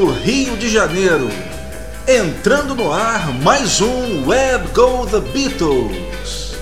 No 0.00 0.12
Rio 0.12 0.56
de 0.56 0.70
Janeiro. 0.70 1.28
Entrando 2.08 2.74
no 2.74 2.90
ar 2.90 3.34
mais 3.42 3.82
um 3.82 4.26
Web 4.26 4.68
Go 4.68 5.06
The 5.06 5.20
Beatles. 5.20 6.54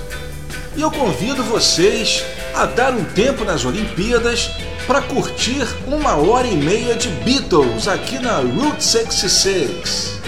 E 0.76 0.80
eu 0.80 0.90
convido 0.90 1.44
vocês 1.44 2.24
a 2.52 2.66
dar 2.66 2.92
um 2.92 3.04
tempo 3.04 3.44
nas 3.44 3.64
Olimpíadas 3.64 4.50
para 4.88 5.00
curtir 5.02 5.64
uma 5.86 6.16
hora 6.16 6.48
e 6.48 6.56
meia 6.56 6.96
de 6.96 7.08
Beatles 7.10 7.86
aqui 7.86 8.18
na 8.18 8.38
Route 8.38 8.82
66. 8.82 10.20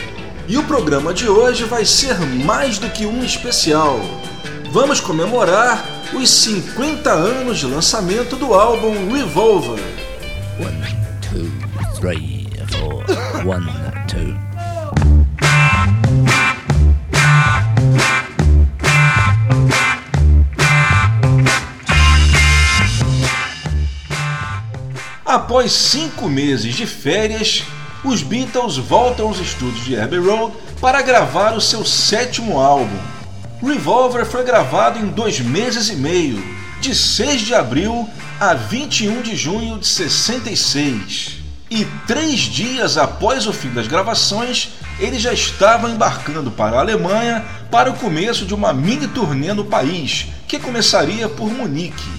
E 0.46 0.56
o 0.56 0.62
programa 0.62 1.12
de 1.12 1.28
hoje 1.28 1.64
vai 1.64 1.84
ser 1.84 2.16
mais 2.20 2.78
do 2.78 2.88
que 2.90 3.06
um 3.06 3.24
especial. 3.24 3.98
Vamos 4.70 5.00
comemorar 5.00 5.84
os 6.14 6.30
50 6.30 7.10
anos 7.10 7.58
de 7.58 7.66
lançamento 7.66 8.36
do 8.36 8.54
álbum 8.54 9.12
Revolver. 9.12 9.82
One, 10.60 10.96
two, 11.20 11.50
three, 12.00 12.39
One, 13.44 13.66
two. 14.06 14.36
Após 25.24 25.72
cinco 25.72 26.28
meses 26.28 26.74
de 26.74 26.86
férias, 26.86 27.62
os 28.04 28.22
Beatles 28.22 28.76
voltam 28.76 29.28
aos 29.28 29.38
estúdios 29.38 29.84
de 29.86 29.98
Abbey 29.98 30.18
Road 30.18 30.54
para 30.78 31.00
gravar 31.00 31.54
o 31.54 31.60
seu 31.60 31.82
sétimo 31.82 32.60
álbum. 32.60 32.98
Revolver 33.62 34.26
foi 34.26 34.44
gravado 34.44 34.98
em 34.98 35.06
dois 35.06 35.40
meses 35.40 35.88
e 35.88 35.96
meio, 35.96 36.42
de 36.80 36.94
6 36.94 37.40
de 37.42 37.54
abril 37.54 38.08
a 38.38 38.52
21 38.52 39.22
de 39.22 39.34
junho 39.34 39.78
de 39.78 39.86
66. 39.86 41.39
E 41.70 41.84
três 42.04 42.40
dias 42.40 42.98
após 42.98 43.46
o 43.46 43.52
fim 43.52 43.70
das 43.70 43.86
gravações, 43.86 44.70
eles 44.98 45.22
já 45.22 45.32
estavam 45.32 45.88
embarcando 45.88 46.50
para 46.50 46.76
a 46.76 46.80
Alemanha 46.80 47.44
para 47.70 47.88
o 47.88 47.94
começo 47.94 48.44
de 48.44 48.52
uma 48.52 48.72
mini 48.72 49.06
turnê 49.06 49.52
no 49.52 49.64
país, 49.64 50.26
que 50.48 50.58
começaria 50.58 51.28
por 51.28 51.48
Munique. 51.48 52.10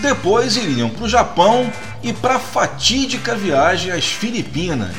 Depois 0.00 0.56
iriam 0.56 0.90
para 0.90 1.04
o 1.04 1.08
Japão 1.08 1.72
e 2.02 2.12
para 2.12 2.36
a 2.36 2.40
fatídica 2.40 3.36
viagem 3.36 3.92
às 3.92 4.06
Filipinas. 4.06 4.96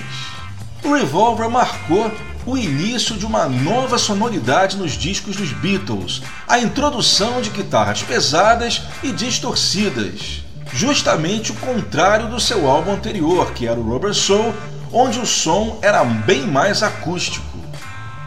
O 0.81 0.93
Revolver 0.93 1.49
marcou 1.49 2.09
o 2.45 2.57
início 2.57 3.17
de 3.17 3.25
uma 3.25 3.49
nova 3.49 3.97
sonoridade 3.97 4.77
nos 4.77 4.93
discos 4.93 5.35
dos 5.35 5.51
Beatles, 5.51 6.21
a 6.47 6.57
introdução 6.57 7.41
de 7.41 7.49
guitarras 7.49 8.01
pesadas 8.01 8.81
e 9.03 9.11
distorcidas, 9.11 10.41
justamente 10.73 11.51
o 11.51 11.55
contrário 11.55 12.27
do 12.27 12.39
seu 12.39 12.69
álbum 12.69 12.93
anterior, 12.93 13.51
que 13.53 13.67
era 13.67 13.79
o 13.79 13.83
Rubber 13.83 14.13
Soul, 14.13 14.53
onde 14.91 15.19
o 15.19 15.25
som 15.25 15.79
era 15.81 16.03
bem 16.03 16.41
mais 16.47 16.83
acústico. 16.83 17.45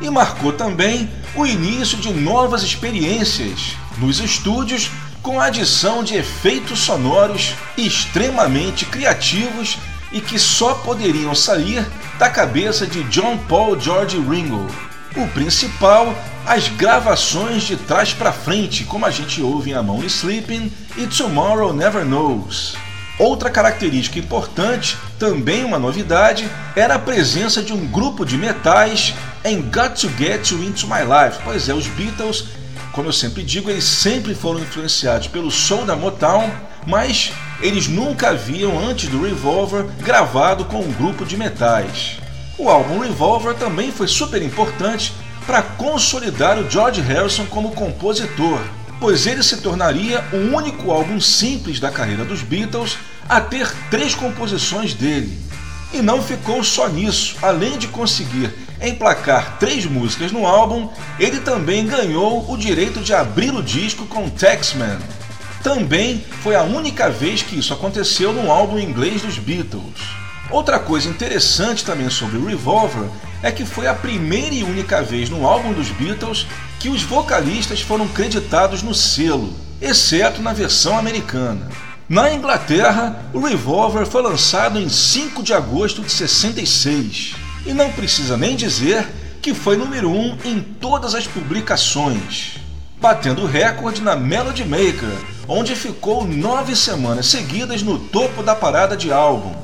E 0.00 0.10
marcou 0.10 0.52
também 0.52 1.08
o 1.34 1.46
início 1.46 1.98
de 1.98 2.12
novas 2.12 2.62
experiências 2.62 3.76
nos 3.98 4.20
estúdios 4.20 4.90
com 5.22 5.38
a 5.38 5.46
adição 5.46 6.02
de 6.02 6.16
efeitos 6.16 6.80
sonoros 6.80 7.54
extremamente 7.76 8.84
criativos 8.84 9.78
e 10.10 10.20
que 10.20 10.38
só 10.38 10.74
poderiam 10.74 11.34
sair 11.34 11.86
da 12.18 12.28
cabeça 12.28 12.86
de 12.86 13.02
John 13.04 13.38
Paul 13.48 13.80
George 13.80 14.18
Ringo. 14.18 14.66
O 15.16 15.26
principal, 15.28 16.14
as 16.46 16.68
gravações 16.68 17.64
de 17.64 17.76
trás 17.76 18.14
para 18.14 18.32
frente, 18.32 18.84
como 18.84 19.04
a 19.04 19.10
gente 19.10 19.42
ouve 19.42 19.70
em 19.70 19.74
A 19.74 19.82
Mão 19.82 20.02
Sleeping 20.04 20.72
e 20.96 21.06
Tomorrow 21.06 21.72
Never 21.72 22.04
Knows. 22.04 22.74
Outra 23.18 23.50
característica 23.50 24.18
importante, 24.18 24.96
também 25.18 25.64
uma 25.64 25.78
novidade, 25.78 26.50
era 26.74 26.94
a 26.94 26.98
presença 26.98 27.62
de 27.62 27.72
um 27.72 27.86
grupo 27.86 28.24
de 28.24 28.38
metais 28.38 29.14
em 29.44 29.60
Got 29.60 30.00
to 30.00 30.10
Get 30.18 30.50
You 30.50 30.64
Into 30.64 30.86
My 30.86 31.02
Life. 31.02 31.40
Pois 31.44 31.68
é, 31.68 31.74
os 31.74 31.86
Beatles 31.88 32.46
como 32.92 33.08
eu 33.08 33.12
sempre 33.12 33.42
digo, 33.42 33.70
eles 33.70 33.84
sempre 33.84 34.34
foram 34.34 34.60
influenciados 34.60 35.26
pelo 35.26 35.50
som 35.50 35.86
da 35.86 35.96
Motown, 35.96 36.50
mas 36.86 37.32
eles 37.62 37.88
nunca 37.88 38.28
haviam, 38.28 38.78
antes 38.78 39.08
do 39.08 39.22
Revolver, 39.22 39.86
gravado 40.00 40.66
com 40.66 40.80
um 40.80 40.92
grupo 40.92 41.24
de 41.24 41.38
metais. 41.38 42.18
O 42.58 42.68
álbum 42.68 42.98
Revolver 42.98 43.54
também 43.54 43.90
foi 43.90 44.06
super 44.06 44.42
importante 44.42 45.12
para 45.46 45.62
consolidar 45.62 46.58
o 46.58 46.70
George 46.70 47.00
Harrison 47.00 47.46
como 47.46 47.72
compositor, 47.72 48.60
pois 49.00 49.26
ele 49.26 49.42
se 49.42 49.56
tornaria 49.56 50.22
o 50.32 50.54
único 50.54 50.90
álbum 50.90 51.18
simples 51.20 51.80
da 51.80 51.90
carreira 51.90 52.24
dos 52.24 52.42
Beatles 52.42 52.98
a 53.28 53.40
ter 53.40 53.72
três 53.90 54.14
composições 54.14 54.94
dele. 54.94 55.40
E 55.92 56.00
não 56.00 56.22
ficou 56.22 56.62
só 56.62 56.88
nisso, 56.88 57.36
além 57.42 57.78
de 57.78 57.88
conseguir 57.88 58.52
emplacar 58.80 59.58
três 59.58 59.86
músicas 59.86 60.30
no 60.30 60.46
álbum, 60.46 60.88
ele 61.18 61.40
também 61.40 61.86
ganhou 61.86 62.50
o 62.50 62.56
direito 62.56 63.00
de 63.00 63.14
abrir 63.14 63.54
o 63.54 63.62
disco 63.62 64.06
com 64.06 64.28
Taxman. 64.28 64.98
Também 65.62 66.24
foi 66.42 66.54
a 66.54 66.62
única 66.62 67.08
vez 67.08 67.42
que 67.42 67.58
isso 67.58 67.72
aconteceu 67.72 68.32
num 68.32 68.50
álbum 68.50 68.78
inglês 68.78 69.22
dos 69.22 69.38
Beatles. 69.38 70.21
Outra 70.52 70.78
coisa 70.78 71.08
interessante 71.08 71.82
também 71.82 72.10
sobre 72.10 72.36
o 72.36 72.44
Revolver 72.44 73.08
é 73.42 73.50
que 73.50 73.64
foi 73.64 73.86
a 73.86 73.94
primeira 73.94 74.54
e 74.54 74.62
única 74.62 75.02
vez 75.02 75.30
no 75.30 75.46
álbum 75.46 75.72
dos 75.72 75.88
Beatles 75.88 76.46
que 76.78 76.90
os 76.90 77.02
vocalistas 77.02 77.80
foram 77.80 78.06
creditados 78.06 78.82
no 78.82 78.94
selo, 78.94 79.50
exceto 79.80 80.42
na 80.42 80.52
versão 80.52 80.98
americana. 80.98 81.70
Na 82.06 82.34
Inglaterra, 82.34 83.24
o 83.32 83.40
Revolver 83.40 84.04
foi 84.04 84.20
lançado 84.20 84.78
em 84.78 84.90
5 84.90 85.42
de 85.42 85.54
agosto 85.54 86.02
de 86.02 86.12
66 86.12 87.34
e 87.64 87.72
não 87.72 87.90
precisa 87.90 88.36
nem 88.36 88.54
dizer 88.54 89.08
que 89.40 89.54
foi 89.54 89.78
número 89.78 90.10
1 90.10 90.20
um 90.20 90.38
em 90.44 90.60
todas 90.60 91.14
as 91.14 91.26
publicações, 91.26 92.58
batendo 93.00 93.46
recorde 93.46 94.02
na 94.02 94.14
Melody 94.14 94.64
Maker, 94.66 95.16
onde 95.48 95.74
ficou 95.74 96.26
nove 96.26 96.76
semanas 96.76 97.26
seguidas 97.26 97.82
no 97.82 97.98
topo 97.98 98.42
da 98.42 98.54
parada 98.54 98.94
de 98.94 99.10
álbuns. 99.10 99.56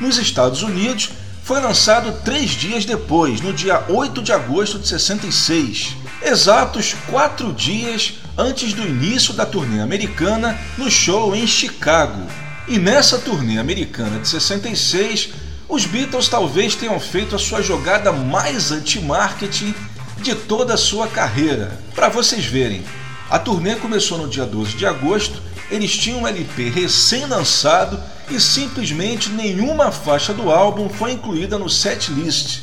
Nos 0.00 0.16
Estados 0.16 0.62
Unidos, 0.62 1.10
foi 1.44 1.60
lançado 1.60 2.12
três 2.24 2.52
dias 2.52 2.86
depois, 2.86 3.40
no 3.42 3.52
dia 3.52 3.84
8 3.86 4.22
de 4.22 4.32
agosto 4.32 4.78
de 4.78 4.88
66, 4.88 5.96
exatos 6.22 6.94
quatro 7.10 7.52
dias 7.52 8.14
antes 8.38 8.72
do 8.72 8.82
início 8.82 9.34
da 9.34 9.44
turnê 9.44 9.80
americana 9.80 10.58
no 10.78 10.90
show 10.90 11.36
em 11.36 11.46
Chicago. 11.46 12.26
E 12.66 12.78
nessa 12.78 13.18
turnê 13.18 13.58
americana 13.58 14.18
de 14.20 14.28
66, 14.28 15.30
os 15.68 15.84
Beatles 15.84 16.28
talvez 16.28 16.74
tenham 16.74 16.98
feito 16.98 17.36
a 17.36 17.38
sua 17.38 17.60
jogada 17.60 18.10
mais 18.10 18.72
anti-marketing 18.72 19.74
de 20.22 20.34
toda 20.34 20.74
a 20.74 20.78
sua 20.78 21.08
carreira. 21.08 21.78
Para 21.94 22.08
vocês 22.08 22.46
verem, 22.46 22.82
a 23.28 23.38
turnê 23.38 23.76
começou 23.76 24.16
no 24.16 24.28
dia 24.28 24.46
12 24.46 24.76
de 24.76 24.86
agosto, 24.86 25.42
eles 25.70 25.94
tinham 25.96 26.22
um 26.22 26.26
LP 26.26 26.70
recém-lançado 26.70 28.00
e 28.30 28.40
simplesmente 28.40 29.30
nenhuma 29.30 29.90
faixa 29.90 30.32
do 30.32 30.50
álbum 30.50 30.88
foi 30.88 31.12
incluída 31.12 31.58
no 31.58 31.68
setlist. 31.68 32.62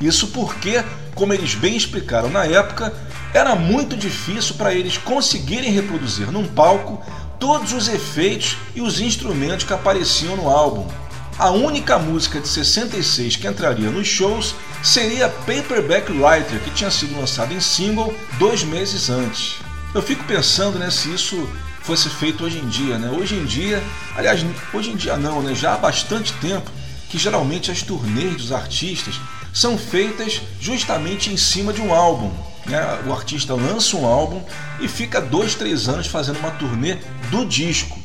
Isso 0.00 0.28
porque, 0.28 0.82
como 1.14 1.32
eles 1.32 1.54
bem 1.54 1.76
explicaram 1.76 2.30
na 2.30 2.44
época, 2.44 2.94
era 3.34 3.54
muito 3.54 3.96
difícil 3.96 4.54
para 4.54 4.72
eles 4.72 4.96
conseguirem 4.96 5.72
reproduzir 5.72 6.30
num 6.30 6.46
palco 6.46 7.02
todos 7.38 7.72
os 7.72 7.88
efeitos 7.88 8.56
e 8.74 8.80
os 8.80 9.00
instrumentos 9.00 9.64
que 9.64 9.72
apareciam 9.72 10.36
no 10.36 10.48
álbum. 10.48 10.86
A 11.38 11.50
única 11.50 11.98
música 11.98 12.40
de 12.40 12.48
66 12.48 13.36
que 13.36 13.46
entraria 13.46 13.90
nos 13.90 14.08
shows 14.08 14.54
seria 14.82 15.28
Paperback 15.28 16.10
Writer, 16.10 16.60
que 16.64 16.70
tinha 16.70 16.90
sido 16.90 17.18
lançado 17.18 17.54
em 17.54 17.60
single 17.60 18.12
dois 18.38 18.64
meses 18.64 19.08
antes. 19.08 19.56
Eu 19.94 20.02
fico 20.02 20.24
pensando 20.24 20.78
né, 20.78 20.90
se 20.90 21.12
isso 21.14 21.48
fosse 21.88 22.10
feito 22.10 22.44
hoje 22.44 22.58
em 22.58 22.68
dia. 22.68 22.98
Né? 22.98 23.08
Hoje 23.08 23.34
em 23.34 23.46
dia, 23.46 23.82
aliás, 24.14 24.44
hoje 24.74 24.90
em 24.90 24.96
dia 24.96 25.16
não, 25.16 25.40
né? 25.40 25.54
já 25.54 25.72
há 25.72 25.78
bastante 25.78 26.34
tempo 26.34 26.70
que 27.08 27.16
geralmente 27.16 27.70
as 27.70 27.80
turnês 27.80 28.36
dos 28.36 28.52
artistas 28.52 29.18
são 29.54 29.78
feitas 29.78 30.42
justamente 30.60 31.32
em 31.32 31.36
cima 31.38 31.72
de 31.72 31.80
um 31.80 31.94
álbum. 31.94 32.30
Né? 32.66 32.78
O 33.06 33.12
artista 33.14 33.54
lança 33.54 33.96
um 33.96 34.04
álbum 34.04 34.42
e 34.78 34.86
fica 34.86 35.18
dois, 35.18 35.54
três 35.54 35.88
anos 35.88 36.06
fazendo 36.06 36.38
uma 36.40 36.50
turnê 36.50 36.98
do 37.30 37.46
disco. 37.46 37.98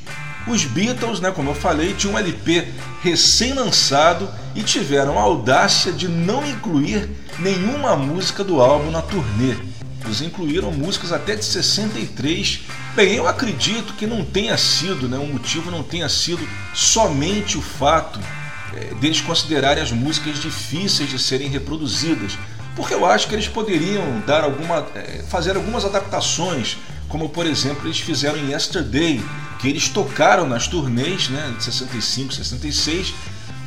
Os 0.48 0.64
Beatles, 0.64 1.20
né, 1.20 1.32
como 1.32 1.50
eu 1.50 1.56
falei, 1.56 1.94
tinham 1.94 2.16
um 2.16 2.18
LP 2.18 2.66
recém-lançado 3.02 4.30
e 4.56 4.64
tiveram 4.64 5.20
a 5.20 5.22
audácia 5.22 5.92
de 5.92 6.08
não 6.08 6.46
incluir 6.48 7.10
nenhuma 7.38 7.98
música 7.98 8.46
do 8.46 8.62
álbum 8.62 8.92
na 8.92 9.02
turnê. 9.02 9.56
Eles 10.06 10.22
incluíram 10.22 10.72
músicas 10.72 11.12
até 11.12 11.36
de 11.36 11.46
63. 11.46 12.62
Bem, 12.96 13.16
eu 13.16 13.28
acredito 13.28 13.94
que 13.94 14.06
não 14.06 14.24
tenha 14.24 14.58
sido, 14.58 15.08
né, 15.08 15.18
o 15.18 15.26
motivo 15.26 15.72
não 15.72 15.84
tenha 15.84 16.10
sido 16.10 16.48
somente 16.74 17.58
o 17.58 17.62
fato 17.62 18.20
é, 18.74 18.94
deles 18.96 19.22
considerarem 19.22 19.82
as 19.82 19.92
músicas 19.92 20.40
difíceis 20.40 21.10
de 21.10 21.20
serem 21.20 21.48
reproduzidas, 21.50 22.38
porque 22.76 22.94
eu 22.94 23.06
acho 23.06 23.28
que 23.28 23.36
eles 23.36 23.48
poderiam 23.48 24.22
dar 24.26 24.44
alguma, 24.44 24.88
é, 24.96 25.24
fazer 25.30 25.56
algumas 25.56 25.86
adaptações, 25.86 26.78
como 27.08 27.30
por 27.30 27.46
exemplo 27.46 27.88
eles 27.88 28.00
fizeram 28.00 28.38
em 28.38 28.52
Yesterday, 28.52 29.24
que 29.60 29.68
eles 29.68 29.88
tocaram 29.88 30.48
nas 30.48 30.68
turnês 30.68 31.30
né, 31.30 31.54
de 31.58 31.64
65, 31.64 32.34
66, 32.34 33.14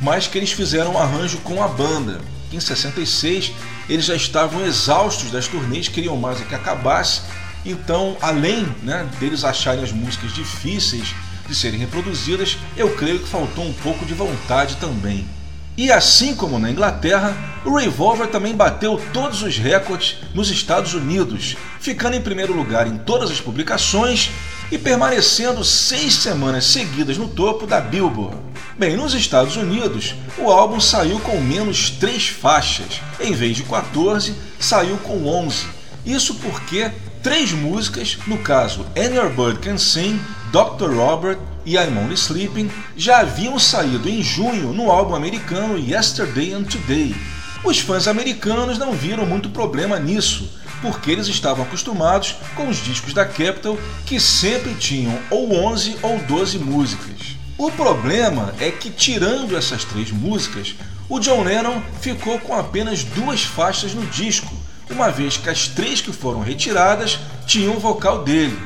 mas 0.01 0.27
que 0.27 0.37
eles 0.37 0.51
fizeram 0.51 0.93
um 0.93 0.97
arranjo 0.97 1.37
com 1.39 1.63
a 1.63 1.67
banda. 1.67 2.21
Em 2.51 2.59
66, 2.59 3.51
eles 3.89 4.05
já 4.05 4.15
estavam 4.15 4.65
exaustos 4.65 5.31
das 5.31 5.47
turnês, 5.47 5.87
queriam 5.87 6.15
mais 6.15 6.41
é 6.41 6.45
que 6.45 6.55
acabasse, 6.55 7.21
então, 7.65 8.15
além 8.21 8.65
né, 8.81 9.07
deles 9.19 9.43
acharem 9.43 9.83
as 9.83 9.91
músicas 9.91 10.33
difíceis 10.33 11.13
de 11.47 11.53
serem 11.53 11.79
reproduzidas, 11.79 12.57
eu 12.77 12.95
creio 12.95 13.19
que 13.19 13.27
faltou 13.27 13.65
um 13.65 13.73
pouco 13.73 14.05
de 14.05 14.13
vontade 14.13 14.77
também. 14.77 15.27
E 15.75 15.91
assim 15.91 16.33
como 16.33 16.57
na 16.57 16.71
Inglaterra, 16.71 17.35
o 17.63 17.75
Revolver 17.75 18.27
também 18.27 18.55
bateu 18.55 18.99
todos 19.13 19.43
os 19.43 19.57
recordes 19.57 20.17
nos 20.33 20.49
Estados 20.49 20.93
Unidos, 20.93 21.55
ficando 21.79 22.15
em 22.15 22.21
primeiro 22.21 22.53
lugar 22.53 22.87
em 22.87 22.97
todas 22.97 23.29
as 23.29 23.39
publicações 23.39 24.31
e 24.71 24.77
permanecendo 24.77 25.63
seis 25.63 26.13
semanas 26.15 26.65
seguidas 26.65 27.17
no 27.17 27.27
topo 27.27 27.65
da 27.65 27.79
Billboard. 27.79 28.37
Bem, 28.77 28.95
nos 28.95 29.13
Estados 29.13 29.55
Unidos, 29.55 30.13
o 30.37 30.51
álbum 30.51 30.79
saiu 30.79 31.19
com 31.19 31.39
menos 31.39 31.89
três 31.89 32.27
faixas, 32.27 33.01
em 33.19 33.33
vez 33.33 33.55
de 33.55 33.63
14, 33.63 34.35
saiu 34.59 34.97
com 34.97 35.25
11. 35.25 35.65
Isso 36.05 36.35
porque 36.35 36.91
três 37.23 37.51
músicas, 37.51 38.17
no 38.27 38.37
caso 38.37 38.85
Any 38.95 39.15
Your 39.15 39.29
Bird 39.29 39.59
Can 39.59 39.77
Sing, 39.77 40.19
Dr. 40.51 40.93
Robert 40.95 41.39
e 41.65 41.75
I'm 41.75 41.97
Only 41.97 42.13
Sleeping, 42.13 42.69
já 42.95 43.19
haviam 43.19 43.57
saído 43.57 44.07
em 44.07 44.21
junho 44.21 44.73
no 44.73 44.91
álbum 44.91 45.15
americano 45.15 45.77
Yesterday 45.77 46.53
and 46.53 46.63
Today. 46.63 47.15
Os 47.63 47.79
fãs 47.79 48.07
americanos 48.07 48.77
não 48.77 48.93
viram 48.93 49.25
muito 49.25 49.49
problema 49.49 49.99
nisso, 49.99 50.49
porque 50.81 51.11
eles 51.11 51.27
estavam 51.27 51.63
acostumados 51.63 52.35
com 52.55 52.67
os 52.67 52.77
discos 52.77 53.13
da 53.13 53.25
Capitol 53.25 53.79
que 54.05 54.19
sempre 54.19 54.73
tinham 54.75 55.17
ou 55.29 55.53
11 55.53 55.97
ou 56.01 56.19
12 56.19 56.59
músicas. 56.59 57.37
O 57.57 57.71
problema 57.71 58.53
é 58.59 58.69
que, 58.69 58.89
tirando 58.89 59.57
essas 59.57 59.83
três 59.83 60.11
músicas, 60.11 60.75
o 61.09 61.19
John 61.19 61.43
Lennon 61.43 61.81
ficou 62.01 62.37
com 62.39 62.53
apenas 62.53 63.03
duas 63.03 63.43
faixas 63.43 63.93
no 63.93 64.05
disco, 64.05 64.53
uma 64.89 65.09
vez 65.09 65.37
que 65.37 65.49
as 65.49 65.67
três 65.67 65.99
que 65.99 66.13
foram 66.13 66.41
retiradas 66.41 67.19
tinham 67.45 67.75
o 67.75 67.79
vocal 67.79 68.23
dele. 68.23 68.57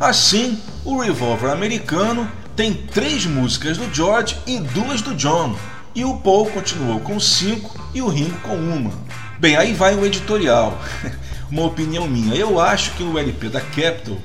Assim, 0.00 0.58
o 0.84 0.98
Revolver 0.98 1.50
americano 1.50 2.30
tem 2.56 2.74
três 2.74 3.24
músicas 3.24 3.78
do 3.78 3.92
George 3.94 4.36
e 4.46 4.58
duas 4.58 5.00
do 5.00 5.14
John, 5.14 5.56
e 5.94 6.04
o 6.04 6.16
Paul 6.18 6.46
continuou 6.46 7.00
com 7.00 7.20
cinco 7.20 7.78
e 7.94 8.02
o 8.02 8.08
Ringo 8.08 8.38
com 8.40 8.56
uma. 8.56 8.92
Bem, 9.38 9.56
aí 9.56 9.72
vai 9.72 9.94
o 9.94 10.04
editorial. 10.04 10.78
uma 11.50 11.64
opinião 11.64 12.06
minha. 12.08 12.34
Eu 12.34 12.60
acho 12.60 12.92
que 12.92 13.02
o 13.02 13.18
LP 13.18 13.48
da 13.48 13.60
Capitol, 13.60 14.20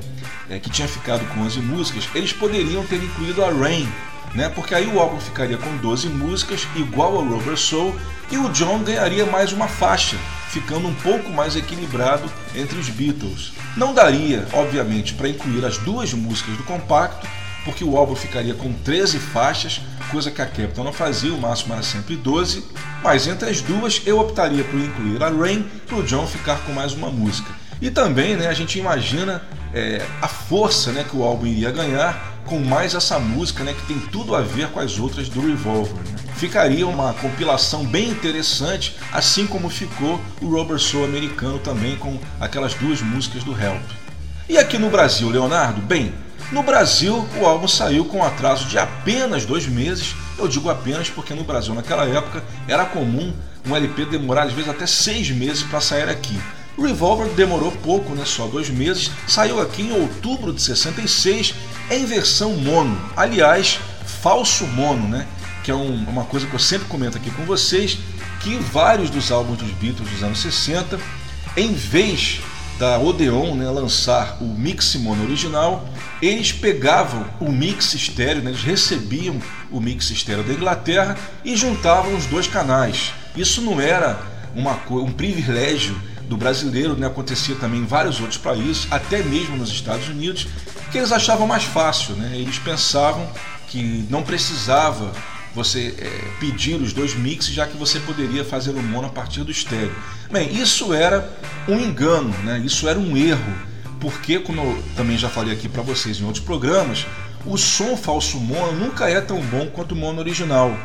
é, 0.49 0.59
que 0.59 0.69
tinha 0.69 0.87
ficado 0.87 1.25
com 1.33 1.41
11 1.41 1.59
músicas, 1.59 2.07
eles 2.13 2.31
poderiam 2.31 2.85
ter 2.85 2.97
incluído 3.03 3.43
a 3.43 3.51
Rain, 3.51 3.87
né? 4.33 4.49
porque 4.49 4.75
aí 4.75 4.87
o 4.87 4.99
álbum 4.99 5.19
ficaria 5.19 5.57
com 5.57 5.75
12 5.77 6.09
músicas, 6.09 6.67
igual 6.75 7.15
ao 7.15 7.25
Rubber 7.25 7.57
Soul, 7.57 7.95
e 8.31 8.37
o 8.37 8.49
John 8.49 8.79
ganharia 8.79 9.25
mais 9.25 9.51
uma 9.51 9.67
faixa, 9.67 10.17
ficando 10.49 10.87
um 10.87 10.95
pouco 10.95 11.29
mais 11.31 11.55
equilibrado 11.55 12.29
entre 12.55 12.77
os 12.77 12.89
Beatles. 12.89 13.53
Não 13.75 13.93
daria, 13.93 14.47
obviamente, 14.53 15.13
para 15.13 15.29
incluir 15.29 15.65
as 15.65 15.77
duas 15.77 16.13
músicas 16.13 16.55
do 16.57 16.63
compacto, 16.63 17.27
porque 17.65 17.83
o 17.83 17.97
álbum 17.97 18.15
ficaria 18.15 18.53
com 18.53 18.71
13 18.71 19.17
faixas, 19.19 19.81
coisa 20.11 20.29
que 20.29 20.41
a 20.41 20.45
Capitol 20.45 20.85
não 20.85 20.93
fazia, 20.93 21.33
o 21.33 21.41
máximo 21.41 21.73
era 21.73 21.83
sempre 21.83 22.15
12, 22.15 22.63
mas 23.03 23.27
entre 23.27 23.49
as 23.49 23.59
duas 23.59 24.01
eu 24.05 24.19
optaria 24.19 24.63
por 24.63 24.79
incluir 24.79 25.21
a 25.21 25.29
Rain 25.29 25.63
para 25.87 25.97
o 25.97 26.03
John 26.03 26.27
ficar 26.27 26.59
com 26.59 26.71
mais 26.71 26.93
uma 26.93 27.09
música. 27.09 27.51
E 27.81 27.89
também 27.89 28.37
né, 28.37 28.47
a 28.47 28.53
gente 28.53 28.79
imagina 28.79 29.41
é, 29.73 30.05
a 30.21 30.27
força 30.27 30.91
né, 30.91 31.03
que 31.03 31.17
o 31.17 31.23
álbum 31.23 31.45
iria 31.45 31.71
ganhar 31.71 32.33
com 32.45 32.59
mais 32.59 32.93
essa 32.93 33.19
música 33.19 33.63
né, 33.63 33.73
que 33.73 33.85
tem 33.87 33.99
tudo 33.99 34.35
a 34.35 34.41
ver 34.41 34.69
com 34.69 34.79
as 34.79 34.99
outras 34.99 35.27
do 35.27 35.45
Revolver. 35.45 35.95
Né? 35.95 36.15
Ficaria 36.35 36.87
uma 36.87 37.13
compilação 37.13 37.83
bem 37.83 38.09
interessante, 38.09 38.95
assim 39.11 39.47
como 39.47 39.69
ficou 39.69 40.21
o 40.41 40.47
Rubber 40.47 40.79
Soul 40.79 41.05
americano 41.05 41.59
também 41.59 41.95
com 41.97 42.17
aquelas 42.39 42.73
duas 42.75 43.01
músicas 43.01 43.43
do 43.43 43.51
Help. 43.51 43.81
E 44.47 44.57
aqui 44.57 44.77
no 44.77 44.89
Brasil, 44.89 45.27
Leonardo? 45.29 45.81
Bem, 45.81 46.13
no 46.51 46.63
Brasil 46.63 47.27
o 47.39 47.45
álbum 47.45 47.67
saiu 47.67 48.05
com 48.05 48.19
um 48.19 48.23
atraso 48.23 48.65
de 48.65 48.77
apenas 48.77 49.45
dois 49.45 49.67
meses. 49.67 50.15
Eu 50.37 50.47
digo 50.47 50.69
apenas 50.69 51.09
porque 51.09 51.33
no 51.33 51.43
Brasil 51.43 51.73
naquela 51.73 52.05
época 52.05 52.43
era 52.67 52.85
comum 52.85 53.33
um 53.67 53.75
LP 53.75 54.05
demorar 54.05 54.43
às 54.43 54.53
vezes 54.53 54.69
até 54.69 54.85
seis 54.85 55.29
meses 55.31 55.63
para 55.63 55.81
sair 55.81 56.07
aqui. 56.07 56.39
Revolver 56.77 57.29
demorou 57.29 57.71
pouco, 57.71 58.13
né, 58.13 58.23
só 58.25 58.47
dois 58.47 58.69
meses, 58.69 59.09
saiu 59.27 59.61
aqui 59.61 59.83
em 59.83 59.93
outubro 59.93 60.51
de 60.51 60.61
66 60.61 61.55
em 61.89 62.05
versão 62.05 62.51
mono. 62.57 62.99
Aliás, 63.15 63.79
falso 64.21 64.67
mono, 64.67 65.07
né? 65.07 65.25
Que 65.63 65.71
é 65.71 65.75
um, 65.75 66.03
uma 66.03 66.25
coisa 66.25 66.45
que 66.45 66.53
eu 66.53 66.59
sempre 66.59 66.87
comento 66.87 67.17
aqui 67.17 67.31
com 67.31 67.45
vocês, 67.45 67.97
que 68.41 68.57
vários 68.57 69.09
dos 69.09 69.31
álbuns 69.31 69.57
dos 69.57 69.71
Beatles 69.71 70.09
dos 70.09 70.21
anos 70.21 70.39
60, 70.39 70.99
em 71.57 71.73
vez 71.73 72.41
da 72.77 72.99
Odeon 72.99 73.55
né, 73.55 73.69
lançar 73.69 74.37
o 74.41 74.45
mix 74.45 74.95
mono 74.95 75.23
original, 75.23 75.87
eles 76.21 76.51
pegavam 76.51 77.25
o 77.39 77.51
mix 77.51 77.93
estéreo, 77.93 78.41
né, 78.41 78.51
eles 78.51 78.63
recebiam 78.63 79.39
o 79.71 79.79
mix 79.79 80.09
estéreo 80.09 80.43
da 80.43 80.53
Inglaterra 80.53 81.17
e 81.43 81.55
juntavam 81.55 82.15
os 82.15 82.25
dois 82.25 82.47
canais. 82.47 83.13
Isso 83.35 83.61
não 83.61 83.79
era 83.79 84.19
uma, 84.53 84.79
um 84.89 85.11
privilégio 85.11 85.95
do 86.27 86.35
brasileiro, 86.35 86.95
né, 86.97 87.07
acontecia 87.07 87.55
também 87.55 87.81
em 87.81 87.85
vários 87.85 88.19
outros 88.19 88.37
países, 88.37 88.87
até 88.91 89.21
mesmo 89.23 89.55
nos 89.55 89.69
Estados 89.69 90.07
Unidos, 90.09 90.47
que 90.91 90.97
eles 90.97 91.11
achavam 91.11 91.47
mais 91.47 91.63
fácil. 91.63 92.15
Né? 92.15 92.31
Eles 92.35 92.57
pensavam 92.59 93.29
que 93.67 94.05
não 94.09 94.23
precisava 94.23 95.11
você 95.55 95.95
é, 95.97 96.09
pedir 96.39 96.75
os 96.75 96.91
dois 96.91 97.15
mixes, 97.15 97.53
já 97.53 97.65
que 97.65 97.77
você 97.77 97.99
poderia 98.01 98.43
fazer 98.43 98.71
o 98.71 98.83
mono 98.83 99.07
a 99.07 99.09
partir 99.09 99.43
do 99.43 99.51
estéreo. 99.51 99.95
Bem, 100.29 100.53
isso 100.53 100.93
era 100.93 101.33
um 101.67 101.79
engano, 101.79 102.29
né? 102.43 102.61
isso 102.63 102.89
era 102.89 102.99
um 102.99 103.15
erro, 103.15 103.55
porque, 104.01 104.37
como 104.37 104.61
eu 104.61 104.83
também 104.97 105.17
já 105.17 105.29
falei 105.29 105.53
aqui 105.53 105.69
para 105.69 105.81
vocês 105.81 106.19
em 106.19 106.25
outros 106.25 106.43
programas, 106.43 107.05
o 107.45 107.57
som 107.57 107.95
falso 107.95 108.37
mono 108.37 108.73
nunca 108.73 109.09
é 109.09 109.21
tão 109.21 109.39
bom 109.39 109.67
quanto 109.67 109.93
o 109.93 109.95
mono 109.95 110.19
original. 110.19 110.77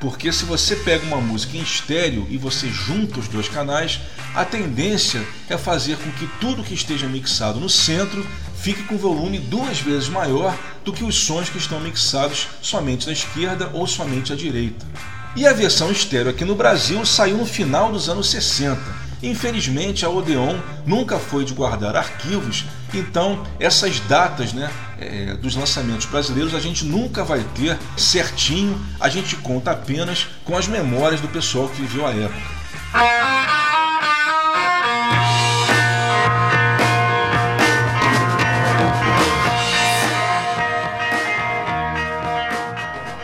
Porque 0.00 0.32
se 0.32 0.46
você 0.46 0.76
pega 0.76 1.04
uma 1.04 1.20
música 1.20 1.58
em 1.58 1.60
estéreo 1.60 2.26
e 2.30 2.38
você 2.38 2.68
junta 2.68 3.20
os 3.20 3.28
dois 3.28 3.48
canais, 3.48 4.00
a 4.34 4.46
tendência 4.46 5.22
é 5.48 5.58
fazer 5.58 5.98
com 5.98 6.10
que 6.12 6.26
tudo 6.40 6.64
que 6.64 6.72
esteja 6.72 7.06
mixado 7.06 7.60
no 7.60 7.68
centro 7.68 8.26
fique 8.56 8.82
com 8.84 8.96
volume 8.96 9.38
duas 9.38 9.78
vezes 9.80 10.08
maior 10.08 10.56
do 10.84 10.92
que 10.92 11.04
os 11.04 11.14
sons 11.14 11.50
que 11.50 11.58
estão 11.58 11.78
mixados 11.80 12.48
somente 12.62 13.06
na 13.06 13.12
esquerda 13.12 13.70
ou 13.74 13.86
somente 13.86 14.32
à 14.32 14.36
direita. 14.36 14.86
E 15.36 15.46
a 15.46 15.52
versão 15.52 15.92
estéreo 15.92 16.30
aqui 16.30 16.44
no 16.46 16.54
Brasil 16.54 17.04
saiu 17.04 17.36
no 17.36 17.46
final 17.46 17.92
dos 17.92 18.08
anos 18.08 18.30
60. 18.30 18.80
Infelizmente, 19.22 20.04
a 20.04 20.08
Odeon 20.08 20.58
nunca 20.86 21.18
foi 21.18 21.44
de 21.44 21.52
guardar 21.52 21.94
arquivos, 21.94 22.64
então 22.98 23.46
essas 23.58 24.00
datas 24.00 24.52
né, 24.52 24.70
é, 24.98 25.34
dos 25.34 25.54
lançamentos 25.54 26.06
brasileiros 26.06 26.54
a 26.54 26.60
gente 26.60 26.84
nunca 26.84 27.24
vai 27.24 27.44
ter 27.54 27.78
certinho, 27.96 28.80
a 28.98 29.08
gente 29.08 29.36
conta 29.36 29.70
apenas 29.70 30.26
com 30.44 30.56
as 30.56 30.66
memórias 30.66 31.20
do 31.20 31.28
pessoal 31.28 31.68
que 31.68 31.82
viveu 31.82 32.06
a 32.06 32.10
época. 32.10 32.60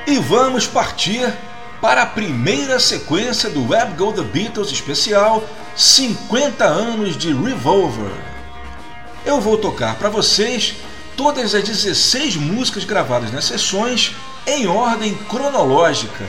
E 0.07 0.19
vamos 0.19 0.67
partir 0.67 1.33
para 1.81 2.03
a 2.03 2.07
primeira 2.07 2.79
sequência 2.79 3.51
do 3.51 3.69
Web 3.69 3.95
Go 3.97 4.13
The 4.13 4.23
Beatles 4.23 4.71
especial 4.71 5.45
50 5.75 6.65
anos 6.65 7.17
de 7.17 7.33
Revolver. 7.33 8.36
Eu 9.27 9.41
vou 9.41 9.59
tocar 9.59 9.97
para 9.97 10.09
vocês 10.09 10.77
todas 11.17 11.53
as 11.53 11.65
16 11.65 12.37
músicas 12.37 12.85
gravadas 12.85 13.33
nas 13.33 13.45
sessões 13.45 14.15
em 14.47 14.69
ordem 14.69 15.17
cronológica. 15.29 16.25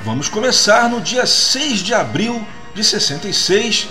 Vamos 0.00 0.30
começar 0.30 0.88
no 0.88 0.98
dia 0.98 1.26
6 1.26 1.80
de 1.80 1.92
abril 1.92 2.42
de 2.74 2.82
66, 2.82 3.86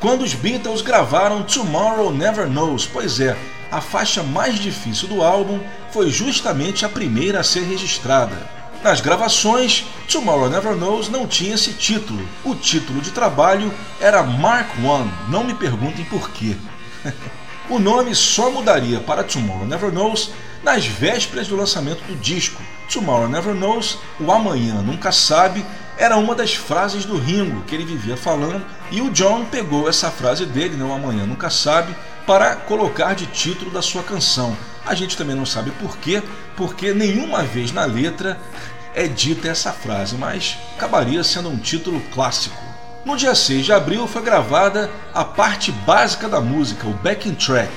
quando 0.00 0.22
os 0.22 0.34
Beatles 0.34 0.82
gravaram 0.82 1.44
Tomorrow 1.44 2.12
Never 2.12 2.48
Knows. 2.48 2.84
Pois 2.84 3.20
é, 3.20 3.38
a 3.70 3.80
faixa 3.80 4.24
mais 4.24 4.58
difícil 4.58 5.06
do 5.06 5.22
álbum 5.22 5.60
foi 5.92 6.10
justamente 6.10 6.84
a 6.84 6.88
primeira 6.88 7.38
a 7.38 7.44
ser 7.44 7.60
registrada. 7.60 8.36
Nas 8.82 9.00
gravações, 9.00 9.84
Tomorrow 10.10 10.50
Never 10.50 10.74
Knows 10.74 11.08
não 11.08 11.28
tinha 11.28 11.54
esse 11.54 11.74
título. 11.74 12.28
O 12.44 12.56
título 12.56 13.00
de 13.00 13.12
trabalho 13.12 13.72
era 14.00 14.24
Mark 14.24 14.70
I, 14.78 15.30
não 15.30 15.44
me 15.44 15.54
perguntem 15.54 16.04
por 16.06 16.30
quê. 16.30 16.56
O 17.68 17.78
nome 17.78 18.14
só 18.14 18.50
mudaria 18.50 19.00
para 19.00 19.24
Tomorrow 19.24 19.66
Never 19.66 19.90
Knows 19.90 20.30
nas 20.62 20.86
vésperas 20.86 21.48
do 21.48 21.56
lançamento 21.56 22.02
do 22.04 22.16
disco. 22.16 22.62
Tomorrow 22.92 23.28
Never 23.28 23.54
Knows, 23.54 23.98
o 24.20 24.30
amanhã 24.30 24.74
nunca 24.82 25.10
sabe, 25.10 25.64
era 25.96 26.16
uma 26.16 26.34
das 26.34 26.54
frases 26.54 27.04
do 27.04 27.16
Ringo 27.16 27.62
que 27.62 27.74
ele 27.74 27.84
vivia 27.84 28.16
falando, 28.16 28.64
e 28.90 29.00
o 29.00 29.10
John 29.10 29.44
pegou 29.44 29.88
essa 29.88 30.10
frase 30.10 30.44
dele, 30.46 30.76
né, 30.76 30.84
amanhã 30.84 31.24
nunca 31.24 31.50
sabe, 31.50 31.94
para 32.26 32.56
colocar 32.56 33.14
de 33.14 33.26
título 33.26 33.70
da 33.70 33.82
sua 33.82 34.02
canção. 34.02 34.56
A 34.84 34.94
gente 34.94 35.16
também 35.16 35.36
não 35.36 35.46
sabe 35.46 35.70
por 35.72 35.96
quê, 35.98 36.22
porque 36.56 36.92
nenhuma 36.92 37.42
vez 37.42 37.72
na 37.72 37.84
letra 37.84 38.38
é 38.94 39.06
dita 39.06 39.48
essa 39.48 39.72
frase, 39.72 40.16
mas 40.16 40.58
acabaria 40.76 41.24
sendo 41.24 41.48
um 41.48 41.56
título 41.56 42.00
clássico. 42.12 42.71
No 43.04 43.16
dia 43.16 43.34
6 43.34 43.64
de 43.64 43.72
abril 43.72 44.06
foi 44.06 44.22
gravada 44.22 44.88
a 45.12 45.24
parte 45.24 45.72
básica 45.72 46.28
da 46.28 46.40
música, 46.40 46.86
o 46.86 46.94
backing 46.94 47.34
track. 47.34 47.72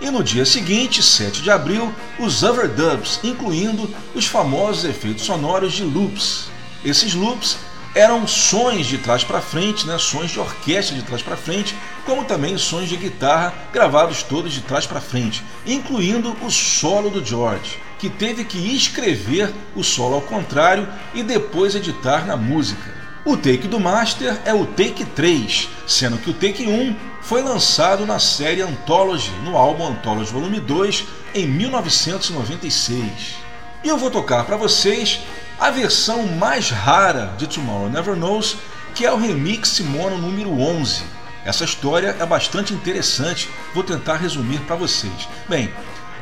E 0.00 0.10
no 0.10 0.24
dia 0.24 0.46
seguinte, 0.46 1.02
7 1.02 1.42
de 1.42 1.50
abril, 1.50 1.94
os 2.18 2.42
overdubs, 2.42 3.20
incluindo 3.22 3.94
os 4.14 4.24
famosos 4.24 4.86
efeitos 4.86 5.24
sonoros 5.24 5.74
de 5.74 5.84
loops. 5.84 6.48
Esses 6.82 7.12
loops 7.12 7.58
eram 7.94 8.26
sons 8.26 8.86
de 8.86 8.96
trás 8.96 9.22
para 9.22 9.42
frente, 9.42 9.86
né, 9.86 9.98
sons 9.98 10.30
de 10.30 10.40
orquestra 10.40 10.96
de 10.96 11.02
trás 11.02 11.20
para 11.20 11.36
frente, 11.36 11.76
como 12.06 12.24
também 12.24 12.56
sons 12.56 12.88
de 12.88 12.96
guitarra 12.96 13.52
gravados 13.74 14.22
todos 14.22 14.50
de 14.50 14.62
trás 14.62 14.86
para 14.86 15.00
frente, 15.00 15.44
incluindo 15.66 16.34
o 16.40 16.50
solo 16.50 17.10
do 17.10 17.22
George, 17.22 17.78
que 17.98 18.08
teve 18.08 18.44
que 18.44 18.74
escrever 18.74 19.52
o 19.76 19.84
solo 19.84 20.14
ao 20.14 20.22
contrário 20.22 20.88
e 21.12 21.22
depois 21.22 21.74
editar 21.74 22.26
na 22.26 22.34
música. 22.34 22.99
O 23.22 23.36
take 23.36 23.68
do 23.68 23.78
Master 23.78 24.40
é 24.46 24.54
o 24.54 24.64
take 24.64 25.04
3, 25.04 25.68
sendo 25.86 26.16
que 26.16 26.30
o 26.30 26.34
take 26.34 26.66
1 26.66 26.96
foi 27.20 27.42
lançado 27.42 28.06
na 28.06 28.18
série 28.18 28.62
Anthology, 28.62 29.30
no 29.44 29.58
álbum 29.58 29.88
Anthology 29.88 30.32
Volume 30.32 30.58
2, 30.58 31.04
em 31.34 31.46
1996. 31.46 33.36
E 33.84 33.88
eu 33.88 33.98
vou 33.98 34.10
tocar 34.10 34.44
para 34.44 34.56
vocês 34.56 35.20
a 35.58 35.70
versão 35.70 36.26
mais 36.26 36.70
rara 36.70 37.34
de 37.36 37.46
Tomorrow 37.46 37.90
Never 37.90 38.16
Knows, 38.16 38.56
que 38.94 39.04
é 39.04 39.12
o 39.12 39.18
remix 39.18 39.80
mono 39.80 40.16
número 40.16 40.58
11. 40.58 41.02
Essa 41.44 41.64
história 41.64 42.16
é 42.18 42.24
bastante 42.24 42.72
interessante, 42.72 43.50
vou 43.74 43.84
tentar 43.84 44.16
resumir 44.16 44.60
para 44.60 44.76
vocês. 44.76 45.28
Bem, 45.46 45.70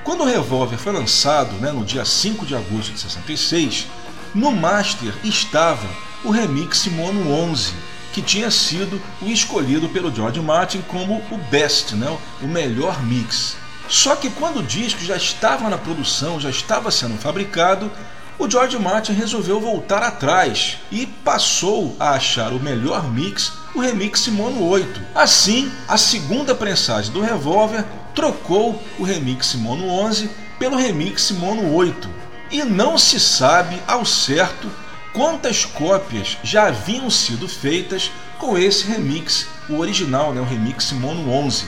quando 0.02 0.22
o 0.22 0.26
Revolver 0.26 0.78
foi 0.78 0.92
lançado 0.92 1.52
né, 1.60 1.70
no 1.70 1.84
dia 1.84 2.04
5 2.04 2.44
de 2.44 2.56
agosto 2.56 2.92
de 2.92 2.98
66, 2.98 3.86
no 4.34 4.50
master 4.50 5.14
estava 5.22 5.86
o 6.24 6.30
remix 6.30 6.86
mono 6.86 7.30
11, 7.30 7.72
que 8.12 8.22
tinha 8.22 8.50
sido 8.50 9.00
o 9.22 9.26
escolhido 9.26 9.88
pelo 9.88 10.14
George 10.14 10.40
Martin 10.40 10.82
como 10.82 11.22
o 11.30 11.38
best, 11.50 11.94
né, 11.94 12.16
o 12.42 12.46
melhor 12.46 13.02
mix. 13.04 13.56
Só 13.88 14.16
que 14.16 14.28
quando 14.30 14.58
o 14.58 14.62
disco 14.62 15.00
já 15.02 15.16
estava 15.16 15.68
na 15.70 15.78
produção, 15.78 16.40
já 16.40 16.50
estava 16.50 16.90
sendo 16.90 17.16
fabricado, 17.16 17.90
o 18.38 18.48
George 18.48 18.78
Martin 18.78 19.12
resolveu 19.12 19.60
voltar 19.60 20.02
atrás 20.02 20.78
e 20.92 21.06
passou 21.06 21.96
a 21.98 22.10
achar 22.10 22.52
o 22.52 22.60
melhor 22.60 23.10
mix, 23.10 23.52
o 23.74 23.80
remix 23.80 24.28
Mono 24.28 24.64
8. 24.64 25.00
Assim, 25.14 25.72
a 25.88 25.96
segunda 25.96 26.54
prensagem 26.54 27.12
do 27.12 27.20
Revolver 27.20 27.84
trocou 28.14 28.80
o 28.98 29.02
remix 29.02 29.54
Mono 29.54 29.88
11 29.88 30.30
pelo 30.58 30.76
remix 30.76 31.30
Mono 31.32 31.72
8. 31.74 32.08
E 32.50 32.62
não 32.62 32.96
se 32.96 33.18
sabe 33.18 33.82
ao 33.86 34.04
certo 34.04 34.70
quantas 35.18 35.64
cópias 35.64 36.38
já 36.44 36.68
haviam 36.68 37.10
sido 37.10 37.48
feitas 37.48 38.08
com 38.38 38.56
esse 38.56 38.86
remix, 38.86 39.48
o 39.68 39.78
original, 39.78 40.32
né, 40.32 40.40
o 40.40 40.44
remix 40.44 40.92
Mono 40.92 41.28
11. 41.28 41.66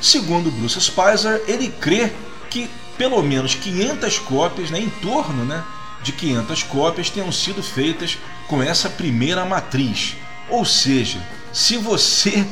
Segundo 0.00 0.50
Bruce 0.50 0.80
Spicer, 0.80 1.40
ele 1.46 1.68
crê 1.68 2.12
que 2.50 2.68
pelo 2.98 3.22
menos 3.22 3.54
500 3.54 4.18
cópias, 4.18 4.70
né, 4.72 4.80
em 4.80 4.90
torno 4.90 5.44
né, 5.44 5.62
de 6.02 6.10
500 6.10 6.64
cópias 6.64 7.10
tenham 7.10 7.30
sido 7.30 7.62
feitas 7.62 8.18
com 8.48 8.60
essa 8.60 8.90
primeira 8.90 9.44
matriz. 9.44 10.16
Ou 10.50 10.64
seja, 10.64 11.24
se 11.52 11.76
você 11.76 12.44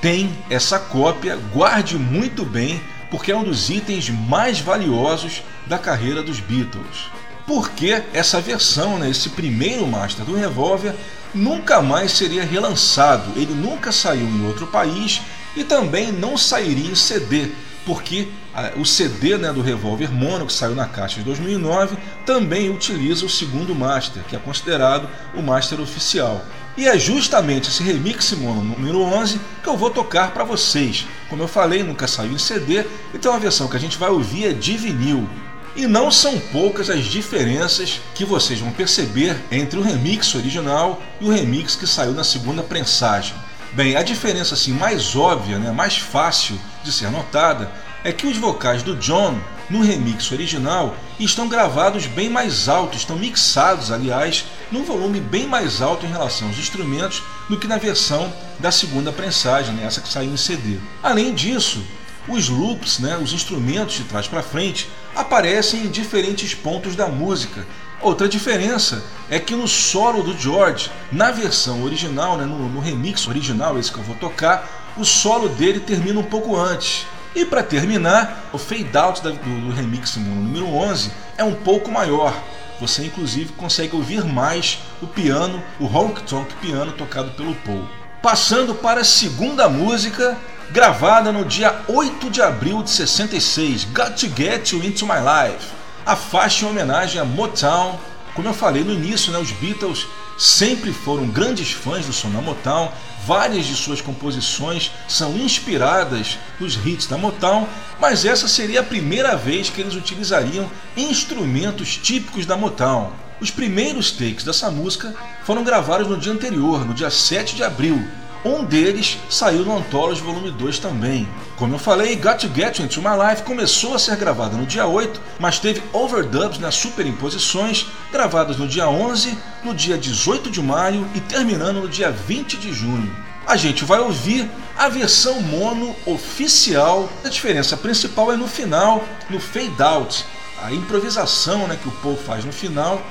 tem 0.00 0.38
essa 0.48 0.78
cópia, 0.78 1.34
guarde 1.52 1.98
muito 1.98 2.44
bem, 2.44 2.80
porque 3.10 3.32
é 3.32 3.36
um 3.36 3.42
dos 3.42 3.70
itens 3.70 4.08
mais 4.08 4.60
valiosos 4.60 5.42
da 5.66 5.78
carreira 5.78 6.22
dos 6.22 6.38
Beatles. 6.38 7.10
Porque 7.46 8.02
essa 8.12 8.40
versão, 8.40 8.98
né, 8.98 9.10
esse 9.10 9.30
primeiro 9.30 9.86
master 9.86 10.24
do 10.24 10.34
Revolver, 10.34 10.94
nunca 11.34 11.82
mais 11.82 12.12
seria 12.12 12.44
relançado. 12.44 13.32
Ele 13.36 13.52
nunca 13.54 13.92
saiu 13.92 14.26
em 14.26 14.46
outro 14.46 14.66
país 14.66 15.20
e 15.56 15.62
também 15.62 16.10
não 16.10 16.36
sairia 16.36 16.90
em 16.90 16.94
CD, 16.94 17.50
porque 17.84 18.28
o 18.76 18.84
CD 18.84 19.36
né, 19.36 19.52
do 19.52 19.60
Revolver 19.60 20.10
Mono, 20.10 20.46
que 20.46 20.52
saiu 20.52 20.74
na 20.74 20.86
caixa 20.86 21.18
de 21.18 21.24
2009, 21.24 21.96
também 22.24 22.70
utiliza 22.70 23.26
o 23.26 23.28
segundo 23.28 23.74
master, 23.74 24.22
que 24.24 24.36
é 24.36 24.38
considerado 24.38 25.08
o 25.34 25.42
master 25.42 25.80
oficial. 25.80 26.42
E 26.76 26.88
é 26.88 26.98
justamente 26.98 27.68
esse 27.68 27.82
remix 27.82 28.32
mono 28.32 28.64
número 28.64 29.00
11 29.00 29.40
que 29.62 29.68
eu 29.68 29.76
vou 29.76 29.90
tocar 29.90 30.32
para 30.32 30.42
vocês. 30.42 31.06
Como 31.28 31.42
eu 31.42 31.48
falei, 31.48 31.82
nunca 31.82 32.08
saiu 32.08 32.32
em 32.32 32.38
CD, 32.38 32.84
então 33.12 33.32
a 33.32 33.38
versão 33.38 33.68
que 33.68 33.76
a 33.76 33.80
gente 33.80 33.98
vai 33.98 34.10
ouvir 34.10 34.46
é 34.46 34.52
de 34.52 34.76
vinil. 34.76 35.28
E 35.76 35.88
não 35.88 36.08
são 36.08 36.38
poucas 36.38 36.88
as 36.88 37.04
diferenças 37.04 38.00
que 38.14 38.24
vocês 38.24 38.60
vão 38.60 38.70
perceber 38.70 39.36
entre 39.50 39.76
o 39.76 39.82
remix 39.82 40.32
original 40.36 41.02
e 41.20 41.24
o 41.24 41.30
remix 41.30 41.74
que 41.74 41.86
saiu 41.86 42.12
na 42.12 42.22
segunda 42.22 42.62
prensagem. 42.62 43.34
Bem, 43.72 43.96
a 43.96 44.04
diferença 44.04 44.54
assim 44.54 44.72
mais 44.72 45.16
óbvia, 45.16 45.58
né, 45.58 45.72
mais 45.72 45.96
fácil 45.96 46.56
de 46.84 46.92
ser 46.92 47.10
notada, 47.10 47.68
é 48.04 48.12
que 48.12 48.24
os 48.24 48.36
vocais 48.36 48.84
do 48.84 48.94
John 48.94 49.36
no 49.68 49.82
remix 49.82 50.30
original 50.30 50.94
estão 51.18 51.48
gravados 51.48 52.06
bem 52.06 52.28
mais 52.28 52.68
altos, 52.68 53.00
estão 53.00 53.16
mixados, 53.16 53.90
aliás, 53.90 54.44
num 54.70 54.84
volume 54.84 55.18
bem 55.18 55.48
mais 55.48 55.82
alto 55.82 56.06
em 56.06 56.10
relação 56.10 56.46
aos 56.46 56.58
instrumentos 56.58 57.20
do 57.48 57.58
que 57.58 57.66
na 57.66 57.78
versão 57.78 58.32
da 58.60 58.70
segunda 58.70 59.10
prensagem, 59.10 59.74
né, 59.74 59.84
essa 59.84 60.00
que 60.00 60.08
saiu 60.08 60.32
em 60.32 60.36
CD. 60.36 60.78
Além 61.02 61.34
disso, 61.34 61.82
os 62.28 62.48
loops, 62.48 62.98
né, 62.98 63.16
os 63.16 63.32
instrumentos 63.32 63.96
de 63.96 64.04
trás 64.04 64.26
para 64.26 64.42
frente, 64.42 64.88
aparecem 65.14 65.84
em 65.84 65.90
diferentes 65.90 66.54
pontos 66.54 66.96
da 66.96 67.06
música. 67.06 67.66
Outra 68.00 68.28
diferença 68.28 69.02
é 69.30 69.38
que 69.38 69.54
no 69.54 69.66
solo 69.66 70.22
do 70.22 70.36
George, 70.36 70.90
na 71.10 71.30
versão 71.30 71.82
original, 71.82 72.36
né, 72.36 72.44
no, 72.44 72.68
no 72.68 72.80
remix 72.80 73.26
original, 73.26 73.78
esse 73.78 73.90
que 73.90 73.98
eu 73.98 74.04
vou 74.04 74.16
tocar, 74.16 74.94
o 74.96 75.04
solo 75.04 75.48
dele 75.48 75.80
termina 75.80 76.20
um 76.20 76.24
pouco 76.24 76.56
antes. 76.56 77.06
E 77.34 77.44
para 77.44 77.62
terminar, 77.62 78.48
o 78.52 78.58
fade 78.58 78.96
out 78.96 79.20
do, 79.22 79.32
do 79.32 79.72
remix 79.72 80.16
número 80.16 80.66
11 80.66 81.10
é 81.36 81.42
um 81.42 81.54
pouco 81.54 81.90
maior. 81.90 82.34
Você 82.80 83.04
inclusive 83.04 83.52
consegue 83.52 83.96
ouvir 83.96 84.24
mais 84.24 84.78
o 85.00 85.06
piano, 85.06 85.62
o 85.80 85.86
honk 85.86 86.22
tonk 86.22 86.54
piano 86.56 86.92
tocado 86.92 87.30
pelo 87.32 87.54
Paul. 87.56 87.88
Passando 88.22 88.74
para 88.74 89.00
a 89.00 89.04
segunda 89.04 89.68
música, 89.68 90.36
gravada 90.74 91.30
no 91.30 91.44
dia 91.44 91.82
8 91.86 92.28
de 92.28 92.42
abril 92.42 92.82
de 92.82 92.90
66, 92.90 93.84
Got 93.84 94.16
to 94.18 94.26
Get 94.36 94.72
You 94.72 94.82
Into 94.82 95.06
My 95.06 95.20
Life. 95.20 95.68
A 96.04 96.16
faixa 96.16 96.64
em 96.64 96.68
homenagem 96.68 97.20
a 97.20 97.24
Motown. 97.24 97.96
Como 98.34 98.48
eu 98.48 98.52
falei 98.52 98.82
no 98.82 98.92
início, 98.92 99.30
né, 99.30 99.38
os 99.38 99.52
Beatles 99.52 100.04
sempre 100.36 100.92
foram 100.92 101.28
grandes 101.28 101.70
fãs 101.70 102.04
do 102.06 102.12
som 102.12 102.28
da 102.28 102.40
Motown, 102.40 102.90
Várias 103.26 103.64
de 103.64 103.74
suas 103.74 104.02
composições 104.02 104.90
são 105.08 105.34
inspiradas 105.38 106.38
nos 106.60 106.74
hits 106.74 107.06
da 107.06 107.16
Motown, 107.16 107.66
mas 107.98 108.26
essa 108.26 108.46
seria 108.46 108.80
a 108.80 108.84
primeira 108.84 109.34
vez 109.34 109.70
que 109.70 109.80
eles 109.80 109.94
utilizariam 109.94 110.70
instrumentos 110.94 111.96
típicos 111.96 112.44
da 112.44 112.54
Motown. 112.54 113.12
Os 113.40 113.50
primeiros 113.50 114.10
takes 114.10 114.44
dessa 114.44 114.70
música 114.70 115.14
foram 115.42 115.64
gravados 115.64 116.06
no 116.06 116.18
dia 116.18 116.34
anterior, 116.34 116.84
no 116.84 116.92
dia 116.92 117.08
7 117.08 117.56
de 117.56 117.62
abril, 117.64 118.06
um 118.44 118.62
deles 118.62 119.18
saiu 119.30 119.64
no 119.64 119.78
Anthology 119.78 120.20
Volume 120.20 120.50
2 120.50 120.78
também. 120.78 121.26
Como 121.56 121.74
eu 121.74 121.78
falei, 121.78 122.14
Got 122.16 122.38
to 122.38 122.54
Get 122.54 122.78
You 122.78 122.84
Into 122.84 123.00
My 123.00 123.16
Life 123.28 123.42
começou 123.42 123.94
a 123.94 123.98
ser 123.98 124.16
gravada 124.16 124.56
no 124.56 124.66
dia 124.66 124.86
8, 124.86 125.20
mas 125.38 125.58
teve 125.58 125.82
overdubs 125.92 126.58
nas 126.58 126.74
superimposições, 126.74 127.86
gravadas 128.12 128.58
no 128.58 128.68
dia 128.68 128.88
11, 128.88 129.38
no 129.64 129.74
dia 129.74 129.96
18 129.96 130.50
de 130.50 130.60
maio 130.60 131.08
e 131.14 131.20
terminando 131.20 131.80
no 131.80 131.88
dia 131.88 132.10
20 132.10 132.58
de 132.58 132.72
junho. 132.72 133.10
A 133.46 133.56
gente 133.56 133.84
vai 133.84 134.00
ouvir 134.00 134.50
a 134.76 134.88
versão 134.88 135.40
mono 135.40 135.94
oficial. 136.04 137.08
A 137.24 137.28
diferença 137.28 137.76
principal 137.76 138.32
é 138.32 138.36
no 138.36 138.48
final, 138.48 139.04
no 139.30 139.40
fade 139.40 139.82
out, 139.82 140.24
a 140.62 140.72
improvisação 140.72 141.66
né, 141.66 141.78
que 141.80 141.88
o 141.88 141.92
Paul 141.92 142.16
faz 142.16 142.44
no 142.44 142.52
final, 142.52 143.02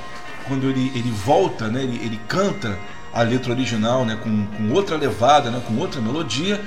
quando 0.46 0.68
ele, 0.68 0.92
ele 0.94 1.10
volta, 1.10 1.68
né, 1.68 1.82
ele, 1.82 1.96
ele 2.04 2.20
canta 2.28 2.78
a 3.14 3.22
letra 3.22 3.52
original 3.52 4.04
né, 4.04 4.18
com, 4.20 4.46
com 4.46 4.72
outra 4.72 4.96
levada, 4.96 5.50
né, 5.50 5.62
com 5.66 5.76
outra 5.78 6.00
melodia. 6.00 6.60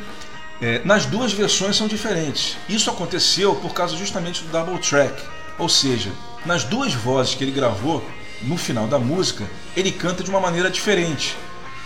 É, 0.61 0.81
nas 0.85 1.05
duas 1.05 1.33
versões 1.33 1.75
são 1.75 1.87
diferentes. 1.87 2.57
Isso 2.67 2.89
aconteceu 2.89 3.55
por 3.55 3.73
causa 3.73 3.95
justamente 3.95 4.43
do 4.43 4.51
double 4.51 4.79
track, 4.79 5.21
ou 5.59 5.69
seja, 5.69 6.09
nas 6.45 6.63
duas 6.63 6.93
vozes 6.93 7.35
que 7.35 7.43
ele 7.43 7.51
gravou 7.51 8.03
no 8.41 8.57
final 8.57 8.87
da 8.87 8.97
música, 8.97 9.43
ele 9.75 9.91
canta 9.91 10.23
de 10.23 10.29
uma 10.29 10.39
maneira 10.39 10.69
diferente. 10.69 11.35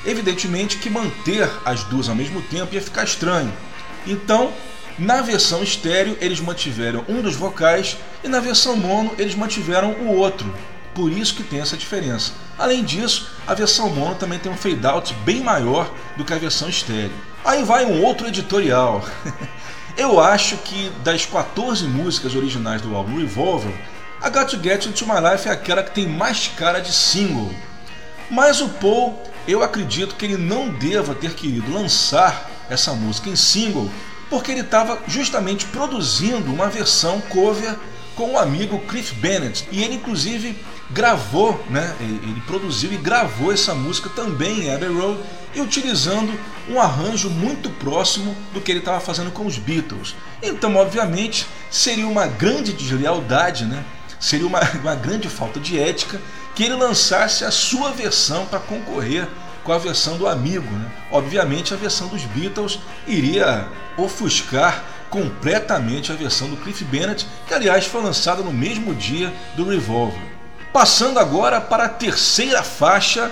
Evidentemente 0.06 0.78
que 0.78 0.90
manter 0.90 1.50
as 1.66 1.84
duas 1.84 2.08
ao 2.08 2.16
mesmo 2.16 2.42
tempo 2.44 2.74
ia 2.74 2.82
ficar 2.82 3.04
estranho. 3.04 3.52
Então, 4.06 4.54
na 4.98 5.22
versão 5.22 5.64
estéreo, 5.64 6.18
eles 6.20 6.40
mantiveram 6.40 7.04
um 7.08 7.22
dos 7.22 7.36
vocais 7.36 7.98
e 8.24 8.28
na 8.28 8.40
versão 8.40 8.76
mono, 8.76 9.12
eles 9.18 9.36
mantiveram 9.36 9.94
o 9.94 10.16
outro. 10.16 10.54
Por 10.94 11.12
isso 11.12 11.36
que 11.36 11.44
tem 11.44 11.60
essa 11.60 11.78
diferença. 11.78 12.34
Além 12.58 12.84
disso, 12.84 13.32
a 13.48 13.54
versão 13.54 13.90
mono 13.90 14.16
também 14.16 14.40
tem 14.40 14.52
um 14.52 14.58
fade 14.58 14.86
out 14.86 15.14
bem 15.26 15.42
maior 15.42 15.90
do 16.18 16.26
que 16.26 16.34
a 16.34 16.38
versão 16.38 16.68
estéreo. 16.70 17.14
Aí 17.44 17.64
vai 17.64 17.86
um 17.86 18.04
outro 18.04 18.28
editorial. 18.28 19.04
Eu 19.98 20.20
acho 20.20 20.58
que 20.58 20.90
das 21.04 21.26
14 21.26 21.86
músicas 21.86 22.36
originais 22.36 22.82
do 22.82 22.96
álbum 22.96 23.18
Revolver, 23.18 23.74
A 24.22 24.30
Got 24.30 24.56
to 24.56 24.64
Get 24.64 24.86
Into 24.86 25.06
My 25.06 25.20
Life 25.20 25.48
é 25.48 25.52
aquela 25.52 25.84
que 25.84 25.92
tem 25.92 26.08
mais 26.08 26.48
cara 26.48 26.80
de 26.80 26.94
single. 26.94 27.54
Mas 28.30 28.62
o 28.62 28.70
Paul, 28.70 29.22
eu 29.48 29.62
acredito 29.62 30.16
que 30.16 30.26
ele 30.26 30.38
não 30.38 30.70
deva 30.70 31.14
ter 31.14 31.34
querido 31.34 31.74
lançar 31.74 32.50
essa 32.70 32.94
música 32.94 33.30
em 33.30 33.36
single, 33.36 33.92
porque 34.30 34.52
ele 34.52 34.62
estava 34.62 35.00
justamente 35.08 35.66
produzindo 35.66 36.54
uma 36.54 36.70
versão 36.70 37.20
cover 37.22 37.76
com 38.16 38.34
o 38.34 38.38
amigo 38.38 38.80
Cliff 38.88 39.14
Bennett. 39.16 39.68
E 39.72 39.84
ele 39.84 39.96
inclusive 39.96 40.58
gravou, 40.94 41.64
né? 41.70 41.96
Ele 42.00 42.42
produziu 42.46 42.92
e 42.92 42.98
gravou 42.98 43.52
essa 43.52 43.74
música 43.74 44.10
também 44.10 44.66
em 44.66 44.74
Abbey 44.74 44.90
Road 44.90 45.20
e 45.54 45.62
utilizando 45.62 46.34
um 46.70 46.80
arranjo 46.80 47.30
muito 47.30 47.70
próximo 47.70 48.36
do 48.54 48.62
que 48.62 48.72
ele 48.72 48.80
estava 48.80 49.00
fazendo 49.00 49.32
com 49.32 49.46
os 49.46 49.58
Beatles. 49.58 50.16
Então, 50.42 50.76
obviamente, 50.76 51.46
seria 51.70 52.08
uma 52.08 52.28
grande 52.28 52.74
deslealdade, 52.74 53.66
né? 53.66 53.84
Seria 54.20 54.48
uma, 54.48 54.60
uma 54.82 54.96
grande 54.96 55.28
falta 55.30 55.60
de 55.60 55.80
ética 55.80 56.22
que 56.56 56.64
ele 56.64 56.76
lançasse 56.76 57.44
a 57.44 57.52
sua 57.52 57.92
versão 57.92 58.46
para 58.46 58.60
concorrer 58.60 59.28
com 59.64 59.72
a 59.72 59.78
versão 59.78 60.18
do 60.18 60.28
amigo. 60.28 60.70
Né? 60.70 60.92
Obviamente, 61.12 61.74
a 61.74 61.78
versão 61.78 62.08
dos 62.08 62.24
Beatles 62.24 62.80
iria 63.08 63.68
ofuscar 63.98 64.84
completamente 65.10 66.12
a 66.12 66.16
versão 66.16 66.50
do 66.50 66.58
Cliff 66.58 66.84
Bennett, 66.86 67.28
que 67.46 67.54
aliás 67.54 67.86
foi 67.86 68.02
lançada 68.02 68.42
no 68.42 68.54
mesmo 68.54 68.96
dia 68.96 69.34
do 69.56 69.68
Revolver. 69.68 70.31
Passando 70.74 71.20
agora 71.20 71.60
para 71.60 71.86
a 71.86 71.90
terceira 71.90 72.64
faixa, 72.64 73.30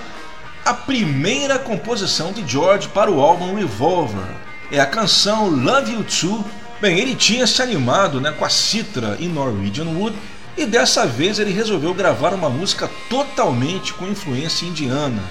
a 0.62 0.74
primeira 0.74 1.58
composição 1.58 2.32
de 2.32 2.46
George 2.46 2.88
para 2.88 3.10
o 3.10 3.20
álbum 3.20 3.54
Revolver. 3.54 4.26
É 4.70 4.78
a 4.78 4.86
canção 4.86 5.48
Love 5.48 5.92
You 5.92 6.04
Too. 6.04 6.44
Bem, 6.82 6.98
ele 6.98 7.14
tinha 7.14 7.46
se 7.46 7.62
animado 7.62 8.20
né, 8.20 8.30
com 8.30 8.44
a 8.44 8.50
Citra 8.50 9.16
em 9.18 9.28
Norwegian 9.28 9.86
Wood 9.86 10.16
e 10.56 10.66
dessa 10.66 11.06
vez 11.06 11.38
ele 11.38 11.50
resolveu 11.50 11.94
gravar 11.94 12.34
uma 12.34 12.50
música 12.50 12.90
totalmente 13.08 13.94
com 13.94 14.06
influência 14.06 14.66
indiana, 14.66 15.22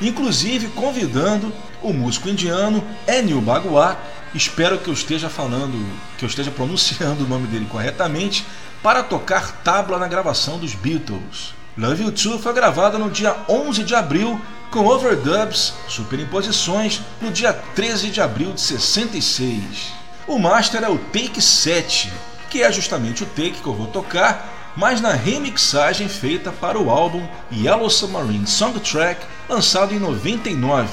inclusive 0.00 0.68
convidando 0.68 1.52
o 1.82 1.92
músico 1.92 2.28
indiano 2.28 2.82
Anil 3.06 3.40
Bhagwat, 3.40 3.98
espero 4.34 4.78
que 4.78 4.88
eu 4.88 4.94
esteja 4.94 5.28
falando, 5.28 5.74
que 6.16 6.24
eu 6.24 6.28
esteja 6.28 6.50
pronunciando 6.50 7.24
o 7.24 7.28
nome 7.28 7.46
dele 7.48 7.66
corretamente, 7.70 8.46
para 8.82 9.02
tocar 9.02 9.62
tabla 9.62 9.98
na 9.98 10.08
gravação 10.08 10.58
dos 10.58 10.74
Beatles. 10.74 11.54
Love 11.78 12.02
You 12.02 12.12
Too 12.12 12.38
foi 12.38 12.52
gravada 12.52 12.98
no 12.98 13.10
dia 13.10 13.36
11 13.48 13.84
de 13.84 13.94
abril 13.94 14.40
com 14.70 14.86
overdubs, 14.86 15.74
superimposições, 15.86 17.00
no 17.20 17.30
dia 17.30 17.52
13 17.52 18.10
de 18.10 18.20
abril 18.20 18.52
de 18.52 18.60
66. 18.60 19.92
O 20.26 20.38
master 20.38 20.82
é 20.82 20.88
o 20.88 20.98
Take 20.98 21.40
7, 21.40 22.12
que 22.50 22.62
é 22.62 22.72
justamente 22.72 23.22
o 23.22 23.26
take 23.26 23.60
que 23.60 23.66
eu 23.66 23.74
vou 23.74 23.86
tocar, 23.86 24.72
mas 24.76 25.00
na 25.00 25.12
remixagem 25.12 26.08
feita 26.08 26.50
para 26.50 26.78
o 26.78 26.90
álbum 26.90 27.26
Yellow 27.52 27.90
Submarine 27.90 28.46
Songtrack, 28.46 29.24
lançado 29.48 29.94
em 29.94 29.98
99. 29.98 30.88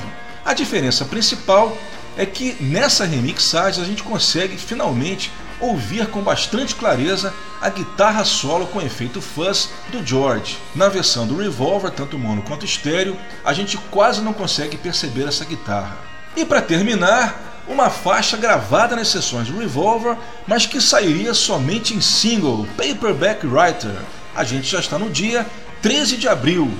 A 0.45 0.53
diferença 0.53 1.05
principal 1.05 1.77
é 2.17 2.25
que 2.25 2.57
nessa 2.59 3.05
remixagem 3.05 3.83
a 3.83 3.87
gente 3.87 4.03
consegue 4.03 4.57
finalmente 4.57 5.31
ouvir 5.59 6.07
com 6.07 6.21
bastante 6.21 6.75
clareza 6.75 7.33
a 7.61 7.69
guitarra 7.69 8.23
solo 8.23 8.67
com 8.67 8.81
efeito 8.81 9.21
fuzz 9.21 9.69
do 9.91 10.05
George. 10.05 10.57
Na 10.73 10.87
versão 10.87 11.27
do 11.27 11.37
Revolver, 11.37 11.91
tanto 11.91 12.17
mono 12.17 12.41
quanto 12.41 12.65
estéreo, 12.65 13.17
a 13.43 13.53
gente 13.53 13.77
quase 13.89 14.21
não 14.21 14.33
consegue 14.33 14.77
perceber 14.77 15.27
essa 15.27 15.45
guitarra. 15.45 15.97
E 16.35 16.45
para 16.45 16.61
terminar, 16.61 17.63
uma 17.67 17.89
faixa 17.89 18.37
gravada 18.37 18.95
nas 18.95 19.09
sessões 19.09 19.47
do 19.47 19.59
Revolver, 19.59 20.17
mas 20.47 20.65
que 20.65 20.79
sairia 20.79 21.33
somente 21.33 21.93
em 21.93 22.01
single, 22.01 22.67
Paperback 22.77 23.45
Writer. 23.45 23.95
A 24.35 24.43
gente 24.43 24.69
já 24.69 24.79
está 24.79 24.97
no 24.97 25.09
dia 25.09 25.45
13 25.81 26.17
de 26.17 26.27
abril, 26.27 26.71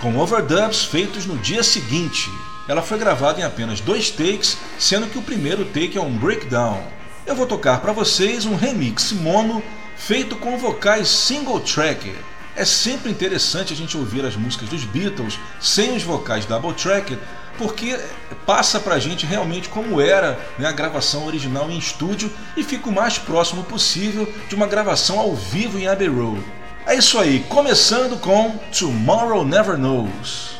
com 0.00 0.16
overdubs 0.18 0.84
feitos 0.84 1.26
no 1.26 1.36
dia 1.38 1.62
seguinte. 1.62 2.30
Ela 2.68 2.82
foi 2.82 2.98
gravada 2.98 3.40
em 3.40 3.44
apenas 3.44 3.80
dois 3.80 4.10
takes, 4.10 4.56
sendo 4.78 5.08
que 5.08 5.18
o 5.18 5.22
primeiro 5.22 5.64
take 5.64 5.98
é 5.98 6.00
um 6.00 6.16
breakdown 6.16 6.99
eu 7.30 7.36
vou 7.36 7.46
tocar 7.46 7.80
para 7.80 7.92
vocês 7.92 8.44
um 8.44 8.56
remix 8.56 9.12
mono 9.12 9.62
feito 9.96 10.34
com 10.34 10.58
vocais 10.58 11.06
single 11.06 11.60
track. 11.60 12.12
É 12.56 12.64
sempre 12.64 13.08
interessante 13.08 13.72
a 13.72 13.76
gente 13.76 13.96
ouvir 13.96 14.24
as 14.26 14.34
músicas 14.34 14.68
dos 14.68 14.82
Beatles 14.82 15.38
sem 15.60 15.94
os 15.94 16.02
vocais 16.02 16.44
double 16.44 16.74
track, 16.74 17.16
porque 17.56 17.96
passa 18.44 18.80
para 18.80 18.96
a 18.96 18.98
gente 18.98 19.24
realmente 19.24 19.68
como 19.68 20.00
era 20.00 20.40
né, 20.58 20.66
a 20.66 20.72
gravação 20.72 21.24
original 21.24 21.70
em 21.70 21.78
estúdio 21.78 22.32
e 22.56 22.64
fica 22.64 22.88
o 22.88 22.92
mais 22.92 23.16
próximo 23.16 23.62
possível 23.62 24.30
de 24.48 24.56
uma 24.56 24.66
gravação 24.66 25.16
ao 25.20 25.32
vivo 25.32 25.78
em 25.78 25.86
Abbey 25.86 26.08
Road. 26.08 26.42
É 26.84 26.96
isso 26.96 27.16
aí, 27.16 27.44
começando 27.48 28.18
com 28.18 28.58
Tomorrow 28.76 29.44
Never 29.44 29.78
Knows. 29.78 30.59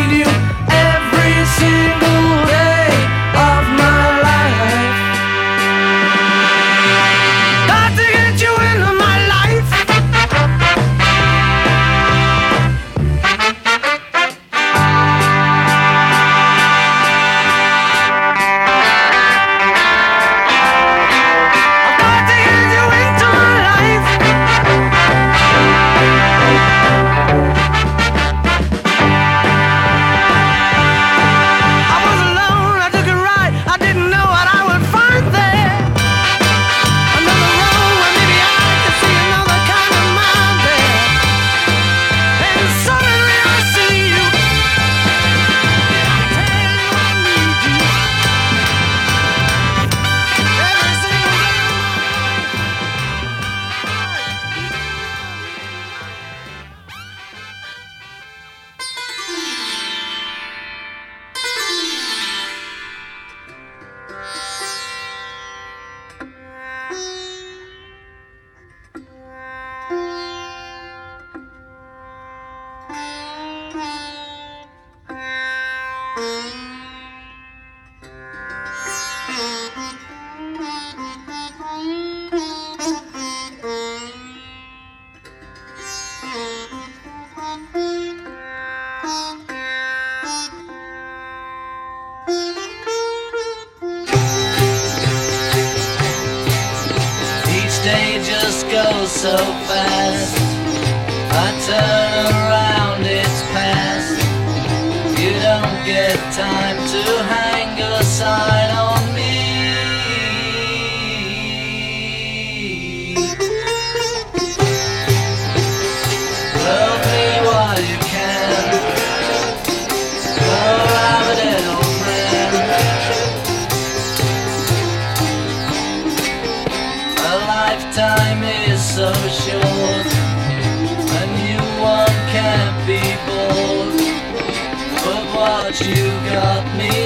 you 135.79 136.09
got 136.27 136.65
me. 136.77 137.00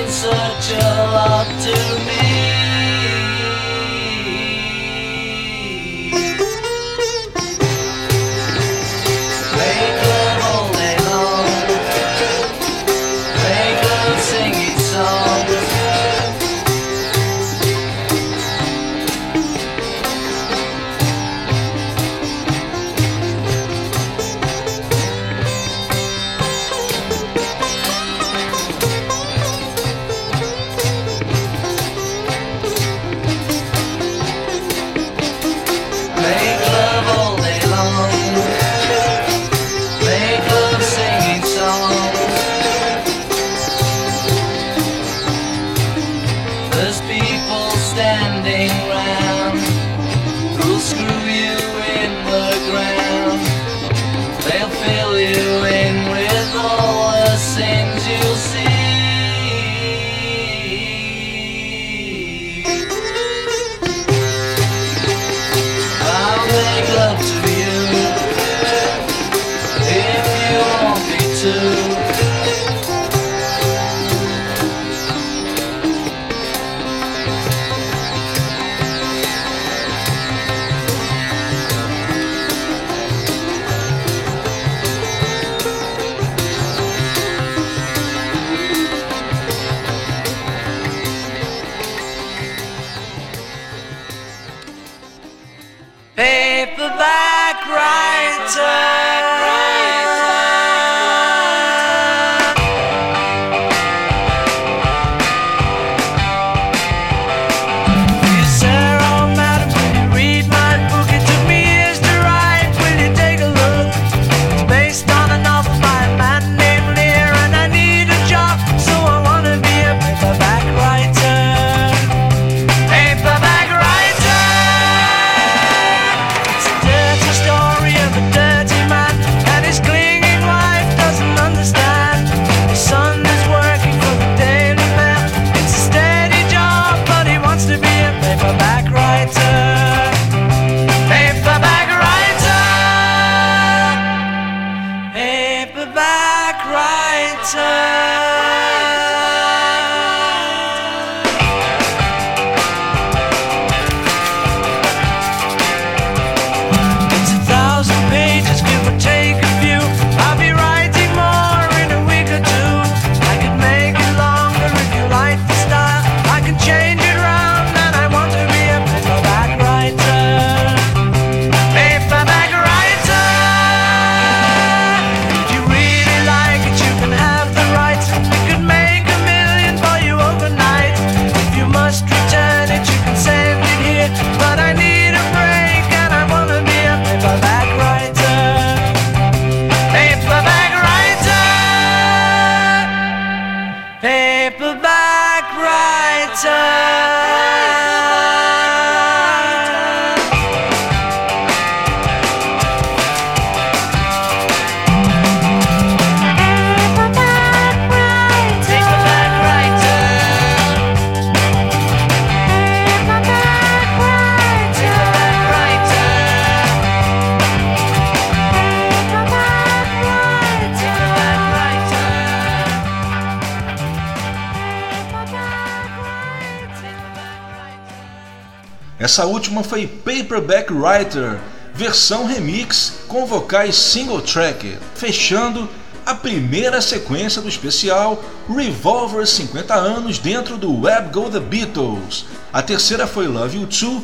Essa 229.16 229.28
última 229.28 229.64
foi 229.64 229.88
Paperback 229.88 230.74
Writer, 230.74 231.40
versão 231.74 232.26
remix 232.26 232.96
com 233.08 233.26
vocais 233.26 233.74
single 233.74 234.22
track, 234.22 234.78
fechando 234.94 235.70
a 236.06 236.14
primeira 236.14 236.82
sequência 236.82 237.42
do 237.42 237.48
especial 237.48 238.22
Revolver 238.54 239.26
50 239.26 239.74
anos 239.74 240.20
dentro 240.20 240.58
do 240.58 240.82
Web 240.82 241.14
Go 241.14 241.30
The 241.30 241.40
Beatles. 241.40 242.26
A 242.52 242.62
terceira 242.62 243.08
foi 243.08 243.26
Love 243.26 243.58
You 243.58 243.68
Too, 243.68 244.04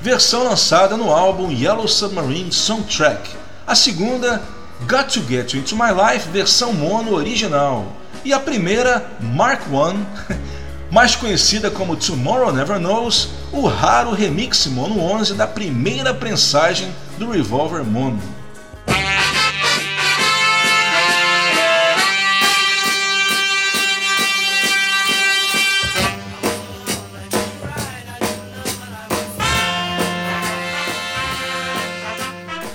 versão 0.00 0.44
lançada 0.44 0.96
no 0.96 1.12
álbum 1.12 1.52
Yellow 1.52 1.86
Submarine 1.86 2.50
Soundtrack. 2.50 3.28
A 3.66 3.74
segunda, 3.74 4.40
Got 4.88 5.12
to 5.12 5.20
Get 5.28 5.52
You 5.52 5.60
Into 5.60 5.76
My 5.76 5.90
Life, 5.92 6.30
versão 6.30 6.72
mono 6.72 7.14
original. 7.14 7.92
E 8.24 8.32
a 8.32 8.40
primeira, 8.40 9.06
Mark 9.20 9.64
I, 9.66 10.34
mais 10.90 11.14
conhecida 11.14 11.70
como 11.70 11.94
Tomorrow 11.94 12.54
Never 12.54 12.78
Knows, 12.78 13.28
o 13.56 13.66
raro 13.66 14.12
remix 14.12 14.66
mono 14.66 15.00
11 15.00 15.32
da 15.32 15.46
primeira 15.46 16.12
prensagem 16.12 16.92
do 17.16 17.30
Revolver 17.30 17.82
Mono. 17.82 18.20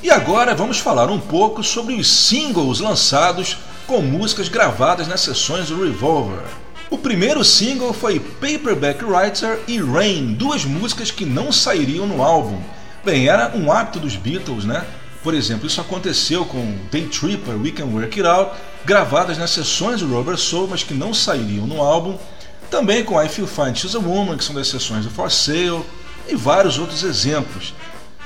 E 0.02 0.10
agora 0.10 0.56
vamos 0.56 0.80
falar 0.80 1.12
um 1.12 1.20
pouco 1.20 1.64
sobre 1.64 1.94
os 1.94 2.10
singles 2.10 2.80
lançados 2.80 3.60
com 3.86 4.02
músicas 4.02 4.50
gravadas 4.50 5.08
nas 5.08 5.22
sessões 5.22 5.68
do 5.68 5.84
Revolver. 5.84 6.42
O 6.90 6.98
primeiro 6.98 7.44
single 7.44 7.94
foi 7.94 8.20
Paperback 8.42 9.06
Writer 9.06 9.60
e 9.68 9.80
Rain, 9.80 10.34
duas 10.34 10.66
músicas 10.66 11.12
que 11.12 11.26
não 11.26 11.52
sairiam 11.52 12.08
no 12.08 12.24
álbum. 12.24 12.60
Bem, 13.06 13.28
era 13.28 13.56
um 13.56 13.72
hábito 13.72 14.00
dos 14.00 14.16
Beatles, 14.16 14.66
né? 14.66 14.84
Por 15.22 15.36
exemplo, 15.36 15.68
isso 15.68 15.80
aconteceu 15.80 16.44
com 16.44 16.76
Day 16.92 17.06
Tripper, 17.06 17.56
We 17.62 17.70
Can 17.70 17.86
Work 17.86 18.20
It 18.20 18.28
Out, 18.28 18.56
gravadas 18.84 19.38
nas 19.38 19.52
sessões 19.52 20.00
do 20.00 20.08
Rubber 20.08 20.36
Soul, 20.38 20.68
mas 20.68 20.82
que 20.82 20.96
não 20.96 21.14
sairiam 21.14 21.68
no 21.68 21.84
álbum. 21.84 22.18
Também 22.72 23.04
com 23.04 23.22
I 23.22 23.30
Feel 23.30 23.46
Fine 23.46 23.76
She's 23.76 23.94
a 23.94 24.00
Woman, 24.00 24.38
que 24.38 24.44
são 24.44 24.56
das 24.56 24.68
sessões 24.68 25.06
do 25.06 25.12
For 25.12 25.30
Sale, 25.30 25.86
e 26.28 26.36
vários 26.36 26.80
outros 26.80 27.04
exemplos. 27.04 27.76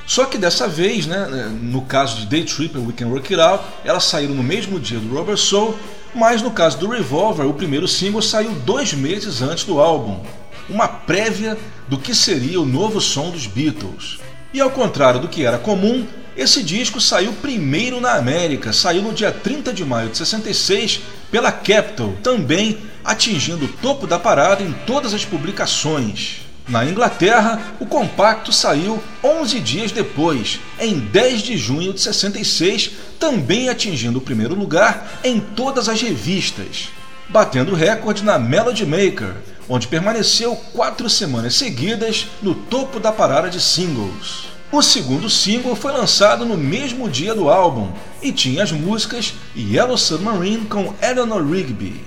Só 0.08 0.24
que 0.24 0.38
dessa 0.38 0.66
vez, 0.66 1.06
né, 1.06 1.28
no 1.62 1.82
caso 1.82 2.22
de 2.22 2.26
Day 2.28 2.46
Tripper 2.46 2.82
We 2.82 2.94
Can 2.94 3.08
Work 3.08 3.34
It 3.34 3.42
Out, 3.42 3.66
elas 3.84 4.06
saíram 4.06 4.34
no 4.34 4.44
mesmo 4.44 4.80
dia 4.80 5.00
do 5.00 5.14
Rubber 5.14 5.36
Soul, 5.36 5.78
mas 6.16 6.42
no 6.42 6.50
caso 6.50 6.78
do 6.78 6.90
Revolver, 6.90 7.46
o 7.46 7.54
primeiro 7.54 7.88
single 7.88 8.22
saiu 8.22 8.52
dois 8.52 8.94
meses 8.94 9.42
antes 9.42 9.66
do 9.66 9.82
álbum, 9.82 10.24
uma 10.70 10.88
prévia 10.88 11.58
do 11.88 11.98
que 11.98 12.16
seria 12.16 12.60
o 12.60 12.66
novo 12.66 13.02
som 13.02 13.30
dos 13.30 13.46
Beatles. 13.46 14.20
E 14.54 14.62
ao 14.62 14.72
contrário 14.72 15.20
do 15.20 15.28
que 15.28 15.46
era 15.46 15.58
comum, 15.58 16.08
esse 16.38 16.64
disco 16.64 17.02
saiu 17.02 17.34
primeiro 17.34 18.00
na 18.00 18.14
América, 18.14 18.72
saiu 18.72 19.02
no 19.02 19.14
dia 19.14 19.32
30 19.32 19.74
de 19.74 19.84
maio 19.84 20.10
de 20.10 20.18
66 20.18 21.02
pela 21.30 21.52
Capitol, 21.52 22.16
também 22.24 22.78
atingindo 23.04 23.66
o 23.66 23.74
topo 23.82 24.08
da 24.08 24.18
parada 24.18 24.64
em 24.64 24.72
todas 24.88 25.14
as 25.14 25.26
publicações. 25.26 26.45
Na 26.68 26.84
Inglaterra, 26.84 27.62
o 27.80 27.86
compacto 27.86 28.52
saiu 28.52 29.02
11 29.24 29.60
dias 29.60 29.92
depois, 29.92 30.60
em 30.80 30.98
10 30.98 31.44
de 31.44 31.58
junho 31.58 31.94
de 31.94 32.02
66, 32.02 32.92
também 33.20 33.70
atingindo 33.70 34.18
o 34.18 34.22
primeiro 34.22 34.56
lugar 34.56 35.20
em 35.24 35.40
todas 35.40 35.88
as 35.88 36.02
revistas, 36.02 36.90
batendo 37.30 37.76
recorde 37.76 38.24
na 38.24 38.40
Melody 38.40 38.84
Maker, 38.84 39.36
onde 39.70 39.88
permaneceu 39.88 40.56
quatro 40.74 41.08
semanas 41.08 41.54
seguidas 41.54 42.28
no 42.42 42.56
topo 42.56 43.00
da 43.00 43.12
parada 43.12 43.48
de 43.48 43.62
singles. 43.62 44.48
O 44.72 44.82
segundo 44.82 45.30
single 45.30 45.76
foi 45.76 45.92
lançado 45.92 46.46
no 46.46 46.58
mesmo 46.58 47.08
dia 47.08 47.36
do 47.36 47.48
álbum 47.48 47.92
e 48.24 48.32
tinha 48.32 48.64
as 48.64 48.72
músicas 48.72 49.36
Yellow 49.56 49.98
Submarine 49.98 50.66
com 50.66 50.96
Eleanor 51.00 51.48
Rigby. 51.48 52.04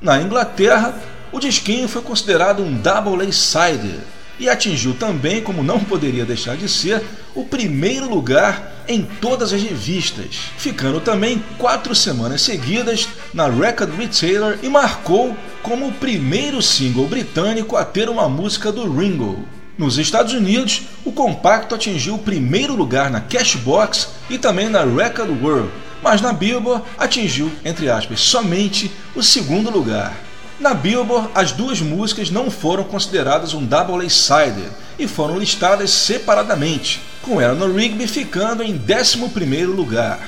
Na 0.00 0.22
Inglaterra, 0.22 0.94
o 1.32 1.38
disquinho 1.38 1.88
foi 1.88 2.02
considerado 2.02 2.62
um 2.62 2.74
double 2.74 3.26
A-side 3.26 3.94
e 4.38 4.48
atingiu 4.48 4.94
também, 4.94 5.42
como 5.42 5.62
não 5.62 5.80
poderia 5.80 6.24
deixar 6.24 6.56
de 6.56 6.68
ser, 6.68 7.02
o 7.34 7.44
primeiro 7.44 8.08
lugar 8.08 8.84
em 8.86 9.02
todas 9.02 9.52
as 9.52 9.62
revistas, 9.62 10.36
ficando 10.56 11.00
também 11.00 11.42
quatro 11.58 11.94
semanas 11.94 12.42
seguidas 12.42 13.08
na 13.34 13.48
Record 13.48 13.94
Retailer 13.98 14.58
e 14.62 14.68
marcou 14.68 15.36
como 15.62 15.88
o 15.88 15.92
primeiro 15.92 16.62
single 16.62 17.06
britânico 17.06 17.76
a 17.76 17.84
ter 17.84 18.08
uma 18.08 18.28
música 18.28 18.72
do 18.72 18.90
Ringo. 18.90 19.46
Nos 19.76 19.98
Estados 19.98 20.32
Unidos, 20.32 20.82
o 21.04 21.12
compacto 21.12 21.74
atingiu 21.74 22.14
o 22.14 22.18
primeiro 22.18 22.74
lugar 22.74 23.10
na 23.10 23.20
Cashbox 23.20 24.08
e 24.28 24.38
também 24.38 24.68
na 24.68 24.84
Record 24.84 25.30
World, 25.42 25.70
mas 26.02 26.20
na 26.20 26.32
Billboard 26.32 26.84
atingiu, 26.96 27.50
entre 27.64 27.90
aspas, 27.90 28.20
somente 28.20 28.90
o 29.14 29.22
segundo 29.22 29.70
lugar. 29.70 30.27
Na 30.60 30.74
Billboard, 30.74 31.30
as 31.36 31.52
duas 31.52 31.80
músicas 31.80 32.30
não 32.30 32.50
foram 32.50 32.82
consideradas 32.82 33.54
um 33.54 33.64
double 33.64 34.04
A-side 34.04 34.64
e 34.98 35.06
foram 35.06 35.38
listadas 35.38 35.92
separadamente, 35.92 37.00
com 37.22 37.40
Eleanor 37.40 37.72
Rigby 37.72 38.08
ficando 38.08 38.64
em 38.64 38.76
11º 38.76 39.66
lugar. 39.66 40.18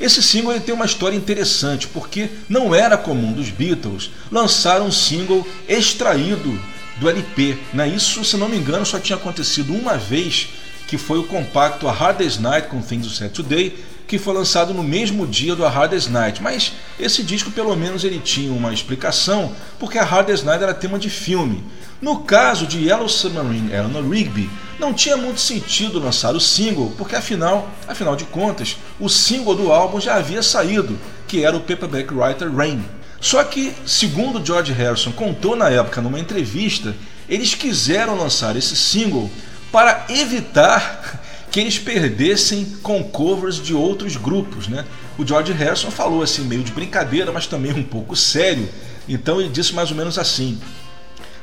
Esse 0.00 0.22
single 0.22 0.58
tem 0.58 0.74
uma 0.74 0.86
história 0.86 1.14
interessante, 1.14 1.86
porque 1.86 2.30
não 2.48 2.74
era 2.74 2.96
comum 2.96 3.32
dos 3.32 3.50
Beatles 3.50 4.10
lançar 4.32 4.80
um 4.80 4.90
single 4.90 5.46
extraído 5.68 6.58
do 6.98 7.08
LP. 7.08 7.58
Né? 7.74 7.86
Isso, 7.88 8.24
se 8.24 8.38
não 8.38 8.48
me 8.48 8.56
engano, 8.56 8.86
só 8.86 8.98
tinha 8.98 9.16
acontecido 9.16 9.74
uma 9.74 9.98
vez, 9.98 10.48
que 10.88 10.96
foi 10.96 11.18
o 11.18 11.24
compacto 11.24 11.86
A 11.86 11.92
Hardest 11.92 12.40
Night 12.40 12.68
com 12.68 12.80
Things 12.80 13.04
You 13.04 13.12
Said 13.12 13.32
Today, 13.32 13.84
que 14.14 14.18
foi 14.24 14.32
lançado 14.32 14.72
no 14.72 14.84
mesmo 14.84 15.26
dia 15.26 15.56
do 15.56 15.66
A 15.66 15.68
Hardest 15.68 16.08
Night. 16.08 16.40
Mas 16.40 16.72
esse 17.00 17.20
disco, 17.20 17.50
pelo 17.50 17.74
menos, 17.74 18.04
ele 18.04 18.20
tinha 18.20 18.52
uma 18.52 18.72
explicação, 18.72 19.52
porque 19.76 19.98
A 19.98 20.04
Hardest 20.04 20.44
Night 20.44 20.62
era 20.62 20.72
tema 20.72 21.00
de 21.00 21.10
filme. 21.10 21.64
No 22.00 22.20
caso 22.20 22.64
de 22.64 22.86
Yellow 22.86 23.08
Submarine 23.08 23.72
Eleanor 23.72 24.08
Rigby, 24.08 24.48
não 24.78 24.94
tinha 24.94 25.16
muito 25.16 25.40
sentido 25.40 25.98
lançar 25.98 26.36
o 26.36 26.40
single, 26.40 26.92
porque 26.96 27.16
afinal, 27.16 27.68
afinal 27.88 28.14
de 28.14 28.24
contas, 28.24 28.76
o 29.00 29.08
single 29.08 29.56
do 29.56 29.72
álbum 29.72 30.00
já 30.00 30.14
havia 30.14 30.44
saído, 30.44 30.96
que 31.26 31.44
era 31.44 31.56
o 31.56 31.60
Paperback 31.60 32.14
Writer 32.14 32.54
Rain. 32.54 32.84
Só 33.20 33.42
que, 33.42 33.74
segundo 33.84 34.44
George 34.44 34.72
Harrison 34.72 35.10
contou 35.10 35.56
na 35.56 35.70
época 35.70 36.00
numa 36.00 36.20
entrevista, 36.20 36.94
eles 37.28 37.54
quiseram 37.54 38.16
lançar 38.16 38.54
esse 38.54 38.76
single 38.76 39.28
para 39.72 40.04
evitar 40.08 41.23
que 41.54 41.60
eles 41.60 41.78
perdessem 41.78 42.64
com 42.82 43.00
covers 43.04 43.62
de 43.62 43.72
outros 43.72 44.16
grupos, 44.16 44.66
né? 44.66 44.84
o 45.16 45.24
George 45.24 45.52
Harrison 45.52 45.88
falou 45.88 46.20
assim, 46.20 46.42
meio 46.42 46.64
de 46.64 46.72
brincadeira, 46.72 47.30
mas 47.30 47.46
também 47.46 47.72
um 47.72 47.84
pouco 47.84 48.16
sério. 48.16 48.68
Então 49.08 49.40
ele 49.40 49.50
disse 49.50 49.72
mais 49.72 49.88
ou 49.88 49.96
menos 49.96 50.18
assim: 50.18 50.60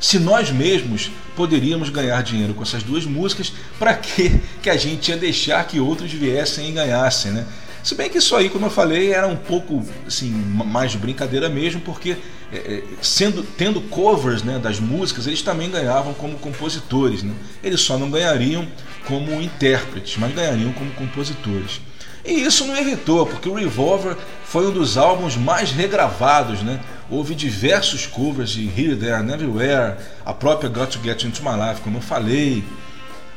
se 0.01 0.19
nós 0.19 0.51
mesmos 0.51 1.09
poderíamos 1.33 1.87
ganhar 1.87 2.21
dinheiro 2.23 2.53
com 2.53 2.61
essas 2.61 2.83
duas 2.83 3.05
músicas, 3.05 3.53
para 3.79 3.93
que 3.93 4.41
que 4.61 4.69
a 4.69 4.75
gente 4.75 5.11
ia 5.11 5.15
deixar 5.15 5.65
que 5.65 5.79
outros 5.79 6.11
viessem 6.11 6.67
e 6.67 6.71
ganhassem, 6.73 7.31
né? 7.31 7.47
Se 7.81 7.95
bem 7.95 8.09
que 8.09 8.17
isso 8.17 8.35
aí, 8.35 8.49
como 8.49 8.65
eu 8.65 8.69
falei, 8.69 9.13
era 9.13 9.27
um 9.27 9.37
pouco 9.37 9.81
assim, 10.05 10.29
mais 10.29 10.91
de 10.91 10.97
brincadeira 10.97 11.47
mesmo, 11.47 11.79
porque 11.79 12.17
é, 12.51 12.57
é, 12.57 12.83
sendo 13.01 13.43
tendo 13.57 13.79
covers 13.79 14.43
né, 14.43 14.59
das 14.59 14.77
músicas, 14.77 15.25
eles 15.25 15.41
também 15.41 15.71
ganhavam 15.71 16.13
como 16.13 16.37
compositores. 16.37 17.23
Né? 17.23 17.33
Eles 17.63 17.79
só 17.79 17.97
não 17.97 18.11
ganhariam 18.11 18.67
como 19.07 19.41
intérpretes, 19.41 20.17
mas 20.17 20.33
ganhariam 20.33 20.71
como 20.73 20.91
compositores. 20.91 21.81
E 22.23 22.43
isso 22.43 22.65
não 22.65 22.77
evitou, 22.77 23.25
porque 23.25 23.49
o 23.49 23.55
Revolver 23.55 24.15
foi 24.45 24.67
um 24.67 24.71
dos 24.71 24.97
álbuns 24.97 25.35
mais 25.35 25.71
regravados, 25.71 26.61
né? 26.61 26.79
Houve 27.09 27.33
diversos 27.33 28.05
covers 28.05 28.51
de 28.51 28.67
Here, 28.67 28.95
There, 28.95 29.33
Everywhere, 29.33 29.97
a 30.25 30.33
própria 30.33 30.69
Got 30.69 30.91
to 30.91 30.99
Get 31.03 31.23
Into 31.23 31.41
My 31.43 31.57
Life, 31.57 31.81
como 31.81 31.97
eu 31.97 32.01
falei, 32.01 32.63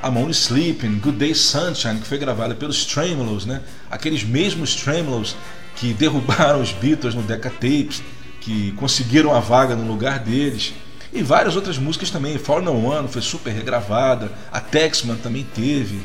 I'm 0.03 0.19
Only 0.19 0.33
Sleeping, 0.33 0.99
Good 0.99 1.17
Day 1.17 1.35
Sunshine, 1.35 1.99
que 1.99 2.07
foi 2.07 2.19
gravada 2.19 2.55
pelos 2.55 2.85
Tremolos, 2.85 3.47
né? 3.47 3.63
Aqueles 3.91 4.23
mesmos 4.23 4.75
Tremolos 4.75 5.35
que 5.77 5.95
derrubaram 5.95 6.61
os 6.61 6.73
Beatles 6.73 7.15
no 7.15 7.23
Decca 7.23 7.51
Tapes, 7.51 8.03
que 8.41 8.73
conseguiram 8.73 9.35
a 9.35 9.41
vaga 9.41 9.75
no 9.75 9.91
lugar 9.91 10.19
deles. 10.19 10.75
E 11.15 11.23
várias 11.23 11.55
outras 11.55 11.79
músicas 11.79 12.11
também. 12.11 12.37
For 12.39 12.61
No 12.61 12.87
One 12.87 13.07
foi 13.07 13.23
super 13.23 13.53
regravada, 13.53 14.33
a 14.51 14.61
Texman 14.61 15.17
também 15.17 15.47
teve. 15.55 16.03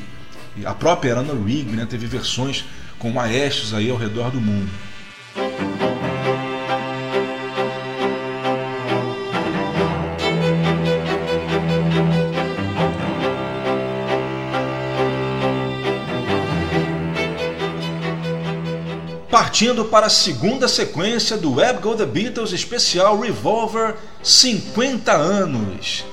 A 0.63 0.73
própria 0.75 1.09
Eleanor 1.09 1.43
Rigby 1.43 1.75
né, 1.75 1.87
teve 1.89 2.05
versões 2.05 2.63
com 2.99 3.09
maestros 3.09 3.73
aí 3.73 3.89
ao 3.89 3.97
redor 3.97 4.29
do 4.29 4.39
mundo. 4.39 4.69
Partindo 19.49 19.85
para 19.85 20.05
a 20.05 20.11
segunda 20.11 20.67
sequência 20.67 21.35
do 21.35 21.55
Web 21.55 21.79
Go 21.81 21.95
The 21.95 22.05
Beatles 22.05 22.53
especial 22.53 23.19
Revolver 23.19 23.95
50 24.21 25.11
anos. 25.11 26.05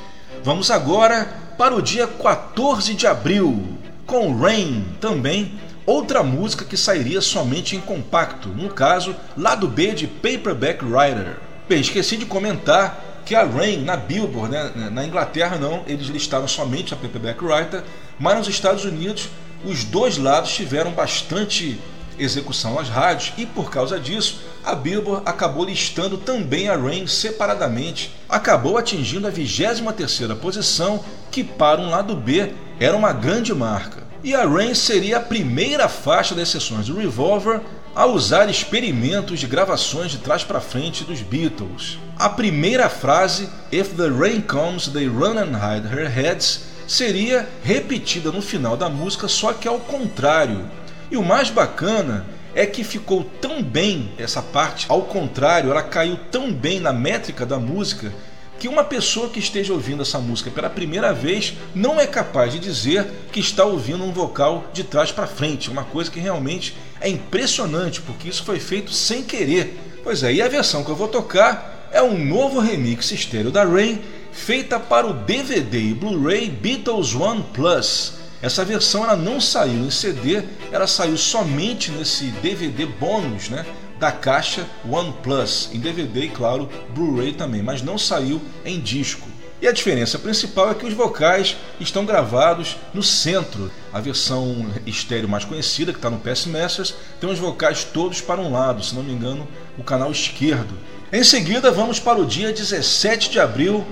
Vamos 0.42 0.70
agora 0.70 1.28
para 1.58 1.74
o 1.74 1.82
dia 1.82 2.06
14 2.06 2.94
de 2.94 3.06
abril, 3.06 3.76
com 4.06 4.34
Rain 4.34 4.86
também, 5.02 5.60
outra 5.84 6.22
música 6.22 6.64
que 6.64 6.78
sairia 6.78 7.20
somente 7.20 7.76
em 7.76 7.80
compacto, 7.80 8.48
no 8.48 8.70
caso, 8.70 9.14
lado 9.36 9.68
B 9.68 9.92
de 9.92 10.06
Paperback 10.06 10.82
Writer. 10.82 11.36
Bem, 11.68 11.82
esqueci 11.82 12.16
de 12.16 12.24
comentar 12.24 13.20
que 13.26 13.34
a 13.34 13.44
Rain 13.44 13.82
na 13.82 13.98
Billboard, 13.98 14.50
né, 14.50 14.90
na 14.90 15.04
Inglaterra 15.04 15.58
não, 15.58 15.84
eles 15.86 16.06
listaram 16.06 16.48
somente 16.48 16.94
a 16.94 16.96
Paperback 16.96 17.44
Writer, 17.44 17.84
mas 18.18 18.38
nos 18.38 18.48
Estados 18.48 18.86
Unidos 18.86 19.28
os 19.62 19.84
dois 19.84 20.16
lados 20.16 20.54
tiveram 20.54 20.92
bastante 20.92 21.78
execução 22.18 22.78
às 22.78 22.88
rádios 22.88 23.32
e 23.36 23.46
por 23.46 23.70
causa 23.70 23.98
disso 23.98 24.40
a 24.64 24.74
Billboard 24.74 25.22
acabou 25.26 25.64
listando 25.64 26.18
também 26.18 26.68
a 26.68 26.76
Rain 26.76 27.06
separadamente, 27.06 28.12
acabou 28.28 28.76
atingindo 28.76 29.28
a 29.28 29.32
23ª 29.32 30.34
posição, 30.36 31.04
que 31.30 31.44
para 31.44 31.80
um 31.80 31.90
lado 31.90 32.16
B 32.16 32.52
era 32.80 32.96
uma 32.96 33.12
grande 33.12 33.54
marca. 33.54 34.04
E 34.24 34.34
a 34.34 34.44
Rain 34.44 34.74
seria 34.74 35.18
a 35.18 35.20
primeira 35.20 35.88
faixa 35.88 36.34
das 36.34 36.48
sessões 36.48 36.86
do 36.86 36.98
Revolver 36.98 37.60
a 37.94 38.04
usar 38.04 38.50
experimentos 38.50 39.40
de 39.40 39.46
gravações 39.46 40.10
de 40.10 40.18
trás 40.18 40.44
para 40.44 40.60
frente 40.60 41.02
dos 41.02 41.22
Beatles. 41.22 41.98
A 42.18 42.28
primeira 42.28 42.90
frase, 42.90 43.48
If 43.72 43.94
the 43.94 44.08
rain 44.08 44.42
comes, 44.42 44.88
they 44.88 45.06
run 45.06 45.38
and 45.38 45.56
hide 45.56 45.86
her 45.86 46.06
heads, 46.06 46.60
seria 46.86 47.48
repetida 47.62 48.30
no 48.30 48.42
final 48.42 48.76
da 48.76 48.90
música, 48.90 49.28
só 49.28 49.52
que 49.52 49.66
ao 49.66 49.78
contrário. 49.78 50.68
E 51.10 51.16
o 51.16 51.22
mais 51.22 51.50
bacana 51.50 52.26
é 52.54 52.64
que 52.64 52.82
ficou 52.82 53.22
tão 53.40 53.62
bem 53.62 54.10
essa 54.18 54.40
parte, 54.40 54.86
ao 54.88 55.02
contrário, 55.02 55.70
ela 55.70 55.82
caiu 55.82 56.18
tão 56.30 56.52
bem 56.52 56.80
na 56.80 56.92
métrica 56.92 57.44
da 57.44 57.58
música 57.58 58.12
que 58.58 58.68
uma 58.68 58.82
pessoa 58.82 59.28
que 59.28 59.38
esteja 59.38 59.72
ouvindo 59.72 60.02
essa 60.02 60.18
música 60.18 60.50
pela 60.50 60.70
primeira 60.70 61.12
vez 61.12 61.54
não 61.74 62.00
é 62.00 62.06
capaz 62.06 62.52
de 62.52 62.58
dizer 62.58 63.06
que 63.30 63.40
está 63.40 63.64
ouvindo 63.64 64.02
um 64.02 64.12
vocal 64.12 64.64
de 64.72 64.82
trás 64.82 65.12
para 65.12 65.26
frente, 65.26 65.70
uma 65.70 65.84
coisa 65.84 66.10
que 66.10 66.18
realmente 66.18 66.74
é 67.00 67.08
impressionante, 67.08 68.00
porque 68.00 68.28
isso 68.28 68.42
foi 68.44 68.58
feito 68.58 68.90
sem 68.92 69.22
querer. 69.22 69.78
Pois 70.02 70.22
é, 70.22 70.32
e 70.32 70.40
a 70.40 70.48
versão 70.48 70.82
que 70.82 70.90
eu 70.90 70.96
vou 70.96 71.08
tocar 71.08 71.88
é 71.92 72.02
um 72.02 72.16
novo 72.16 72.58
remix 72.58 73.12
estéreo 73.12 73.50
da 73.50 73.64
Rain, 73.64 74.00
feita 74.32 74.80
para 74.80 75.06
o 75.06 75.12
DVD 75.12 75.78
e 75.78 75.94
Blu-ray 75.94 76.48
Beatles 76.48 77.14
One 77.14 77.44
Plus. 77.52 78.14
Essa 78.46 78.64
versão 78.64 79.02
ela 79.02 79.16
não 79.16 79.40
saiu 79.40 79.84
em 79.84 79.90
CD, 79.90 80.40
ela 80.70 80.86
saiu 80.86 81.16
somente 81.16 81.90
nesse 81.90 82.26
DVD 82.26 82.86
bônus, 82.86 83.48
né? 83.48 83.66
da 83.98 84.12
caixa 84.12 84.64
OnePlus, 84.88 85.68
em 85.72 85.80
DVD 85.80 86.26
e, 86.26 86.28
claro, 86.28 86.70
Blu-ray 86.90 87.32
também, 87.32 87.60
mas 87.60 87.82
não 87.82 87.98
saiu 87.98 88.40
em 88.64 88.78
disco. 88.78 89.26
E 89.60 89.66
a 89.66 89.72
diferença 89.72 90.16
principal 90.16 90.70
é 90.70 90.74
que 90.74 90.86
os 90.86 90.94
vocais 90.94 91.56
estão 91.80 92.06
gravados 92.06 92.76
no 92.94 93.02
centro. 93.02 93.68
A 93.92 93.98
versão 93.98 94.70
estéreo 94.86 95.28
mais 95.28 95.44
conhecida, 95.44 95.90
que 95.90 95.98
está 95.98 96.08
no 96.08 96.20
PS 96.20 96.46
Masters, 96.46 96.94
tem 97.20 97.28
os 97.28 97.40
vocais 97.40 97.82
todos 97.82 98.20
para 98.20 98.40
um 98.40 98.52
lado, 98.52 98.84
se 98.84 98.94
não 98.94 99.02
me 99.02 99.12
engano, 99.12 99.48
o 99.76 99.82
canal 99.82 100.12
esquerdo. 100.12 100.78
Em 101.12 101.24
seguida, 101.24 101.72
vamos 101.72 101.98
para 101.98 102.20
o 102.20 102.24
dia 102.24 102.52
17 102.52 103.28
de 103.28 103.40
abril, 103.40 103.84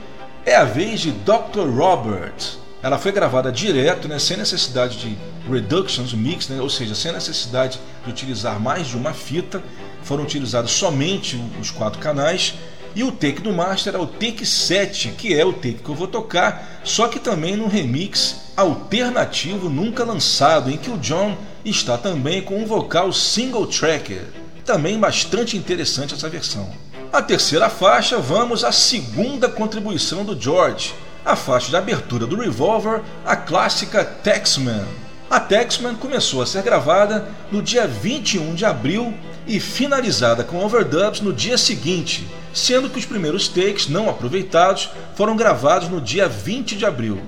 é 0.47 0.55
a 0.55 0.63
vez 0.63 1.01
de 1.01 1.11
Dr. 1.11 1.69
Robert. 1.77 2.63
Ela 2.85 2.99
foi 2.99 3.13
gravada 3.13 3.51
direto, 3.51 4.07
né, 4.07 4.19
sem 4.19 4.37
necessidade 4.37 4.99
de 4.99 5.17
reductions, 5.51 6.13
mix, 6.13 6.51
né, 6.51 6.61
ou 6.61 6.69
seja, 6.69 6.95
sem 6.95 7.13
necessidade 7.13 7.81
de 8.05 8.11
utilizar 8.11 8.61
mais 8.61 8.89
de 8.89 8.95
uma 8.99 9.15
fita 9.15 9.63
foram 10.03 10.23
utilizados 10.23 10.71
somente 10.71 11.43
os 11.59 11.71
quatro 11.71 11.99
canais. 11.99 12.53
E 12.95 13.03
o 13.03 13.11
take 13.11 13.41
do 13.41 13.55
master 13.55 13.95
é 13.95 13.99
o 13.99 14.07
take 14.07 14.45
7, 14.45 15.13
que 15.17 15.33
é 15.33 15.43
o 15.47 15.55
take 15.55 15.81
que 15.83 15.89
eu 15.89 15.95
vou 15.95 16.07
tocar, 16.07 16.83
só 16.85 17.09
que 17.09 17.19
também 17.19 17.57
num 17.57 17.69
remix 17.69 18.53
alternativo 18.55 19.71
nunca 19.71 20.05
lançado, 20.05 20.71
em 20.71 20.77
que 20.77 20.91
o 20.91 20.99
John 20.99 21.39
está 21.65 21.97
também 21.97 22.43
com 22.43 22.63
um 22.63 22.67
vocal 22.67 23.11
single 23.15 23.67
tracker. 23.67 24.27
Também 24.63 25.01
bastante 25.01 25.57
interessante 25.57 26.13
essa 26.13 26.29
versão. 26.29 26.71
A 27.11 27.23
terceira 27.23 27.71
faixa, 27.71 28.19
vamos 28.19 28.63
à 28.63 28.71
segunda 28.71 29.49
contribuição 29.49 30.23
do 30.23 30.39
George, 30.39 30.93
a 31.25 31.35
faixa 31.35 31.71
de 31.71 31.77
abertura 31.77 32.27
do 32.27 32.37
Revolver, 32.37 33.01
a 33.25 33.35
clássica 33.35 34.05
Taxman. 34.05 34.85
A 35.31 35.41
Taxman 35.41 35.95
começou 35.95 36.43
a 36.43 36.47
ser 36.47 36.63
gravada 36.63 37.27
no 37.51 37.63
dia 37.63 37.87
21 37.87 38.55
de 38.55 38.65
abril 38.65 39.15
e 39.47 39.59
finalizada 39.59 40.45
com 40.45 40.65
overdubs 40.65 41.21
no 41.21 41.33
dia 41.33 41.57
seguinte, 41.57 42.29
sendo 42.53 42.91
que 42.91 42.99
os 42.99 43.07
primeiros 43.07 43.49
takes 43.49 43.89
não 43.89 44.09
aproveitados 44.09 44.91
foram 45.15 45.35
gravados 45.35 45.89
no 45.89 46.01
dia 46.01 46.29
20 46.29 46.77
de 46.77 46.85
abril. 46.85 47.21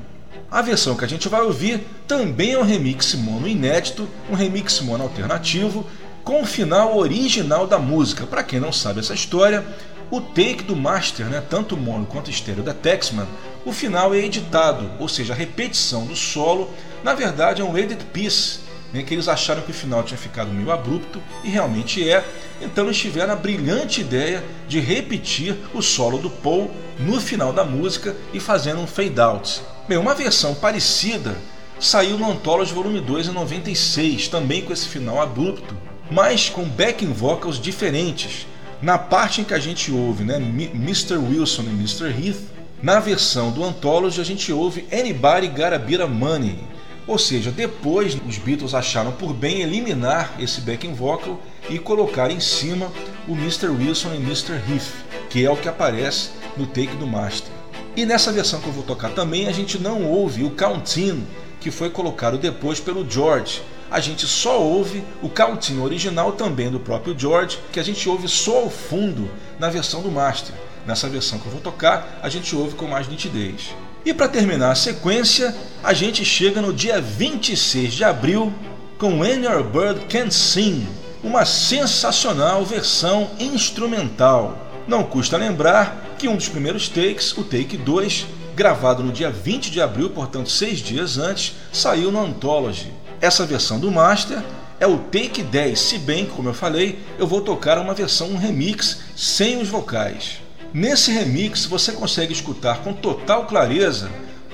A 0.50 0.62
versão 0.62 0.94
que 0.94 1.04
a 1.04 1.08
gente 1.08 1.28
vai 1.28 1.40
ouvir 1.40 1.84
também 2.06 2.52
é 2.52 2.58
um 2.58 2.62
remix 2.62 3.14
mono 3.14 3.48
inédito, 3.48 4.08
um 4.30 4.34
remix 4.34 4.80
mono 4.80 5.02
alternativo, 5.02 5.86
com 6.22 6.42
o 6.42 6.46
final 6.46 6.96
original 6.96 7.66
da 7.66 7.78
música. 7.78 8.26
Para 8.26 8.44
quem 8.44 8.60
não 8.60 8.72
sabe 8.72 9.00
essa 9.00 9.14
história, 9.14 9.64
o 10.10 10.20
take 10.20 10.62
do 10.62 10.76
master, 10.76 11.26
né, 11.26 11.42
tanto 11.50 11.76
mono 11.76 12.06
quanto 12.06 12.30
estéreo 12.30 12.62
da 12.62 12.72
Texman, 12.72 13.26
o 13.66 13.72
final 13.72 14.14
é 14.14 14.18
editado, 14.18 14.88
ou 15.00 15.08
seja, 15.08 15.32
a 15.32 15.36
repetição 15.36 16.06
do 16.06 16.14
solo, 16.14 16.70
na 17.02 17.14
verdade 17.14 17.60
é 17.60 17.64
um 17.64 17.76
edit 17.76 18.04
piece, 18.04 18.60
né, 18.92 19.02
que 19.02 19.12
eles 19.12 19.26
acharam 19.26 19.60
que 19.60 19.72
o 19.72 19.74
final 19.74 20.04
tinha 20.04 20.16
ficado 20.16 20.52
meio 20.52 20.70
abrupto, 20.70 21.20
e 21.42 21.50
realmente 21.50 22.08
é, 22.08 22.24
então 22.62 22.84
eles 22.84 22.96
tiveram 22.96 23.32
a 23.32 23.36
brilhante 23.36 24.00
ideia 24.00 24.44
de 24.68 24.78
repetir 24.78 25.56
o 25.74 25.82
solo 25.82 26.16
do 26.18 26.30
Paul 26.30 26.70
no 26.96 27.20
final 27.20 27.52
da 27.52 27.64
música 27.64 28.14
e 28.32 28.38
fazendo 28.38 28.80
um 28.80 28.86
fade 28.86 29.20
out. 29.20 29.60
Bem, 29.88 29.98
uma 29.98 30.14
versão 30.14 30.54
parecida 30.54 31.36
saiu 31.80 32.16
no 32.16 32.30
Anthology 32.30 32.72
Volume 32.72 33.00
2 33.00 33.28
em 33.28 33.32
96, 33.32 34.28
também 34.28 34.62
com 34.62 34.72
esse 34.72 34.86
final 34.86 35.20
abrupto, 35.20 35.76
mas 36.08 36.48
com 36.48 36.62
backing 36.62 37.12
vocals 37.12 37.60
diferentes. 37.60 38.46
Na 38.80 38.96
parte 38.96 39.40
em 39.40 39.44
que 39.44 39.54
a 39.54 39.58
gente 39.58 39.90
ouve 39.90 40.22
né, 40.22 40.36
Mr. 40.36 41.16
Wilson 41.16 41.62
e 41.62 41.70
Mr. 41.70 42.06
Heath, 42.06 42.55
na 42.82 43.00
versão 43.00 43.50
do 43.50 43.64
Anthology 43.64 44.20
a 44.20 44.24
gente 44.24 44.52
ouve 44.52 44.86
Anybody 44.92 45.48
Gotta 45.48 45.78
Beat 45.78 46.08
Money, 46.08 46.58
ou 47.06 47.18
seja, 47.18 47.50
depois 47.50 48.16
os 48.26 48.36
Beatles 48.36 48.74
acharam 48.74 49.12
por 49.12 49.32
bem 49.32 49.62
eliminar 49.62 50.34
esse 50.38 50.60
backing 50.60 50.92
vocal 50.92 51.40
e 51.70 51.78
colocar 51.78 52.30
em 52.30 52.40
cima 52.40 52.92
o 53.26 53.32
Mr. 53.32 53.68
Wilson 53.68 54.12
e 54.14 54.16
Mr. 54.16 54.54
Heath, 54.54 54.92
que 55.30 55.44
é 55.44 55.50
o 55.50 55.56
que 55.56 55.68
aparece 55.68 56.30
no 56.56 56.66
take 56.66 56.96
do 56.96 57.06
master. 57.06 57.50
E 57.96 58.04
nessa 58.04 58.32
versão 58.32 58.60
que 58.60 58.66
eu 58.66 58.72
vou 58.72 58.82
tocar 58.82 59.10
também 59.10 59.48
a 59.48 59.52
gente 59.52 59.78
não 59.78 60.04
ouve 60.04 60.44
o 60.44 60.50
Count 60.50 61.00
In, 61.00 61.24
que 61.60 61.70
foi 61.70 61.88
colocado 61.88 62.36
depois 62.36 62.78
pelo 62.78 63.08
George. 63.08 63.62
a 63.90 64.00
gente 64.00 64.26
só 64.26 64.60
ouve 64.60 65.02
o 65.22 65.28
cautinho 65.28 65.82
original 65.82 66.32
também 66.32 66.70
do 66.70 66.80
próprio 66.80 67.16
George, 67.16 67.58
que 67.72 67.80
a 67.80 67.82
gente 67.82 68.08
ouve 68.08 68.28
só 68.28 68.64
ao 68.64 68.70
fundo 68.70 69.30
na 69.58 69.70
versão 69.70 70.02
do 70.02 70.10
master. 70.10 70.54
Nessa 70.86 71.08
versão 71.08 71.38
que 71.40 71.46
eu 71.46 71.52
vou 71.52 71.60
tocar, 71.60 72.20
a 72.22 72.28
gente 72.28 72.54
ouve 72.54 72.76
com 72.76 72.86
mais 72.86 73.08
nitidez. 73.08 73.74
E 74.04 74.14
para 74.14 74.28
terminar 74.28 74.70
a 74.70 74.76
sequência, 74.76 75.52
a 75.82 75.92
gente 75.92 76.24
chega 76.24 76.62
no 76.62 76.72
dia 76.72 77.00
26 77.00 77.92
de 77.92 78.04
abril 78.04 78.54
com 78.96 79.18
When 79.18 79.44
Your 79.44 79.64
Bird 79.64 80.06
Can 80.06 80.30
Sing, 80.30 80.86
uma 81.24 81.44
sensacional 81.44 82.64
versão 82.64 83.32
instrumental. 83.40 84.56
Não 84.86 85.02
custa 85.02 85.36
lembrar 85.36 86.14
que 86.16 86.28
um 86.28 86.36
dos 86.36 86.48
primeiros 86.48 86.88
takes, 86.88 87.36
o 87.36 87.42
take 87.42 87.76
2, 87.76 88.26
gravado 88.54 89.02
no 89.02 89.10
dia 89.10 89.28
20 89.28 89.72
de 89.72 89.80
abril, 89.82 90.10
portanto 90.10 90.48
seis 90.48 90.78
dias 90.78 91.18
antes, 91.18 91.56
saiu 91.72 92.12
no 92.12 92.24
Anthology. 92.24 92.92
Essa 93.20 93.44
versão 93.44 93.80
do 93.80 93.90
Master 93.90 94.40
é 94.78 94.86
o 94.86 94.98
take 94.98 95.42
10, 95.42 95.78
se 95.80 95.98
bem 95.98 96.26
que, 96.26 96.32
como 96.32 96.48
eu 96.48 96.54
falei, 96.54 97.00
eu 97.18 97.26
vou 97.26 97.40
tocar 97.40 97.76
uma 97.76 97.92
versão, 97.92 98.28
um 98.28 98.36
remix, 98.36 99.00
sem 99.16 99.60
os 99.60 99.68
vocais. 99.68 100.45
Nesse 100.76 101.10
remix 101.10 101.64
você 101.64 101.90
consegue 101.90 102.34
escutar 102.34 102.82
com 102.82 102.92
total 102.92 103.46
clareza 103.46 104.10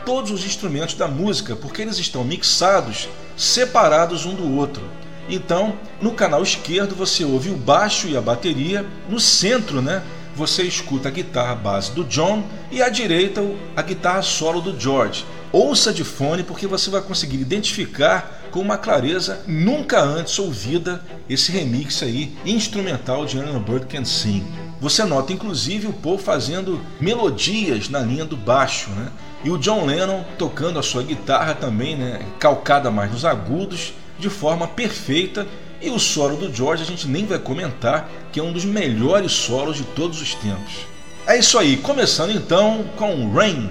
todos 0.06 0.30
os 0.30 0.44
instrumentos 0.44 0.94
da 0.94 1.08
música, 1.08 1.56
porque 1.56 1.82
eles 1.82 1.98
estão 1.98 2.22
mixados, 2.22 3.08
separados 3.36 4.24
um 4.24 4.32
do 4.32 4.56
outro. 4.56 4.84
Então, 5.28 5.76
no 6.00 6.12
canal 6.12 6.40
esquerdo 6.40 6.94
você 6.94 7.24
ouve 7.24 7.50
o 7.50 7.56
baixo 7.56 8.06
e 8.06 8.16
a 8.16 8.20
bateria, 8.20 8.86
no 9.08 9.18
centro, 9.18 9.82
né, 9.82 10.00
você 10.36 10.62
escuta 10.62 11.08
a 11.08 11.10
guitarra 11.10 11.56
base 11.56 11.90
do 11.90 12.04
John 12.04 12.44
e 12.70 12.80
à 12.80 12.88
direita 12.88 13.42
a 13.74 13.82
guitarra 13.82 14.22
solo 14.22 14.60
do 14.60 14.78
George. 14.78 15.26
Ouça 15.50 15.92
de 15.92 16.04
fone 16.04 16.44
porque 16.44 16.68
você 16.68 16.88
vai 16.88 17.02
conseguir 17.02 17.40
identificar 17.40 18.44
com 18.52 18.60
uma 18.60 18.78
clareza 18.78 19.42
nunca 19.44 20.00
antes 20.00 20.38
ouvida 20.38 21.02
esse 21.28 21.50
remix 21.50 22.00
aí 22.00 22.32
instrumental 22.46 23.26
de 23.26 23.40
Anna 23.40 23.58
Bird 23.58 23.86
Can 23.86 24.04
Sing. 24.04 24.44
Você 24.82 25.04
nota 25.04 25.32
inclusive 25.32 25.86
o 25.86 25.92
Paul 25.92 26.18
fazendo 26.18 26.80
melodias 27.00 27.88
na 27.88 28.00
linha 28.00 28.24
do 28.24 28.36
baixo, 28.36 28.90
né? 28.90 29.12
E 29.44 29.48
o 29.48 29.56
John 29.56 29.86
Lennon 29.86 30.24
tocando 30.36 30.76
a 30.76 30.82
sua 30.82 31.04
guitarra 31.04 31.54
também, 31.54 31.94
né, 31.94 32.26
calcada 32.40 32.90
mais 32.90 33.12
nos 33.12 33.24
agudos, 33.24 33.92
de 34.18 34.28
forma 34.28 34.66
perfeita. 34.66 35.46
E 35.80 35.88
o 35.88 36.00
solo 36.00 36.36
do 36.36 36.52
George 36.52 36.82
a 36.82 36.86
gente 36.86 37.06
nem 37.06 37.24
vai 37.24 37.38
comentar, 37.38 38.10
que 38.32 38.40
é 38.40 38.42
um 38.42 38.52
dos 38.52 38.64
melhores 38.64 39.30
solos 39.30 39.76
de 39.76 39.84
todos 39.84 40.20
os 40.20 40.34
tempos. 40.34 40.84
É 41.28 41.38
isso 41.38 41.56
aí, 41.60 41.76
começando 41.76 42.32
então 42.32 42.84
com 42.96 43.32
Rain. 43.32 43.70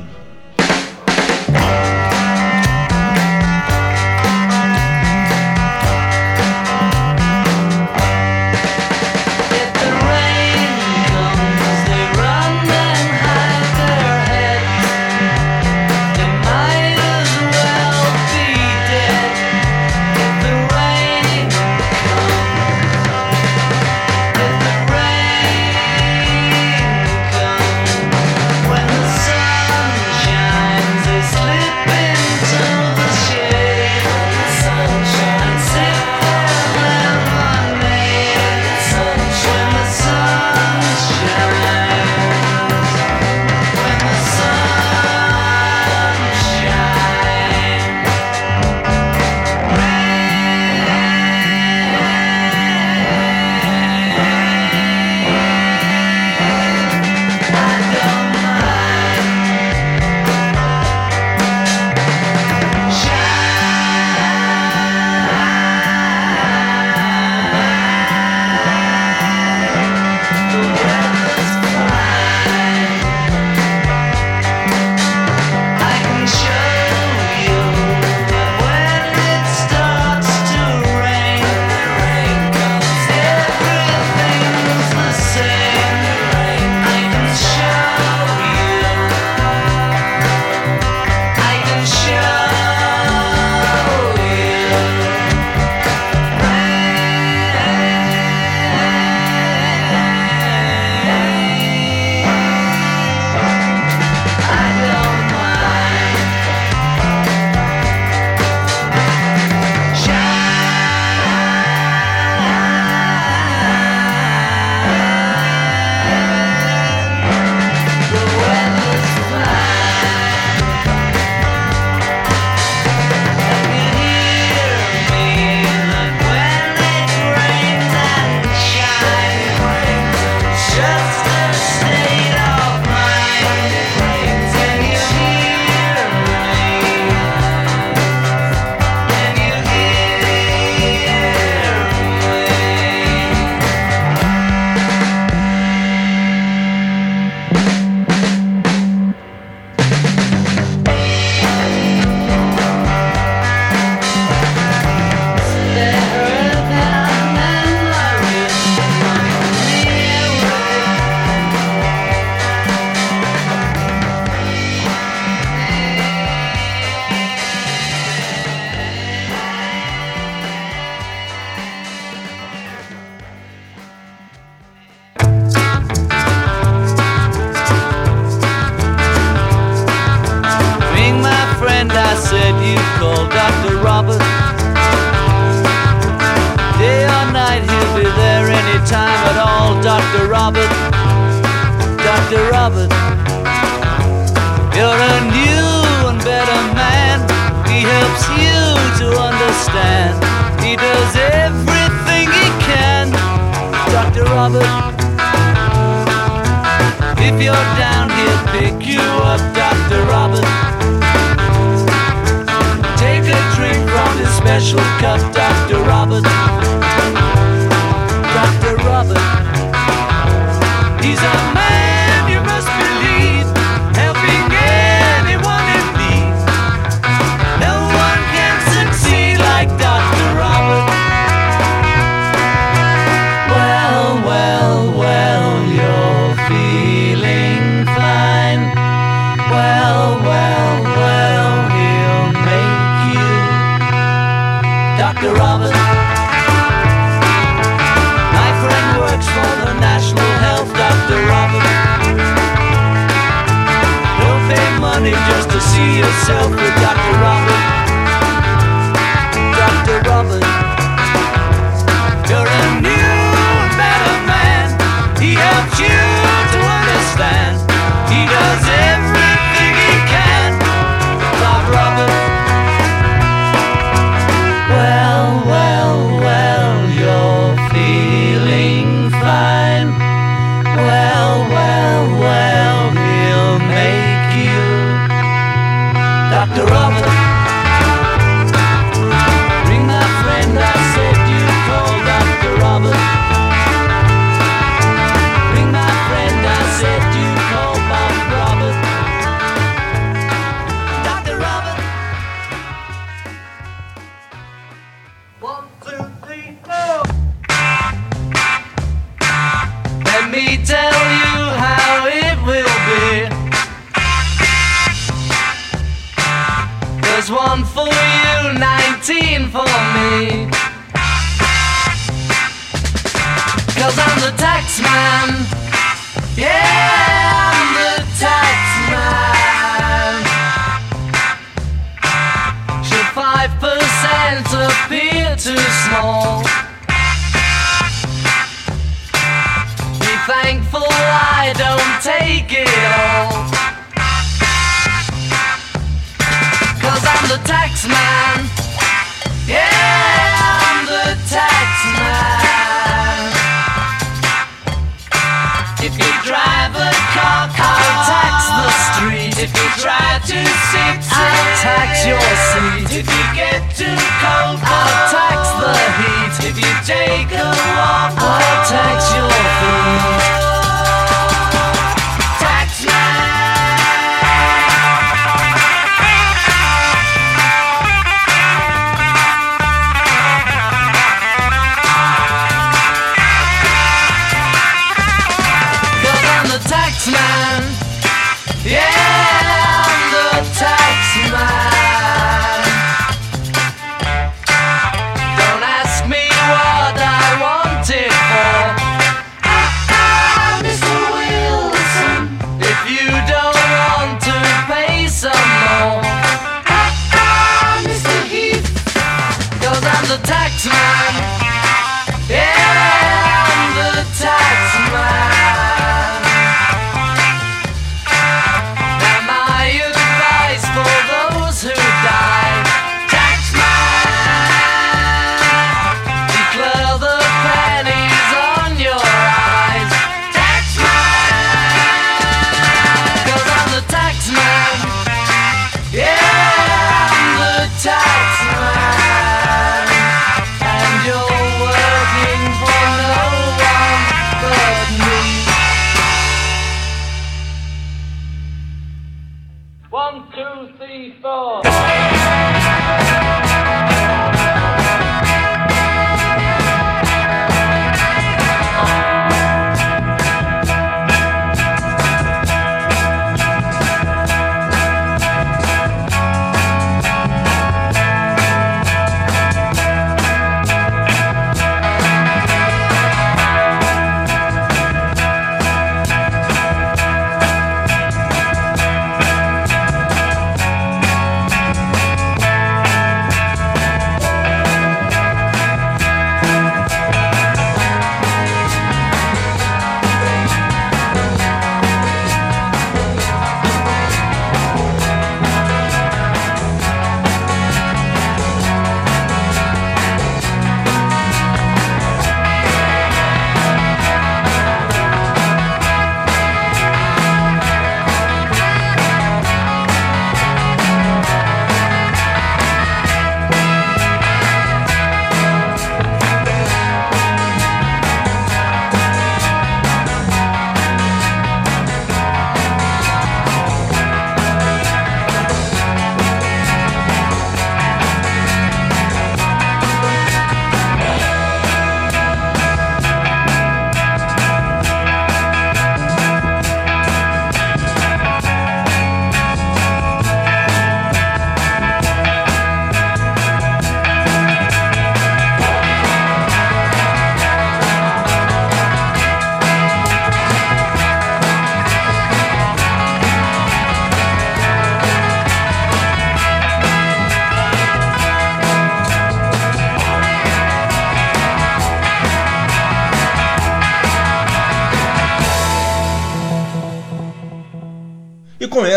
try 359.82 360.20
to 360.22 360.38
sit 360.70 360.98
I'll 361.10 361.58
tax 361.58 362.06
your 362.06 362.22
seat. 362.54 363.00
If 363.00 363.08
you 363.10 363.26
get 363.34 363.62
too 363.74 363.98
cold 364.22 364.60
I'll 364.62 365.10
tax 365.10 365.42
the 365.58 365.74
heat. 365.98 366.34
If 366.50 366.56
you 366.62 366.72
take 366.86 367.32
a 367.34 367.50
walk 367.50 368.14
I'll 368.16 368.66
tax 368.70 369.16
your 369.16 369.30
feet. 369.60 370.41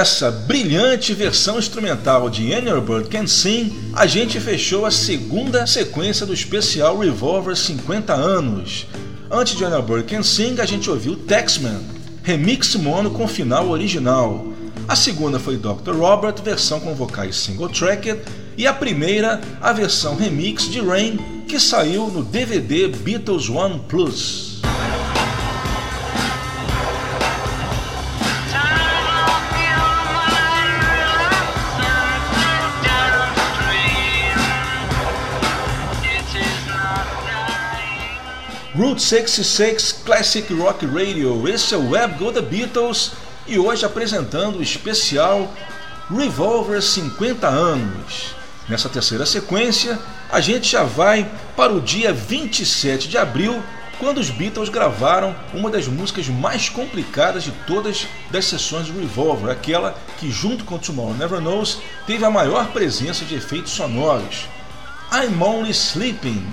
Essa 0.04 0.30
brilhante 0.30 1.14
versão 1.14 1.58
instrumental 1.58 2.28
de 2.28 2.52
Any 2.52 2.78
Bird 2.78 3.08
Can 3.08 3.26
Sing, 3.26 3.74
a 3.94 4.04
gente 4.04 4.38
fechou 4.38 4.84
a 4.84 4.90
segunda 4.90 5.66
sequência 5.66 6.26
do 6.26 6.34
especial 6.34 6.98
Revolver 6.98 7.56
50 7.56 8.12
anos. 8.12 8.86
Antes 9.30 9.56
de 9.56 9.64
Any 9.64 9.80
Bird 9.80 10.04
Can 10.04 10.22
Sing, 10.22 10.60
a 10.60 10.66
gente 10.66 10.90
ouviu 10.90 11.16
Taxman, 11.16 11.80
remix 12.22 12.74
mono 12.74 13.12
com 13.12 13.26
final 13.26 13.70
original. 13.70 14.46
A 14.86 14.94
segunda 14.94 15.38
foi 15.38 15.56
Dr. 15.56 15.92
Robert, 15.96 16.34
versão 16.44 16.80
com 16.80 16.94
vocais 16.94 17.36
single 17.36 17.70
tracked, 17.70 18.20
e 18.58 18.66
a 18.66 18.74
primeira, 18.74 19.40
a 19.58 19.72
versão 19.72 20.16
remix 20.16 20.70
de 20.70 20.82
Rain, 20.82 21.16
que 21.48 21.58
saiu 21.58 22.08
no 22.08 22.22
DVD 22.22 22.88
Beatles 22.88 23.48
One 23.48 23.80
Plus. 23.88 24.43
Route 38.76 39.00
66 39.00 40.02
Classic 40.04 40.52
Rock 40.52 40.84
Radio, 40.84 41.48
esse 41.48 41.72
é 41.72 41.76
o 41.76 41.90
Web 41.90 42.18
Go 42.18 42.32
The 42.32 42.40
Beatles 42.40 43.12
e 43.46 43.56
hoje 43.56 43.86
apresentando 43.86 44.58
o 44.58 44.62
especial 44.62 45.48
Revolver 46.10 46.82
50 46.82 47.46
anos. 47.46 48.34
Nessa 48.68 48.88
terceira 48.88 49.24
sequência, 49.26 49.96
a 50.28 50.40
gente 50.40 50.72
já 50.72 50.82
vai 50.82 51.30
para 51.54 51.72
o 51.72 51.80
dia 51.80 52.12
27 52.12 53.08
de 53.08 53.16
abril, 53.16 53.62
quando 54.00 54.18
os 54.18 54.28
Beatles 54.28 54.68
gravaram 54.68 55.36
uma 55.52 55.70
das 55.70 55.86
músicas 55.86 56.26
mais 56.26 56.68
complicadas 56.68 57.44
de 57.44 57.52
todas 57.68 58.08
das 58.28 58.46
sessões 58.46 58.88
do 58.88 58.98
Revolver, 58.98 59.50
aquela 59.50 59.96
que, 60.18 60.32
junto 60.32 60.64
com 60.64 60.78
Tomorrow 60.78 61.14
Never 61.14 61.40
Knows, 61.40 61.78
teve 62.08 62.24
a 62.24 62.30
maior 62.30 62.66
presença 62.72 63.24
de 63.24 63.36
efeitos 63.36 63.70
sonoros. 63.70 64.48
I'm 65.12 65.40
Only 65.40 65.70
Sleeping, 65.70 66.44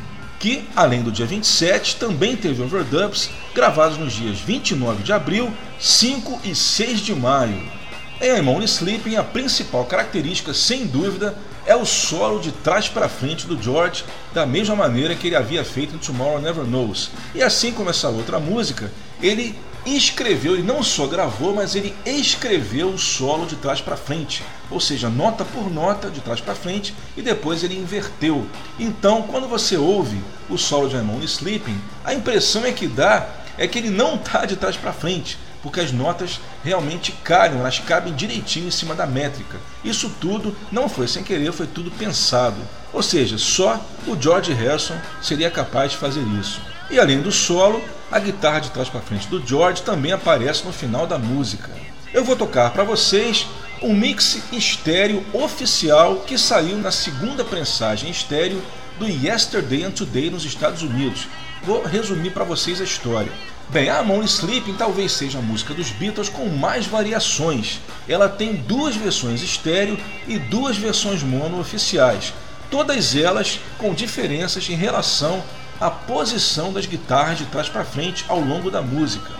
que, 0.42 0.68
além 0.76 1.04
do 1.04 1.12
dia 1.12 1.28
27, 1.28 1.98
também 1.98 2.36
teve 2.36 2.64
overdubs 2.64 3.30
gravados 3.54 4.00
nos 4.00 4.12
dias 4.12 4.39
29 4.39 5.04
de 5.04 5.14
abril, 5.14 5.54
5 5.80 6.42
e 6.44 6.56
6 6.56 7.00
de 7.00 7.14
maio. 7.14 7.72
Em 8.20 8.39
I'm 8.39 8.50
Only 8.50 8.66
Sleeping, 8.66 9.16
a 9.16 9.24
principal 9.24 9.86
característica, 9.86 10.52
sem 10.52 10.88
dúvida, 10.88 11.38
é 11.64 11.76
o 11.76 11.86
solo 11.86 12.39
de 12.39 12.52
trás 12.52 12.89
para 12.89 13.08
frente 13.08 13.46
do 13.46 13.62
George, 13.62 14.04
da 14.34 14.44
mesma 14.44 14.76
maneira 14.76 15.14
que 15.14 15.28
ele 15.28 15.36
havia 15.36 15.64
feito 15.64 15.96
em 15.96 16.00
Tomorrow 16.00 16.42
Never 16.42 16.66
Knows. 16.66 17.12
E 17.36 17.44
assim 17.44 17.72
como 17.72 17.92
essa 17.92 18.10
outra 18.10 18.39
música, 18.39 18.92
ele 19.22 19.56
escreveu, 19.86 20.54
ele 20.54 20.64
não 20.64 20.84
só 20.84 21.08
gravou, 21.08 21.56
mas 21.56 21.76
ele 21.76 21.96
escreveu 22.06 22.90
o 22.90 23.00
solo 23.00 23.46
de 23.46 23.56
trás 23.56 23.82
para 23.82 23.98
frente, 23.98 24.44
ou 24.70 24.80
seja, 24.80 25.10
nota 25.10 25.44
por 25.44 25.72
nota 25.72 26.10
de 26.10 26.22
trás 26.22 26.40
para 26.40 26.56
frente 26.56 26.94
e 27.18 27.22
depois 27.22 27.64
ele 27.64 27.78
inverteu. 27.78 28.46
Então, 28.80 29.24
quando 29.24 29.48
você 29.48 29.76
ouve 29.76 30.22
o 30.50 30.58
solo 30.58 30.88
de 30.88 30.96
Only 30.96 31.26
Sleeping, 31.26 31.80
a 32.04 32.14
impressão 32.14 32.64
é 32.66 32.72
que 32.72 32.88
dá 32.88 33.28
é 33.58 33.68
que 33.68 33.78
ele 33.78 33.90
não 33.90 34.16
está 34.16 34.46
de 34.46 34.56
trás 34.56 34.78
para 34.78 34.94
frente, 34.94 35.38
porque 35.62 35.80
as 35.80 35.92
notas 35.92 36.40
realmente 36.64 37.12
caem, 37.24 37.60
elas 37.60 37.80
cabem 37.80 38.14
direitinho 38.14 38.68
em 38.68 38.72
cima 38.72 38.96
da 38.96 39.06
métrica. 39.06 39.60
Isso 39.84 40.12
tudo 40.20 40.56
não 40.72 40.90
foi 40.90 41.08
sem 41.08 41.24
querer, 41.24 41.52
foi 41.52 41.68
tudo 41.68 41.92
pensado. 41.92 42.58
Ou 42.92 43.04
seja, 43.04 43.38
só 43.38 43.80
o 44.08 44.20
George 44.20 44.54
Harrison 44.54 44.98
seria 45.22 45.52
capaz 45.52 45.92
de 45.92 45.98
fazer 45.98 46.24
isso. 46.40 46.62
E 46.92 47.00
além 47.00 47.22
do 47.22 47.32
solo, 47.32 47.82
a 48.12 48.20
guitarra 48.20 48.60
de 48.60 48.70
trás 48.70 48.89
para 48.89 49.00
frente 49.00 49.26
do 49.30 49.42
George 49.48 49.82
também 49.82 50.12
aparece 50.12 50.66
no 50.66 50.74
final 50.74 51.08
da 51.08 51.18
música. 51.18 51.70
Eu 52.14 52.26
vou 52.26 52.36
tocar 52.36 52.70
para 52.72 52.84
vocês 52.84 53.48
um 53.82 53.94
mix 53.94 54.44
estéreo 54.52 55.26
oficial 55.32 56.18
que 56.28 56.38
saiu 56.38 56.78
na 56.78 56.92
segunda 56.92 57.46
prensagem 57.46 58.12
estéreo 58.12 58.62
do 59.00 59.08
Yesterday 59.08 59.86
and 59.86 59.92
Today 59.92 60.30
nos 60.30 60.44
Estados 60.44 60.84
Unidos. 60.84 61.30
Vou 61.64 61.82
resumir 61.82 62.32
para 62.32 62.44
vocês 62.44 62.82
a 62.82 62.84
história. 62.84 63.32
Bem, 63.70 63.89
a 63.89 64.04
Moon 64.04 64.24
Sleeping 64.24 64.74
talvez 64.74 65.14
seja 65.14 65.39
a 65.39 65.42
música 65.42 65.74
dos 65.74 65.92
Beatles 65.92 66.28
com 66.28 66.50
mais 66.50 66.88
variações. 66.88 67.80
Ela 68.06 68.28
tem 68.28 68.54
duas 68.54 68.98
versões 68.98 69.42
estéreo 69.42 69.98
e 70.28 70.38
duas 70.38 70.76
versões 70.76 71.24
mono 71.24 71.58
oficiais, 71.58 72.34
todas 72.70 73.16
elas 73.16 73.62
com 73.78 73.94
diferenças 73.94 74.70
em 74.70 74.76
relação 74.76 75.42
a 75.82 75.90
posição 75.90 76.72
das 76.72 76.86
guitarras 76.86 77.40
de 77.40 77.46
trás 77.46 77.68
para 77.68 77.84
frente 77.84 78.24
ao 78.28 78.40
longo 78.40 78.70
da 78.70 78.84
música. 78.84 79.32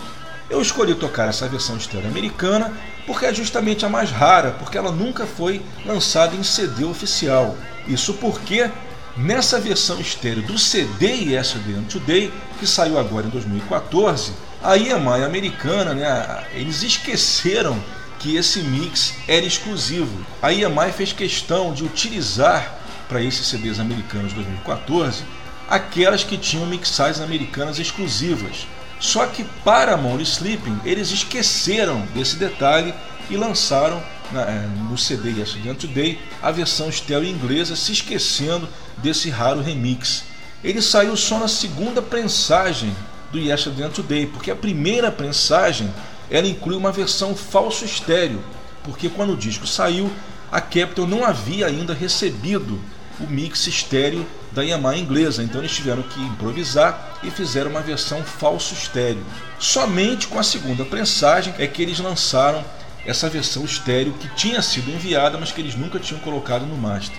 Eu 0.50 0.60
escolhi 0.60 0.92
tocar 0.96 1.28
essa 1.28 1.48
versão 1.48 1.76
estéreo 1.76 2.08
americana 2.08 2.72
porque 3.06 3.26
é 3.26 3.32
justamente 3.32 3.86
a 3.86 3.88
mais 3.88 4.10
rara, 4.10 4.50
porque 4.58 4.76
ela 4.76 4.90
nunca 4.90 5.24
foi 5.24 5.62
lançada 5.86 6.34
em 6.34 6.42
CD 6.42 6.84
oficial. 6.84 7.56
Isso 7.86 8.14
porque 8.14 8.68
nessa 9.16 9.60
versão 9.60 10.00
estéreo 10.00 10.42
do 10.42 10.58
CD 10.58 11.32
Yesterday 11.32 11.76
and 11.76 11.84
Today, 11.84 12.32
que 12.58 12.66
saiu 12.66 12.98
agora 12.98 13.26
em 13.26 13.30
2014, 13.30 14.32
a 14.62 14.76
EMI 14.76 15.24
americana, 15.24 15.94
né, 15.94 16.44
eles 16.52 16.82
esqueceram 16.82 17.78
que 18.18 18.36
esse 18.36 18.60
mix 18.62 19.14
era 19.28 19.46
exclusivo. 19.46 20.24
A 20.40 20.52
EMI 20.52 20.92
fez 20.92 21.12
questão 21.12 21.72
de 21.72 21.84
utilizar 21.84 22.78
para 23.08 23.22
esses 23.22 23.46
CDs 23.46 23.78
americanos 23.78 24.30
de 24.30 24.36
2014 24.36 25.24
aquelas 25.72 26.22
que 26.22 26.36
tinham 26.36 26.66
mixagens 26.66 27.18
americanas 27.18 27.78
exclusivas. 27.78 28.66
Só 29.00 29.24
que 29.24 29.42
para 29.64 29.96
Money 29.96 30.22
Sleeping 30.22 30.78
eles 30.84 31.10
esqueceram 31.10 32.06
desse 32.14 32.36
detalhe 32.36 32.92
e 33.30 33.38
lançaram 33.38 34.02
é, 34.34 34.68
no 34.90 34.98
CD 34.98 35.30
Yesterday 35.30 35.74
Today 35.74 36.20
a 36.42 36.50
versão 36.50 36.90
estéreo 36.90 37.26
inglesa, 37.26 37.74
se 37.74 37.90
esquecendo 37.90 38.68
desse 38.98 39.30
raro 39.30 39.62
remix. 39.62 40.24
Ele 40.62 40.82
saiu 40.82 41.16
só 41.16 41.38
na 41.38 41.48
segunda 41.48 42.02
prensagem 42.02 42.94
do 43.32 43.38
Yesterday 43.38 43.88
Today, 43.88 44.26
porque 44.26 44.50
a 44.50 44.56
primeira 44.56 45.10
prensagem 45.10 45.90
ela 46.30 46.46
inclui 46.46 46.76
uma 46.76 46.92
versão 46.92 47.34
falso 47.34 47.86
estéreo, 47.86 48.44
porque 48.84 49.08
quando 49.08 49.32
o 49.32 49.38
disco 49.38 49.66
saiu, 49.66 50.12
a 50.50 50.60
Capitol 50.60 51.06
não 51.06 51.24
havia 51.24 51.66
ainda 51.66 51.94
recebido 51.94 52.78
o 53.18 53.26
mix 53.26 53.66
estéreo 53.66 54.26
da 54.54 54.62
Yamaha 54.62 54.96
inglesa, 54.96 55.42
então 55.42 55.60
eles 55.60 55.72
tiveram 55.72 56.02
que 56.02 56.20
improvisar 56.20 57.18
e 57.22 57.30
fizeram 57.30 57.70
uma 57.70 57.80
versão 57.80 58.22
falso 58.22 58.74
estéreo. 58.74 59.24
Somente 59.58 60.28
com 60.28 60.38
a 60.38 60.42
segunda 60.42 60.84
prensagem 60.84 61.54
é 61.58 61.66
que 61.66 61.82
eles 61.82 61.98
lançaram 61.98 62.64
essa 63.06 63.28
versão 63.28 63.64
estéreo 63.64 64.12
que 64.14 64.28
tinha 64.34 64.62
sido 64.62 64.90
enviada, 64.90 65.38
mas 65.38 65.50
que 65.50 65.60
eles 65.60 65.74
nunca 65.74 65.98
tinham 65.98 66.20
colocado 66.20 66.66
no 66.66 66.76
master. 66.76 67.18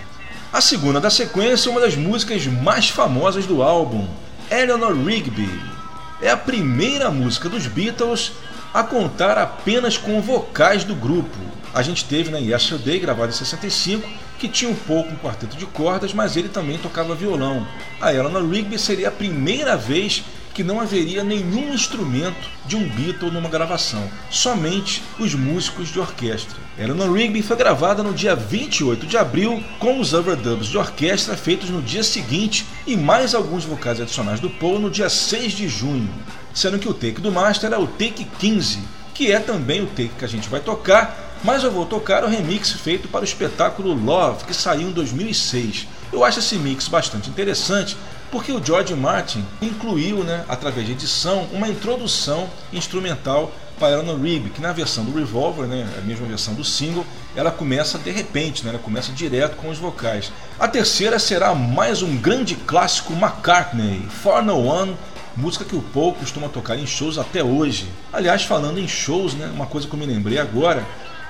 A 0.52 0.62
segunda 0.62 1.02
da 1.02 1.10
sequência 1.10 1.70
é 1.70 1.72
uma 1.72 1.82
das 1.82 1.96
músicas 1.96 2.46
mais 2.46 2.90
famosas 2.90 3.46
do 3.46 3.64
álbum, 3.64 4.08
Eleanor 4.52 4.96
Rigby. 5.04 5.50
É 6.22 6.30
a 6.30 6.38
primeira 6.38 7.10
música 7.10 7.50
dos 7.50 7.66
Beatles 7.66 8.32
a 8.74 8.84
contar 8.84 9.38
apenas 9.38 9.98
com 9.98 10.22
vocais 10.22 10.84
do 10.84 10.96
grupo. 10.96 11.38
A 11.74 11.82
gente 11.82 12.06
teve 12.06 12.30
na 12.30 12.38
Yesterday, 12.38 13.00
gravada 13.00 13.32
em 13.32 13.36
65, 13.36 14.08
que 14.44 14.50
tinha 14.50 14.70
um 14.70 14.76
pouco 14.76 15.10
um 15.10 15.16
quarteto 15.16 15.56
de 15.56 15.66
cordas, 15.66 16.14
mas 16.14 16.36
ele 16.36 16.50
também 16.50 16.78
tocava 16.78 17.16
violão. 17.16 17.66
A 18.02 18.14
Eleanor 18.14 18.46
Rigby 18.46 18.78
seria 18.78 19.08
a 19.08 19.12
primeira 19.12 19.78
vez 19.78 20.22
que 20.54 20.66
não 20.66 20.82
haveria 20.82 21.24
nenhum 21.24 21.74
instrumento 21.74 22.50
de 22.66 22.76
um 22.76 22.86
Beatle 22.90 23.32
numa 23.32 23.48
gravação, 23.48 24.04
somente 24.30 25.02
os 25.18 25.34
músicos 25.34 25.88
de 25.88 25.98
orquestra. 25.98 26.58
Eleanor 26.78 27.14
Rigby 27.14 27.42
foi 27.42 27.56
gravada 27.56 28.04
no 28.04 28.14
dia 28.14 28.36
28 28.36 29.08
de 29.08 29.16
abril, 29.16 29.64
com 29.80 29.98
os 29.98 30.14
overdubs 30.14 30.68
de 30.68 30.78
orquestra 30.78 31.38
feitos 31.38 31.70
no 31.70 31.82
dia 31.82 32.04
seguinte 32.04 32.66
e 32.86 32.98
mais 32.98 33.34
alguns 33.34 33.64
vocais 33.64 34.02
adicionais 34.02 34.42
do 34.42 34.50
Paul 34.50 34.78
no 34.78 34.90
dia 34.90 35.10
6 35.10 35.54
de 35.54 35.70
junho, 35.70 36.10
sendo 36.54 36.78
que 36.78 36.90
o 36.90 36.94
take 36.94 37.22
do 37.22 37.32
master 37.32 37.72
é 37.72 37.78
o 37.78 37.88
take 37.88 38.26
15, 38.26 38.80
que 39.14 39.32
é 39.32 39.40
também 39.40 39.82
o 39.82 39.88
take 39.88 40.12
que 40.20 40.26
a 40.26 40.28
gente 40.28 40.50
vai 40.50 40.60
tocar 40.60 41.23
mas 41.44 41.64
eu 41.64 41.72
vou 41.72 41.86
tocar 41.86 42.24
o 42.24 42.28
remix 42.28 42.72
feito 42.72 43.08
para 43.08 43.22
o 43.22 43.26
espetáculo 43.26 43.94
Love, 43.94 44.46
que 44.46 44.54
saiu 44.54 44.88
em 44.88 44.92
2006. 44.92 45.88
Eu 46.12 46.24
acho 46.24 46.40
esse 46.40 46.56
mix 46.56 46.88
bastante 46.88 47.30
interessante 47.30 47.98
porque 48.32 48.52
o 48.52 48.64
George 48.64 48.96
Martin 48.96 49.46
incluiu, 49.62 50.24
né, 50.24 50.44
através 50.50 50.88
de 50.88 50.94
edição, 50.94 51.48
uma 51.52 51.68
introdução 51.68 52.50
instrumental 52.72 53.52
para 53.78 53.92
Eleanor 53.94 54.20
Rigby, 54.20 54.50
que 54.50 54.62
na 54.62 54.72
versão 54.72 55.04
do 55.04 55.16
Revolver, 55.16 55.68
né, 55.68 55.88
a 55.98 56.02
mesma 56.02 56.26
versão 56.26 56.56
do 56.56 56.64
single, 56.64 57.06
ela 57.36 57.52
começa 57.52 58.00
de 58.00 58.10
repente, 58.10 58.64
né, 58.64 58.72
ela 58.72 58.80
começa 58.80 59.12
direto 59.12 59.56
com 59.58 59.70
os 59.70 59.78
vocais. 59.78 60.32
A 60.60 60.68
terceira 60.68 61.20
será 61.20 61.54
mais 61.54 62.02
um 62.02 62.18
grande 62.18 62.56
clássico 62.56 63.14
McCartney, 63.14 64.02
For 64.10 64.42
No 64.42 64.66
One, 64.66 64.98
música 65.36 65.66
que 65.66 65.76
o 65.76 65.82
Paul 65.82 66.14
costuma 66.14 66.50
tocar 66.50 66.78
em 66.78 66.88
shows 66.88 67.18
até 67.18 67.44
hoje. 67.44 67.88
Aliás, 68.12 68.44
falando 68.44 68.80
em 68.80 68.88
shows, 68.88 69.36
né, 69.36 69.52
uma 69.54 69.68
coisa 69.68 69.88
que 69.88 69.94
eu 69.94 70.00
me 70.00 70.06
lembrei 70.06 70.40
agora, 70.40 70.84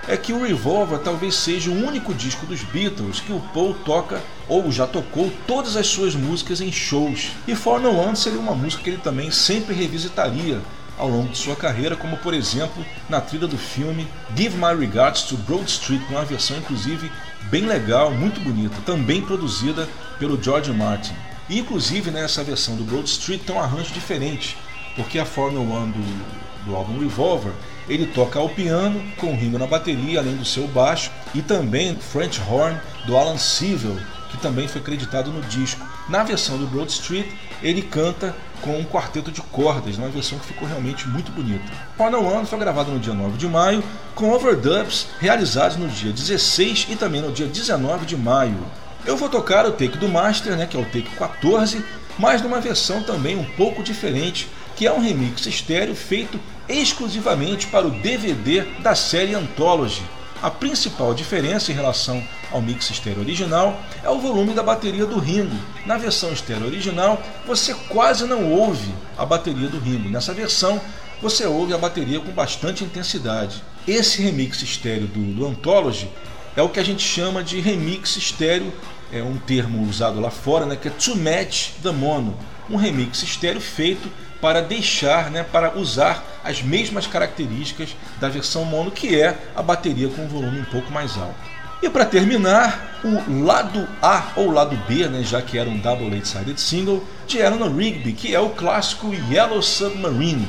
é 0.08 0.18
que 0.18 0.34
o 0.34 0.44
Revolver 0.44 1.00
talvez 1.00 1.36
seja 1.36 1.72
o 1.72 1.86
único 1.86 2.14
disco 2.14 2.46
dos 2.46 2.62
Beatles 2.64 3.22
que 3.22 3.32
o 3.32 3.40
Paul 3.54 3.74
toca 3.86 4.22
ou 4.48 4.72
já 4.72 4.86
tocou 4.86 5.32
todas 5.48 5.78
as 5.78 5.88
suas 5.88 6.14
músicas 6.14 6.60
em 6.60 6.72
shows. 6.72 7.32
E 7.48 7.56
For 7.56 7.80
No 7.80 7.98
One 7.98 8.16
seria 8.16 8.40
uma 8.40 8.56
música 8.56 8.84
que 8.84 8.90
ele 8.90 8.98
também 8.98 9.32
sempre 9.32 9.74
revisitaria, 9.74 10.62
ao 10.98 11.10
longo 11.10 11.30
de 11.30 11.38
sua 11.38 11.56
carreira, 11.56 11.96
como 11.96 12.18
por 12.18 12.34
exemplo 12.34 12.86
na 13.10 13.20
trilha 13.20 13.48
do 13.48 13.58
filme 13.58 14.08
Give 14.36 14.56
My 14.56 14.78
Regards 14.78 15.24
to 15.24 15.38
Broad 15.38 15.66
Street, 15.70 16.02
com 16.06 16.14
uma 16.14 16.26
versão 16.26 16.58
inclusive 16.58 17.12
bem 17.50 17.66
legal, 17.66 18.12
muito 18.12 18.40
bonita, 18.40 18.76
também 18.86 19.22
produzida 19.22 19.88
pelo 20.20 20.42
George 20.42 20.72
Martin. 20.72 21.14
E 21.50 21.60
inclusive 21.60 22.12
nessa 22.12 22.44
versão 22.44 22.76
do 22.76 22.84
Broad 22.84 23.10
Street 23.10 23.42
tem 23.42 23.56
um 23.56 23.60
arranjo 23.60 23.94
diferente, 23.94 24.58
porque 24.96 25.18
a 25.18 25.26
Formula 25.26 25.78
One 25.78 25.94
do, 25.94 26.66
do 26.66 26.76
álbum 26.76 27.00
Revolver 27.00 27.54
ele 27.88 28.06
toca 28.08 28.40
ao 28.40 28.50
piano 28.50 29.04
com 29.18 29.34
o 29.34 29.36
Ringo 29.36 29.60
na 29.60 29.68
bateria, 29.68 30.20
além 30.20 30.36
do 30.36 30.46
seu 30.46 30.68
baixo, 30.68 31.12
e 31.34 31.42
também 31.42 31.96
French 31.96 32.42
Horn 32.50 32.78
do 33.06 33.18
Alan 33.18 33.38
Sewell, 33.38 33.98
que 34.30 34.38
também 34.38 34.68
foi 34.68 34.82
creditado 34.82 35.32
no 35.32 35.42
disco. 35.42 35.86
Na 36.10 36.24
versão 36.24 36.58
do 36.58 36.68
Broad 36.68 36.92
Street, 36.92 37.28
ele 37.62 37.82
canta 37.82 38.36
com 38.62 38.78
um 38.78 38.86
quarteto 38.86 39.32
de 39.32 39.42
cordas, 39.42 39.98
uma 39.98 40.10
versão 40.10 40.40
que 40.40 40.46
ficou 40.46 40.68
realmente 40.68 41.08
muito 41.08 41.32
bonita. 41.32 41.64
Final 41.98 42.24
One 42.24 42.46
foi 42.46 42.58
gravado 42.60 42.92
no 42.92 43.00
dia 43.00 43.14
9 43.14 43.38
de 43.38 43.48
maio, 43.48 43.84
com 44.16 44.32
overdubs 44.32 45.08
realizados 45.20 45.78
no 45.78 45.88
dia 45.88 46.12
16 46.12 46.88
e 46.90 46.96
também 46.96 47.22
no 47.22 47.32
dia 47.32 47.48
19 47.48 48.06
de 48.06 48.16
maio. 48.16 48.66
Eu 49.06 49.18
vou 49.18 49.28
tocar 49.28 49.66
o 49.66 49.72
take 49.74 49.98
do 49.98 50.08
Master, 50.08 50.56
né, 50.56 50.66
que 50.66 50.78
é 50.78 50.80
o 50.80 50.86
take 50.86 51.10
14, 51.18 51.84
mas 52.18 52.42
numa 52.42 52.62
versão 52.62 53.04
também 53.04 53.38
um 53.38 53.44
pouco 53.44 53.84
diferente, 53.84 54.48
que 54.78 54.88
é 54.88 54.94
um 54.94 55.02
remix 55.02 55.46
estéreo 55.46 55.94
feito 55.94 56.40
exclusivamente 56.68 57.68
para 57.68 57.88
o 57.88 57.92
DVD 57.92 58.62
da 58.80 58.96
série 58.96 59.36
Anthology. 59.36 60.04
A 60.42 60.52
principal 60.52 61.14
diferença 61.14 61.72
em 61.72 61.76
relação 61.76 62.22
ao 62.52 62.62
mix 62.62 62.90
estéreo 62.90 63.22
original 63.22 63.80
é 64.04 64.10
o 64.10 64.20
volume 64.20 64.54
da 64.54 64.62
bateria 64.62 65.06
do 65.06 65.18
Ringo. 65.18 65.56
Na 65.86 65.98
versão 65.98 66.34
estéreo 66.34 66.68
original, 66.68 67.22
você 67.48 67.74
quase 67.88 68.26
não 68.26 68.52
ouve 68.52 68.94
a 69.18 69.26
bateria 69.26 69.70
do 69.70 69.80
Ringo. 69.80 70.10
Nessa 70.10 70.34
versão, 70.34 70.82
você 71.22 71.46
ouve 71.46 71.74
a 71.74 71.78
bateria 71.78 72.20
com 72.20 72.32
bastante 72.32 72.84
intensidade. 72.84 73.64
Esse 73.88 74.22
remix 74.22 74.62
estéreo 74.62 75.08
do, 75.08 75.34
do 75.34 75.48
Anthology 75.48 76.10
é 76.56 76.62
o 76.62 76.70
que 76.70 76.80
a 76.80 76.84
gente 76.84 77.08
chama 77.08 77.42
de 77.42 77.62
remix 77.62 78.18
estéreo, 78.18 78.74
é 79.12 79.24
um 79.24 79.38
termo 79.38 79.88
usado 79.88 80.20
lá 80.20 80.30
fora, 80.30 80.66
né, 80.66 80.76
que 80.76 80.90
é 80.90 80.92
to 80.92 81.16
match 81.16 81.70
the 81.82 81.92
mono, 81.92 82.38
um 82.70 82.76
remix 82.76 83.24
estéreo 83.24 83.62
feito 83.62 84.10
para 84.44 84.62
deixar, 84.62 85.32
né, 85.32 85.42
para 85.42 85.80
usar 85.80 86.22
as 86.44 86.62
mesmas 86.62 87.08
características 87.08 87.96
da 88.20 88.28
versão 88.28 88.66
mono, 88.66 88.92
que 88.92 89.18
é 89.18 89.38
a 89.56 89.64
bateria 89.64 90.10
com 90.10 90.26
um 90.26 90.28
volume 90.28 90.60
um 90.60 90.66
pouco 90.66 90.92
mais 90.92 91.18
alto. 91.18 91.34
E 91.82 91.90
para 91.90 92.04
terminar, 92.04 93.00
o 93.06 93.46
lado 93.46 93.88
A 94.02 94.34
ou 94.36 94.52
lado 94.52 94.78
B, 94.86 95.08
né, 95.08 95.24
já 95.24 95.42
que 95.42 95.58
era 95.58 95.70
um 95.70 95.78
double 95.78 96.14
eight-sided 96.14 96.60
single, 96.60 97.02
de 97.26 97.38
Eleanor 97.38 97.74
Rigby, 97.74 98.12
que 98.12 98.36
é 98.36 98.40
o 98.42 98.50
clássico 98.50 99.14
Yellow 99.32 99.62
Submarine. 99.62 100.46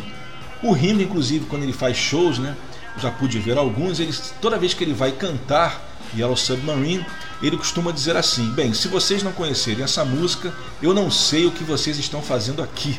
O 0.60 0.72
Ringo, 0.72 1.00
inclusive, 1.00 1.46
quando 1.46 1.62
ele 1.62 1.72
faz 1.72 1.96
shows, 1.96 2.40
né, 2.40 2.56
já 2.98 3.12
pude 3.12 3.38
ver 3.38 3.56
alguns, 3.56 4.00
ele, 4.00 4.12
toda 4.40 4.58
vez 4.58 4.74
que 4.74 4.82
ele 4.82 4.92
vai 4.92 5.12
cantar 5.12 5.80
Yellow 6.16 6.36
Submarine, 6.36 7.06
ele 7.40 7.56
costuma 7.56 7.92
dizer 7.92 8.16
assim: 8.16 8.50
Bem, 8.54 8.74
se 8.74 8.88
vocês 8.88 9.22
não 9.22 9.30
conhecerem 9.30 9.84
essa 9.84 10.04
música, 10.04 10.52
eu 10.82 10.92
não 10.92 11.12
sei 11.12 11.46
o 11.46 11.52
que 11.52 11.62
vocês 11.62 11.96
estão 11.96 12.20
fazendo 12.20 12.60
aqui. 12.60 12.98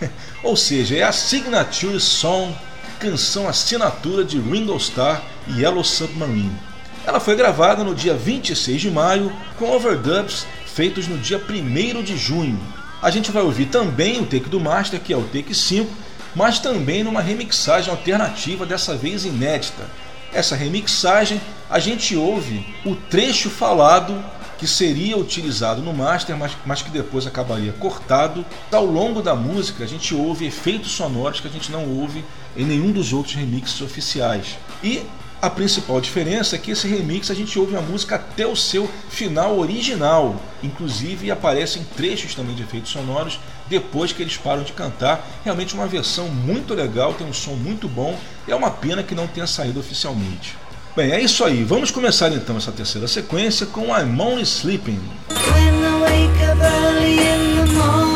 Ou 0.46 0.54
seja, 0.54 0.94
é 0.96 1.02
a 1.02 1.10
signature 1.10 1.98
song, 1.98 2.54
canção 3.00 3.48
assinatura 3.48 4.24
de 4.24 4.38
Ringo 4.38 4.76
Starr 4.76 5.20
e 5.48 5.60
Yellow 5.60 5.82
Submarine. 5.82 6.56
Ela 7.04 7.18
foi 7.18 7.34
gravada 7.34 7.82
no 7.82 7.92
dia 7.92 8.14
26 8.14 8.80
de 8.80 8.88
maio 8.88 9.32
com 9.58 9.72
overdubs 9.72 10.46
feitos 10.64 11.08
no 11.08 11.18
dia 11.18 11.42
1 11.50 12.00
de 12.00 12.16
junho. 12.16 12.60
A 13.02 13.10
gente 13.10 13.32
vai 13.32 13.42
ouvir 13.42 13.66
também 13.66 14.20
o 14.20 14.24
take 14.24 14.48
do 14.48 14.60
master, 14.60 15.00
que 15.00 15.12
é 15.12 15.16
o 15.16 15.24
take 15.24 15.52
5, 15.52 15.90
mas 16.32 16.60
também 16.60 17.02
numa 17.02 17.20
remixagem 17.20 17.90
alternativa, 17.90 18.64
dessa 18.64 18.94
vez 18.94 19.24
inédita. 19.24 19.90
Essa 20.32 20.54
remixagem 20.54 21.40
a 21.68 21.80
gente 21.80 22.14
ouve 22.14 22.64
o 22.84 22.94
trecho 22.94 23.50
falado 23.50 24.24
que 24.58 24.66
seria 24.66 25.16
utilizado 25.16 25.82
no 25.82 25.92
master, 25.92 26.36
mas, 26.36 26.52
mas 26.64 26.82
que 26.82 26.90
depois 26.90 27.26
acabaria 27.26 27.72
cortado. 27.72 28.44
Ao 28.72 28.84
longo 28.84 29.22
da 29.22 29.34
música, 29.34 29.84
a 29.84 29.86
gente 29.86 30.14
ouve 30.14 30.46
efeitos 30.46 30.92
sonoros 30.92 31.40
que 31.40 31.48
a 31.48 31.50
gente 31.50 31.70
não 31.70 31.86
ouve 31.88 32.24
em 32.56 32.64
nenhum 32.64 32.90
dos 32.90 33.12
outros 33.12 33.34
remixes 33.34 33.80
oficiais. 33.80 34.56
E 34.82 35.02
a 35.40 35.50
principal 35.50 36.00
diferença 36.00 36.56
é 36.56 36.58
que 36.58 36.70
esse 36.70 36.88
remix 36.88 37.30
a 37.30 37.34
gente 37.34 37.58
ouve 37.58 37.76
a 37.76 37.80
música 37.82 38.16
até 38.16 38.46
o 38.46 38.56
seu 38.56 38.88
final 39.10 39.58
original. 39.58 40.40
Inclusive 40.62 41.30
aparecem 41.30 41.84
trechos 41.94 42.34
também 42.34 42.54
de 42.54 42.62
efeitos 42.62 42.90
sonoros 42.90 43.38
depois 43.68 44.12
que 44.12 44.22
eles 44.22 44.36
param 44.38 44.62
de 44.62 44.72
cantar. 44.72 45.24
Realmente 45.44 45.74
uma 45.74 45.86
versão 45.86 46.28
muito 46.28 46.72
legal, 46.72 47.12
tem 47.12 47.26
um 47.26 47.34
som 47.34 47.52
muito 47.52 47.86
bom. 47.86 48.18
É 48.48 48.54
uma 48.54 48.70
pena 48.70 49.02
que 49.02 49.14
não 49.14 49.26
tenha 49.26 49.46
saído 49.46 49.78
oficialmente. 49.78 50.56
Bem, 50.96 51.12
é 51.12 51.20
isso 51.20 51.44
aí. 51.44 51.62
Vamos 51.62 51.90
começar 51.90 52.32
então 52.32 52.56
essa 52.56 52.72
terceira 52.72 53.06
sequência 53.06 53.66
com 53.66 53.88
I'm 53.88 54.18
Only 54.18 54.44
Sleeping. 54.44 54.98
When 55.28 55.84
I 55.84 56.00
wake 56.00 56.42
up 56.50 56.58
early 56.58 57.18
in 57.18 57.56
the 57.56 57.72
morning, 57.74 58.15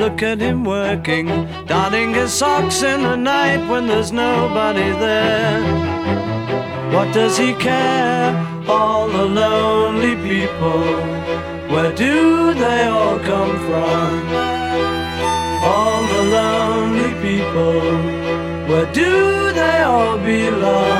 Look 0.00 0.22
at 0.22 0.40
him 0.40 0.64
working, 0.64 1.26
darning 1.66 2.14
his 2.14 2.32
socks 2.32 2.82
in 2.82 3.02
the 3.02 3.16
night 3.16 3.68
when 3.68 3.86
there's 3.86 4.12
nobody 4.12 4.88
there. 4.98 5.60
What 6.94 7.12
does 7.12 7.36
he 7.36 7.52
care? 7.52 8.32
All 8.66 9.08
the 9.08 9.26
lonely 9.26 10.16
people. 10.26 10.80
Where 11.68 11.92
do 11.94 12.54
they 12.54 12.84
all 12.86 13.18
come 13.18 13.54
from? 13.68 14.08
All 15.70 16.02
the 16.14 16.22
lonely 16.38 17.12
people. 17.20 17.82
Where 18.70 18.90
do 18.94 19.52
they 19.52 19.82
all 19.82 20.16
belong? 20.16 20.99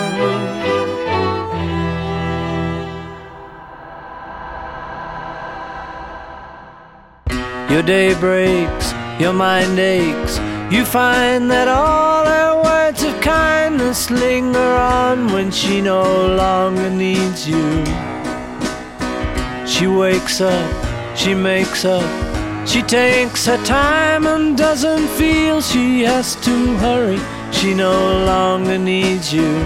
Your 7.71 7.83
day 7.83 8.13
breaks, 8.19 8.93
your 9.19 9.33
mind 9.33 9.79
aches. 9.79 10.37
You 10.69 10.85
find 10.85 11.49
that 11.49 11.67
all 11.67 12.25
her 12.25 12.61
words 12.61 13.01
of 13.01 13.19
kindness 13.21 14.11
linger 14.11 14.59
on 14.59 15.31
when 15.33 15.51
she 15.51 15.81
no 15.81 16.03
longer 16.35 16.89
needs 16.89 17.47
you. 17.47 17.83
She 19.65 19.87
wakes 19.87 20.41
up, 20.41 21.17
she 21.17 21.33
makes 21.33 21.83
up, 21.85 22.05
she 22.67 22.81
takes 22.81 23.45
her 23.47 23.63
time 23.65 24.27
and 24.27 24.57
doesn't 24.57 25.07
feel 25.17 25.61
she 25.61 26.03
has 26.03 26.35
to 26.45 26.75
hurry. 26.77 27.19
She 27.51 27.73
no 27.73 28.25
longer 28.25 28.77
needs 28.77 29.33
you, 29.33 29.65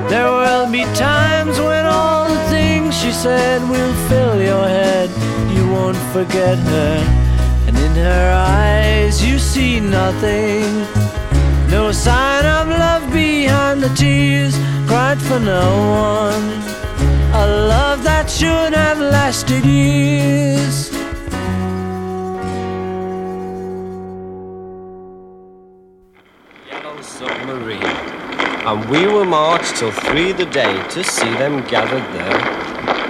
There 0.11 0.29
will 0.29 0.69
be 0.69 0.83
times 0.93 1.57
when 1.57 1.85
all 1.85 2.27
the 2.27 2.43
things 2.49 2.99
she 3.01 3.13
said 3.13 3.61
will 3.69 3.93
fill 4.09 4.41
your 4.41 4.67
head. 4.67 5.09
You 5.55 5.65
won't 5.71 5.95
forget 6.11 6.57
her, 6.57 6.97
and 7.65 7.77
in 7.77 7.93
her 7.93 8.33
eyes 8.35 9.23
you 9.25 9.39
see 9.39 9.79
nothing. 9.79 10.67
No 11.69 11.93
sign 11.93 12.45
of 12.45 12.67
love 12.67 13.09
behind 13.13 13.81
the 13.81 13.93
tears 13.95 14.53
cried 14.85 15.21
for 15.21 15.39
no 15.39 15.65
one. 16.11 16.45
A 17.33 17.47
love 17.73 18.03
that 18.03 18.29
should 18.29 18.73
have 18.73 18.99
lasted 18.99 19.63
years. 19.63 20.91
Yellow 26.69 27.01
Submarine. 27.01 28.30
And 28.63 28.87
we 28.91 29.07
will 29.07 29.25
march 29.25 29.67
till 29.71 29.89
three 29.91 30.33
the 30.33 30.45
day 30.45 30.87
to 30.89 31.03
see 31.03 31.31
them 31.31 31.63
gathered 31.67 32.05
there. 32.13 32.39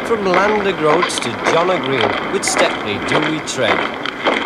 From 0.06 0.24
Landergroats 0.24 1.20
to 1.20 1.30
John 1.52 1.68
Green, 1.82 2.32
with 2.32 2.46
Stepney 2.46 2.98
do 3.10 3.20
we 3.30 3.40
tread. 3.42 3.78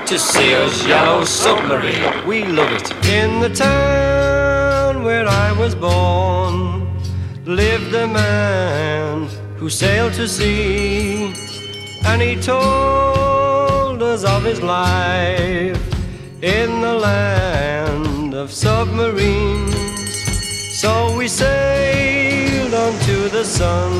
To 0.08 0.18
see 0.18 0.56
us 0.56 0.84
yellow 0.88 1.24
submarine, 1.24 2.26
we 2.26 2.44
love 2.44 2.72
it. 2.72 2.92
In 3.08 3.40
the 3.40 3.50
town 3.50 5.04
where 5.04 5.28
I 5.28 5.52
was 5.52 5.76
born, 5.76 6.88
lived 7.46 7.94
a 7.94 8.08
man 8.08 9.28
who 9.58 9.70
sailed 9.70 10.14
to 10.14 10.28
sea, 10.28 11.36
and 12.04 12.20
he 12.20 12.36
told 12.36 14.02
us 14.02 14.24
of 14.24 14.44
his 14.44 14.60
life 14.64 15.80
in 16.42 16.82
the 16.82 16.94
land 16.96 18.34
of 18.34 18.52
submarines. 18.52 19.75
So 20.86 21.18
we 21.18 21.28
sailed 21.28 22.72
on 22.76 22.94
to 23.10 23.28
the 23.30 23.44
sun 23.44 23.92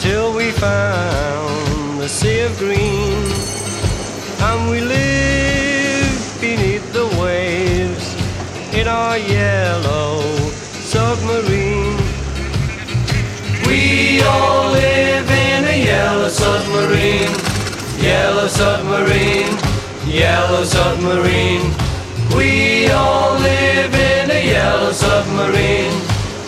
till 0.00 0.34
we 0.34 0.50
found 0.50 2.00
the 2.00 2.08
sea 2.08 2.40
of 2.40 2.58
green, 2.58 3.22
and 4.48 4.68
we 4.68 4.80
lived 4.80 6.40
beneath 6.40 6.92
the 6.92 7.06
waves 7.22 8.04
in 8.74 8.88
our 8.88 9.16
yellow 9.16 10.22
submarine. 10.90 11.98
We 13.68 14.22
all 14.22 14.72
live 14.72 15.30
in 15.30 15.64
a 15.66 15.84
yellow 15.84 16.30
submarine, 16.30 17.30
yellow 18.02 18.48
submarine, 18.48 19.56
yellow 20.04 20.64
submarine. 20.64 21.89
We 22.36 22.88
all 22.90 23.34
live 23.38 23.94
in 23.94 24.30
a 24.30 24.46
yellow 24.46 24.92
submarine, 24.92 25.96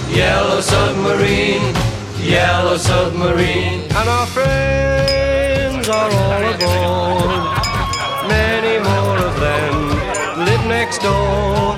yellow 0.09 0.61
submarine, 0.61 1.74
yellow 2.20 2.76
submarine. 2.76 3.83
And 3.99 4.09
our 4.09 4.26
friends 4.26 5.89
are 5.89 6.11
all 6.11 6.45
aboard. 6.55 7.43
Many 8.28 8.78
more 8.89 9.18
of 9.28 9.35
them 9.41 9.74
live 10.47 10.64
next 10.66 10.99
door. 11.03 11.76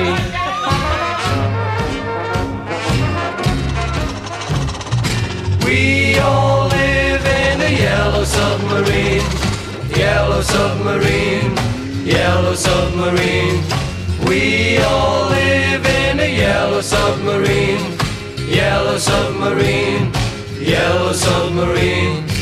We 5.65 6.19
all 6.19 6.67
live 6.67 7.25
in 7.25 7.61
a 7.61 7.71
yellow 7.79 8.23
submarine, 8.23 9.23
yellow 10.03 10.41
submarine, 10.41 11.55
yellow 12.05 12.55
submarine. 12.55 13.63
We 14.27 14.77
all 14.79 15.29
live 15.29 15.85
in 15.85 16.19
a 16.19 16.29
yellow 16.45 16.81
submarine, 16.81 17.85
yellow 18.59 18.97
submarine, 18.97 20.11
yellow 20.59 21.13
submarine. 21.13 22.32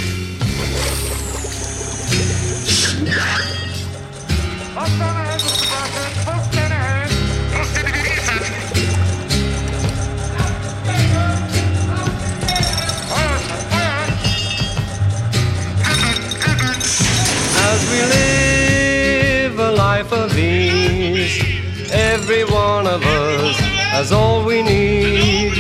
Every 21.91 22.43
one 22.45 22.87
of 22.87 23.03
us 23.03 23.55
has 23.91 24.11
all 24.11 24.43
we 24.45 24.61
need. 24.61 25.51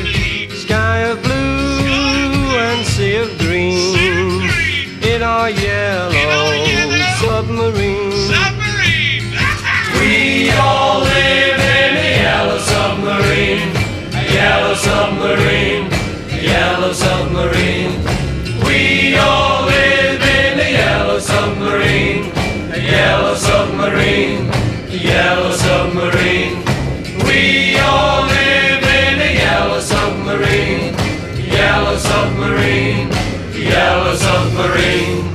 Sky 0.51 0.99
of 0.99 1.21
blue 1.21 1.31
and 2.57 2.85
sea 2.85 3.17
of 3.17 3.37
green 3.37 4.49
in 5.03 5.21
our 5.21 5.49
yellow 5.49 6.11
submarine. 7.19 8.11
We 9.99 10.49
all 10.51 11.01
live 11.01 11.59
in 11.59 11.97
a 11.97 12.17
yellow 12.23 12.59
submarine, 12.59 13.75
a 14.13 14.33
yellow 14.33 14.73
submarine, 14.73 15.91
a 16.31 16.41
yellow 16.41 16.93
submarine. 16.93 18.03
We 18.65 19.15
all 19.17 19.65
live 19.65 20.21
in 20.21 20.59
a 20.59 20.71
yellow 20.71 21.19
submarine, 21.19 22.31
a 22.73 22.79
yellow 22.79 23.35
submarine, 23.35 24.50
yellow 24.91 25.51
submarine. 25.51 26.63
We 27.25 27.77
all 27.79 28.25
live 28.25 28.83
in 28.83 29.21
a 29.21 29.33
yellow 29.39 29.79
submarine, 29.79 30.93
yellow 31.37 31.97
submarine, 31.97 33.09
yellow 33.53 34.15
submarine. 34.15 35.31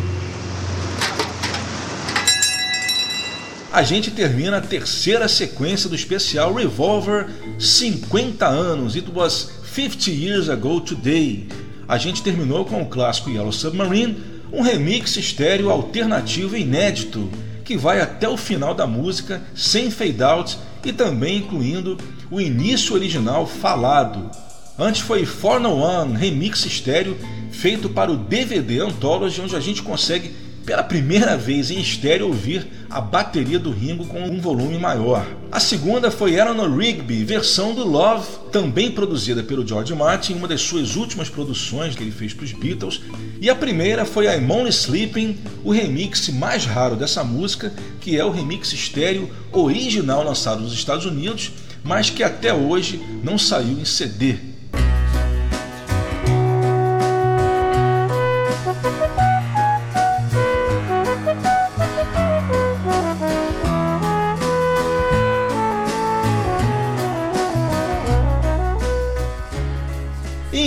A 3.72 3.82
gente 3.82 4.10
termina 4.10 4.56
a 4.56 4.60
terceira 4.60 5.28
sequência 5.28 5.88
do 5.88 5.94
especial 5.94 6.54
Revolver 6.54 7.28
50 7.58 8.46
anos. 8.46 8.96
It 8.96 9.10
was 9.10 9.50
50 9.64 10.10
years 10.10 10.48
ago 10.48 10.80
today. 10.80 11.46
A 11.86 11.98
gente 11.98 12.22
terminou 12.22 12.64
com 12.64 12.82
o 12.82 12.86
clássico 12.86 13.30
Yellow 13.30 13.52
Submarine, 13.52 14.16
um 14.50 14.62
remix 14.62 15.16
estéreo 15.16 15.70
alternativo 15.70 16.56
inédito, 16.56 17.30
que 17.66 17.76
vai 17.76 18.00
até 18.00 18.28
o 18.28 18.36
final 18.36 18.72
da 18.72 18.86
música 18.86 19.42
sem 19.54 19.90
fade 19.90 20.22
out 20.22 20.56
e 20.84 20.92
também 20.92 21.38
incluindo 21.38 21.98
o 22.30 22.40
início 22.40 22.94
original 22.94 23.44
falado. 23.44 24.30
Antes 24.78 25.00
foi 25.00 25.26
For 25.26 25.58
No 25.58 25.74
One, 25.74 26.16
remix 26.16 26.64
estéreo, 26.64 27.18
feito 27.50 27.88
para 27.88 28.12
o 28.12 28.16
DVD 28.16 28.78
Anthology, 28.78 29.40
onde 29.40 29.56
a 29.56 29.60
gente 29.60 29.82
consegue 29.82 30.32
pela 30.66 30.82
primeira 30.82 31.36
vez 31.36 31.70
em 31.70 31.80
estéreo 31.80 32.26
ouvir 32.26 32.66
a 32.90 33.00
bateria 33.00 33.56
do 33.56 33.70
Ringo 33.70 34.04
com 34.04 34.20
um 34.20 34.40
volume 34.40 34.76
maior. 34.78 35.24
A 35.50 35.60
segunda 35.60 36.10
foi 36.10 36.34
Eleanor 36.34 36.76
Rigby, 36.76 37.24
versão 37.24 37.72
do 37.72 37.86
Love, 37.86 38.26
também 38.50 38.90
produzida 38.90 39.44
pelo 39.44 39.66
George 39.66 39.94
Martin, 39.94 40.34
uma 40.34 40.48
das 40.48 40.60
suas 40.60 40.96
últimas 40.96 41.30
produções 41.30 41.94
que 41.94 42.02
ele 42.02 42.10
fez 42.10 42.34
para 42.34 42.44
os 42.44 42.52
Beatles. 42.52 43.00
E 43.40 43.48
a 43.48 43.54
primeira 43.54 44.04
foi 44.04 44.26
I'm 44.26 44.50
Only 44.50 44.70
Sleeping, 44.70 45.38
o 45.62 45.70
remix 45.70 46.28
mais 46.30 46.64
raro 46.64 46.96
dessa 46.96 47.22
música, 47.22 47.72
que 48.00 48.18
é 48.18 48.24
o 48.24 48.32
remix 48.32 48.72
estéreo 48.72 49.30
original 49.52 50.24
lançado 50.24 50.62
nos 50.62 50.72
Estados 50.72 51.06
Unidos, 51.06 51.52
mas 51.84 52.10
que 52.10 52.24
até 52.24 52.52
hoje 52.52 53.00
não 53.22 53.38
saiu 53.38 53.78
em 53.78 53.84
CD. 53.84 54.55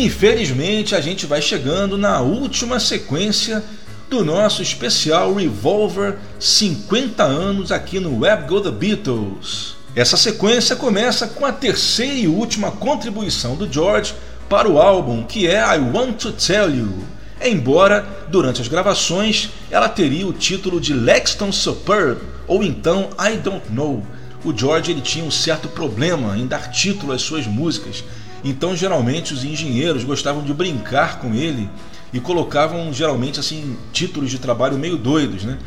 Infelizmente 0.05 0.95
a 0.95 1.01
gente 1.01 1.25
vai 1.25 1.41
chegando 1.41 1.97
na 1.97 2.21
última 2.21 2.79
sequência 2.79 3.63
do 4.09 4.25
nosso 4.25 4.61
especial 4.61 5.33
Revolver 5.35 6.17
50 6.39 7.23
anos 7.23 7.71
aqui 7.71 7.99
no 7.99 8.19
Web 8.19 8.47
Go 8.47 8.61
The 8.61 8.71
Beatles. 8.71 9.75
Essa 9.95 10.17
sequência 10.17 10.75
começa 10.75 11.27
com 11.27 11.45
a 11.45 11.51
terceira 11.51 12.13
e 12.13 12.27
última 12.27 12.71
contribuição 12.71 13.55
do 13.55 13.71
George 13.71 14.13
para 14.47 14.69
o 14.69 14.79
álbum, 14.79 15.23
que 15.23 15.47
é 15.47 15.59
I 15.59 15.79
Want 15.79 16.17
to 16.17 16.31
Tell 16.31 16.69
You. 16.69 17.03
Embora, 17.41 18.05
durante 18.29 18.61
as 18.61 18.67
gravações, 18.67 19.49
ela 19.71 19.87
teria 19.87 20.27
o 20.27 20.33
título 20.33 20.81
de 20.81 20.93
Lexington 20.93 21.51
Superb, 21.51 22.21
ou 22.47 22.63
então 22.63 23.09
I 23.19 23.37
Don't 23.37 23.71
Know. 23.71 24.03
O 24.43 24.57
George 24.57 24.91
ele 24.91 25.01
tinha 25.01 25.23
um 25.23 25.31
certo 25.31 25.67
problema 25.67 26.37
em 26.37 26.47
dar 26.47 26.71
título 26.71 27.11
às 27.11 27.21
suas 27.21 27.45
músicas, 27.45 28.03
então 28.43 28.75
geralmente 28.75 29.33
os 29.33 29.43
engenheiros 29.43 30.03
gostavam 30.03 30.43
de 30.43 30.53
brincar 30.53 31.19
com 31.19 31.33
ele 31.33 31.69
e 32.13 32.19
colocavam 32.19 32.91
geralmente 32.91 33.39
assim 33.39 33.77
títulos 33.91 34.29
de 34.31 34.39
trabalho 34.39 34.77
meio 34.77 34.97
doidos, 34.97 35.43
né? 35.43 35.57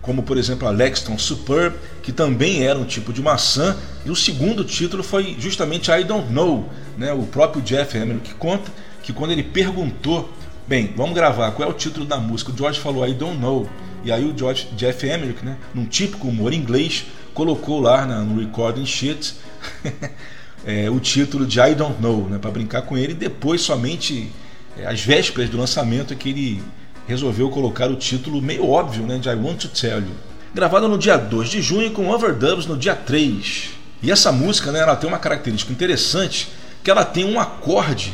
Como 0.00 0.22
por 0.22 0.38
exemplo 0.38 0.66
a 0.66 0.70
Lexington 0.70 1.18
Superb, 1.18 1.76
que 2.02 2.12
também 2.12 2.62
era 2.62 2.78
um 2.78 2.84
tipo 2.84 3.12
de 3.12 3.20
maçã, 3.20 3.76
e 4.04 4.10
o 4.10 4.16
segundo 4.16 4.64
título 4.64 5.02
foi 5.02 5.36
justamente 5.38 5.90
I 5.90 6.04
Don't 6.04 6.32
Know, 6.32 6.68
né? 6.96 7.12
O 7.12 7.24
próprio 7.24 7.62
Jeff 7.62 7.96
Hammond 7.98 8.20
que 8.20 8.34
conta 8.34 8.70
que 9.02 9.12
quando 9.12 9.32
ele 9.32 9.42
perguntou, 9.42 10.32
bem, 10.66 10.92
vamos 10.96 11.14
gravar, 11.14 11.50
qual 11.52 11.68
é 11.68 11.70
o 11.70 11.74
título 11.74 12.06
da 12.06 12.16
música? 12.18 12.52
O 12.52 12.56
George 12.56 12.80
falou 12.80 13.06
I 13.06 13.12
Don't 13.12 13.38
Know. 13.38 13.68
E 14.02 14.10
aí 14.10 14.24
o 14.24 14.36
George, 14.36 14.68
Jeff 14.76 15.06
Emmerich, 15.06 15.44
né, 15.44 15.58
num 15.74 15.84
típico 15.84 16.28
humor 16.28 16.54
inglês, 16.54 17.04
colocou 17.34 17.80
lá 17.80 18.06
na, 18.06 18.20
no 18.20 18.40
recording 18.40 18.86
sheet 18.86 19.34
é, 20.64 20.90
o 20.90 21.00
título 21.00 21.46
de 21.46 21.60
I 21.60 21.74
Don't 21.74 22.00
Know, 22.00 22.28
né, 22.28 22.38
para 22.38 22.50
brincar 22.50 22.82
com 22.82 22.96
ele. 22.96 23.12
E 23.12 23.16
depois, 23.16 23.60
somente 23.60 24.30
é, 24.76 24.86
às 24.86 25.00
vésperas 25.00 25.48
do 25.48 25.56
lançamento, 25.56 26.12
é 26.12 26.16
que 26.16 26.28
ele 26.28 26.62
resolveu 27.06 27.48
colocar 27.50 27.90
o 27.90 27.96
título 27.96 28.40
meio 28.40 28.68
óbvio 28.68 29.04
né, 29.04 29.18
de 29.18 29.28
I 29.28 29.34
Want 29.34 29.62
to 29.62 29.68
Tell 29.68 29.98
You. 29.98 30.14
Gravada 30.54 30.88
no 30.88 30.98
dia 30.98 31.16
2 31.16 31.48
de 31.48 31.62
junho 31.62 31.90
com 31.92 32.08
overdubs 32.08 32.66
no 32.66 32.76
dia 32.76 32.94
3. 32.94 33.70
E 34.02 34.10
essa 34.10 34.32
música 34.32 34.72
né, 34.72 34.80
ela 34.80 34.96
tem 34.96 35.08
uma 35.08 35.18
característica 35.18 35.72
interessante, 35.72 36.48
que 36.82 36.90
ela 36.90 37.04
tem 37.04 37.24
um 37.24 37.38
acorde 37.38 38.12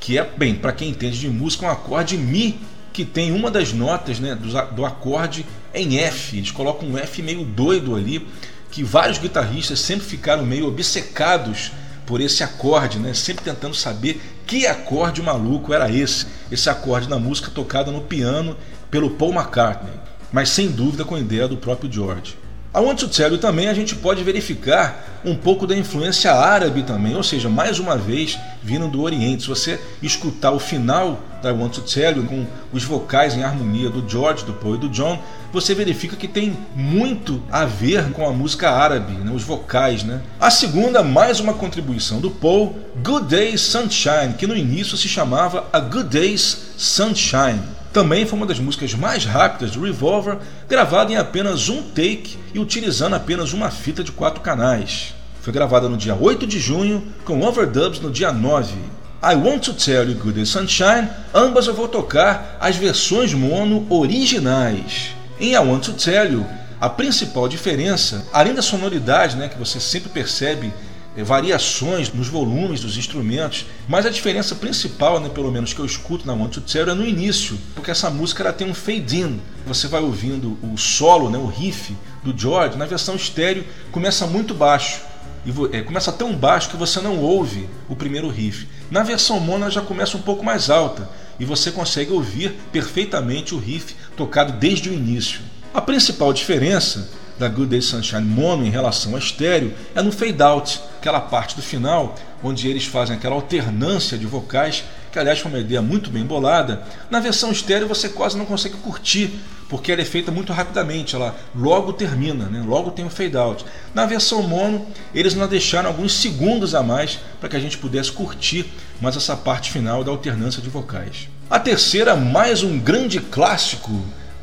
que 0.00 0.18
é, 0.18 0.28
bem, 0.36 0.54
para 0.54 0.72
quem 0.72 0.88
entende 0.88 1.20
de 1.20 1.28
música, 1.28 1.66
um 1.66 1.70
acorde 1.70 2.16
Mi, 2.16 2.58
que 2.92 3.04
tem 3.04 3.32
uma 3.32 3.50
das 3.50 3.72
notas 3.72 4.18
né, 4.18 4.34
do, 4.34 4.48
do 4.74 4.84
acorde 4.84 5.44
em 5.74 5.98
F. 5.98 6.38
Eles 6.38 6.50
colocam 6.50 6.88
um 6.88 6.98
F 6.98 7.22
meio 7.22 7.44
doido 7.44 7.94
ali, 7.94 8.26
que 8.70 8.82
vários 8.82 9.18
guitarristas 9.18 9.80
sempre 9.80 10.06
ficaram 10.06 10.44
meio 10.44 10.66
obcecados 10.66 11.72
por 12.06 12.20
esse 12.20 12.42
acorde, 12.42 12.98
né? 12.98 13.14
sempre 13.14 13.44
tentando 13.44 13.74
saber 13.74 14.20
que 14.46 14.66
acorde 14.66 15.22
maluco 15.22 15.72
era 15.72 15.90
esse. 15.90 16.26
Esse 16.50 16.68
acorde 16.68 17.08
na 17.08 17.18
música 17.18 17.50
tocado 17.50 17.92
no 17.92 18.00
piano 18.00 18.56
pelo 18.90 19.10
Paul 19.10 19.32
McCartney, 19.32 19.92
mas 20.32 20.48
sem 20.48 20.68
dúvida 20.68 21.04
com 21.04 21.14
a 21.14 21.20
ideia 21.20 21.46
do 21.46 21.56
próprio 21.56 21.90
George. 21.90 22.39
A 22.72 22.80
Tell 22.94 23.32
You 23.32 23.38
também 23.38 23.66
a 23.66 23.74
gente 23.74 23.96
pode 23.96 24.22
verificar 24.22 25.20
um 25.24 25.34
pouco 25.34 25.66
da 25.66 25.76
influência 25.76 26.32
árabe 26.32 26.84
também, 26.84 27.16
ou 27.16 27.22
seja, 27.22 27.48
mais 27.48 27.80
uma 27.80 27.96
vez 27.96 28.38
vindo 28.62 28.86
do 28.86 29.02
Oriente. 29.02 29.42
Se 29.42 29.48
você 29.48 29.80
escutar 30.00 30.52
o 30.52 30.60
final 30.60 31.20
da 31.42 31.52
Tell 31.52 32.16
You 32.16 32.24
com 32.26 32.46
os 32.72 32.84
vocais 32.84 33.34
em 33.34 33.42
harmonia 33.42 33.90
do 33.90 34.08
George, 34.08 34.44
do 34.44 34.52
Paul 34.52 34.76
e 34.76 34.78
do 34.78 34.88
John, 34.88 35.20
você 35.52 35.74
verifica 35.74 36.14
que 36.14 36.28
tem 36.28 36.56
muito 36.76 37.42
a 37.50 37.64
ver 37.64 38.12
com 38.12 38.24
a 38.24 38.32
música 38.32 38.70
árabe, 38.70 39.14
né? 39.14 39.32
os 39.34 39.42
vocais. 39.42 40.04
Né? 40.04 40.20
A 40.38 40.48
segunda, 40.48 41.02
mais 41.02 41.40
uma 41.40 41.54
contribuição 41.54 42.20
do 42.20 42.30
Paul, 42.30 42.78
Good 43.02 43.26
Days 43.26 43.62
Sunshine, 43.62 44.34
que 44.38 44.46
no 44.46 44.56
início 44.56 44.96
se 44.96 45.08
chamava 45.08 45.66
A 45.72 45.80
Good 45.80 46.08
Days 46.08 46.56
Sunshine. 46.76 47.79
Também 47.92 48.24
foi 48.24 48.38
uma 48.38 48.46
das 48.46 48.60
músicas 48.60 48.94
mais 48.94 49.24
rápidas 49.24 49.72
do 49.72 49.82
Revolver, 49.82 50.38
gravada 50.68 51.12
em 51.12 51.16
apenas 51.16 51.68
um 51.68 51.82
take 51.82 52.38
e 52.54 52.58
utilizando 52.60 53.16
apenas 53.16 53.52
uma 53.52 53.68
fita 53.68 54.04
de 54.04 54.12
quatro 54.12 54.40
canais. 54.40 55.12
Foi 55.40 55.52
gravada 55.52 55.88
no 55.88 55.96
dia 55.96 56.14
8 56.14 56.46
de 56.46 56.60
junho, 56.60 57.02
com 57.24 57.40
overdubs 57.40 57.98
no 57.98 58.10
dia 58.10 58.30
9. 58.30 58.74
I 59.22 59.34
Want 59.34 59.64
to 59.64 59.74
Tell 59.74 60.08
You 60.08 60.14
Good 60.14 60.34
Day 60.34 60.46
Sunshine, 60.46 61.08
ambas 61.34 61.66
eu 61.66 61.74
vou 61.74 61.88
tocar 61.88 62.56
as 62.60 62.76
versões 62.76 63.34
mono 63.34 63.84
originais. 63.90 65.10
Em 65.40 65.54
I 65.54 65.58
Want 65.58 65.86
to 65.86 65.92
Tell 65.92 66.32
You, 66.32 66.46
a 66.80 66.88
principal 66.88 67.48
diferença, 67.48 68.24
além 68.32 68.54
da 68.54 68.62
sonoridade, 68.62 69.36
né, 69.36 69.48
que 69.48 69.58
você 69.58 69.80
sempre 69.80 70.10
percebe 70.10 70.72
variações 71.16 72.12
nos 72.12 72.28
volumes 72.28 72.80
dos 72.80 72.96
instrumentos, 72.96 73.66
mas 73.88 74.06
a 74.06 74.10
diferença 74.10 74.54
principal, 74.54 75.20
né, 75.20 75.28
pelo 75.28 75.50
menos 75.50 75.72
que 75.72 75.80
eu 75.80 75.84
escuto 75.84 76.26
na 76.26 76.34
Tell 76.48 76.86
You, 76.86 76.92
é 76.92 76.94
no 76.94 77.06
início, 77.06 77.58
porque 77.74 77.90
essa 77.90 78.08
música 78.08 78.42
ela 78.42 78.52
tem 78.52 78.68
um 78.68 78.74
fade-in. 78.74 79.40
Você 79.66 79.88
vai 79.88 80.00
ouvindo 80.00 80.56
o 80.62 80.78
solo, 80.78 81.28
né, 81.28 81.36
o 81.36 81.46
riff 81.46 81.96
do 82.22 82.36
George, 82.38 82.78
na 82.78 82.86
versão 82.86 83.16
estéreo 83.16 83.64
começa 83.90 84.26
muito 84.26 84.54
baixo. 84.54 85.02
E 85.44 85.76
é, 85.76 85.82
começa 85.82 86.12
tão 86.12 86.34
baixo 86.34 86.70
que 86.70 86.76
você 86.76 87.00
não 87.00 87.18
ouve 87.18 87.68
o 87.88 87.96
primeiro 87.96 88.28
riff. 88.28 88.68
Na 88.90 89.02
versão 89.02 89.40
mono 89.40 89.64
ela 89.64 89.70
já 89.70 89.80
começa 89.80 90.16
um 90.16 90.22
pouco 90.22 90.44
mais 90.44 90.68
alta 90.68 91.08
e 91.38 91.44
você 91.44 91.72
consegue 91.72 92.12
ouvir 92.12 92.54
perfeitamente 92.70 93.54
o 93.54 93.58
riff 93.58 93.96
tocado 94.16 94.52
desde 94.52 94.90
o 94.90 94.92
início. 94.92 95.40
A 95.72 95.80
principal 95.80 96.32
diferença 96.32 97.10
da 97.40 97.48
Good 97.48 97.70
Day 97.70 97.80
Sunshine 97.80 98.20
mono 98.20 98.66
em 98.66 98.70
relação 98.70 99.16
a 99.16 99.18
estéreo 99.18 99.72
é 99.94 100.02
no 100.02 100.12
fade 100.12 100.42
out, 100.42 100.78
aquela 100.98 101.20
parte 101.20 101.56
do 101.56 101.62
final 101.62 102.14
onde 102.42 102.68
eles 102.68 102.84
fazem 102.84 103.16
aquela 103.16 103.34
alternância 103.34 104.16
de 104.16 104.26
vocais, 104.26 104.84
que 105.10 105.18
aliás 105.18 105.40
foi 105.40 105.50
uma 105.50 105.60
ideia 105.60 105.82
muito 105.82 106.10
bem 106.10 106.24
bolada. 106.24 106.82
Na 107.10 107.18
versão 107.18 107.50
estéreo 107.50 107.88
você 107.88 108.08
quase 108.08 108.36
não 108.36 108.46
consegue 108.46 108.76
curtir, 108.76 109.30
porque 109.68 109.90
ela 109.92 110.02
é 110.02 110.04
feita 110.04 110.30
muito 110.30 110.52
rapidamente, 110.52 111.14
ela 111.14 111.34
logo 111.54 111.92
termina, 111.92 112.46
né? 112.46 112.62
logo 112.66 112.90
tem 112.90 113.04
o 113.04 113.10
fade 113.10 113.36
out. 113.36 113.64
Na 113.94 114.06
versão 114.06 114.42
mono, 114.42 114.86
eles 115.14 115.34
nos 115.34 115.48
deixaram 115.48 115.88
alguns 115.88 116.12
segundos 116.14 116.74
a 116.74 116.82
mais 116.82 117.18
para 117.38 117.48
que 117.48 117.56
a 117.56 117.60
gente 117.60 117.78
pudesse 117.78 118.12
curtir 118.12 118.66
mais 119.00 119.16
essa 119.16 119.36
parte 119.36 119.70
final 119.70 120.04
da 120.04 120.10
alternância 120.10 120.62
de 120.62 120.68
vocais. 120.68 121.28
A 121.48 121.58
terceira, 121.58 122.14
mais 122.16 122.62
um 122.62 122.78
grande 122.78 123.18
clássico 123.18 123.90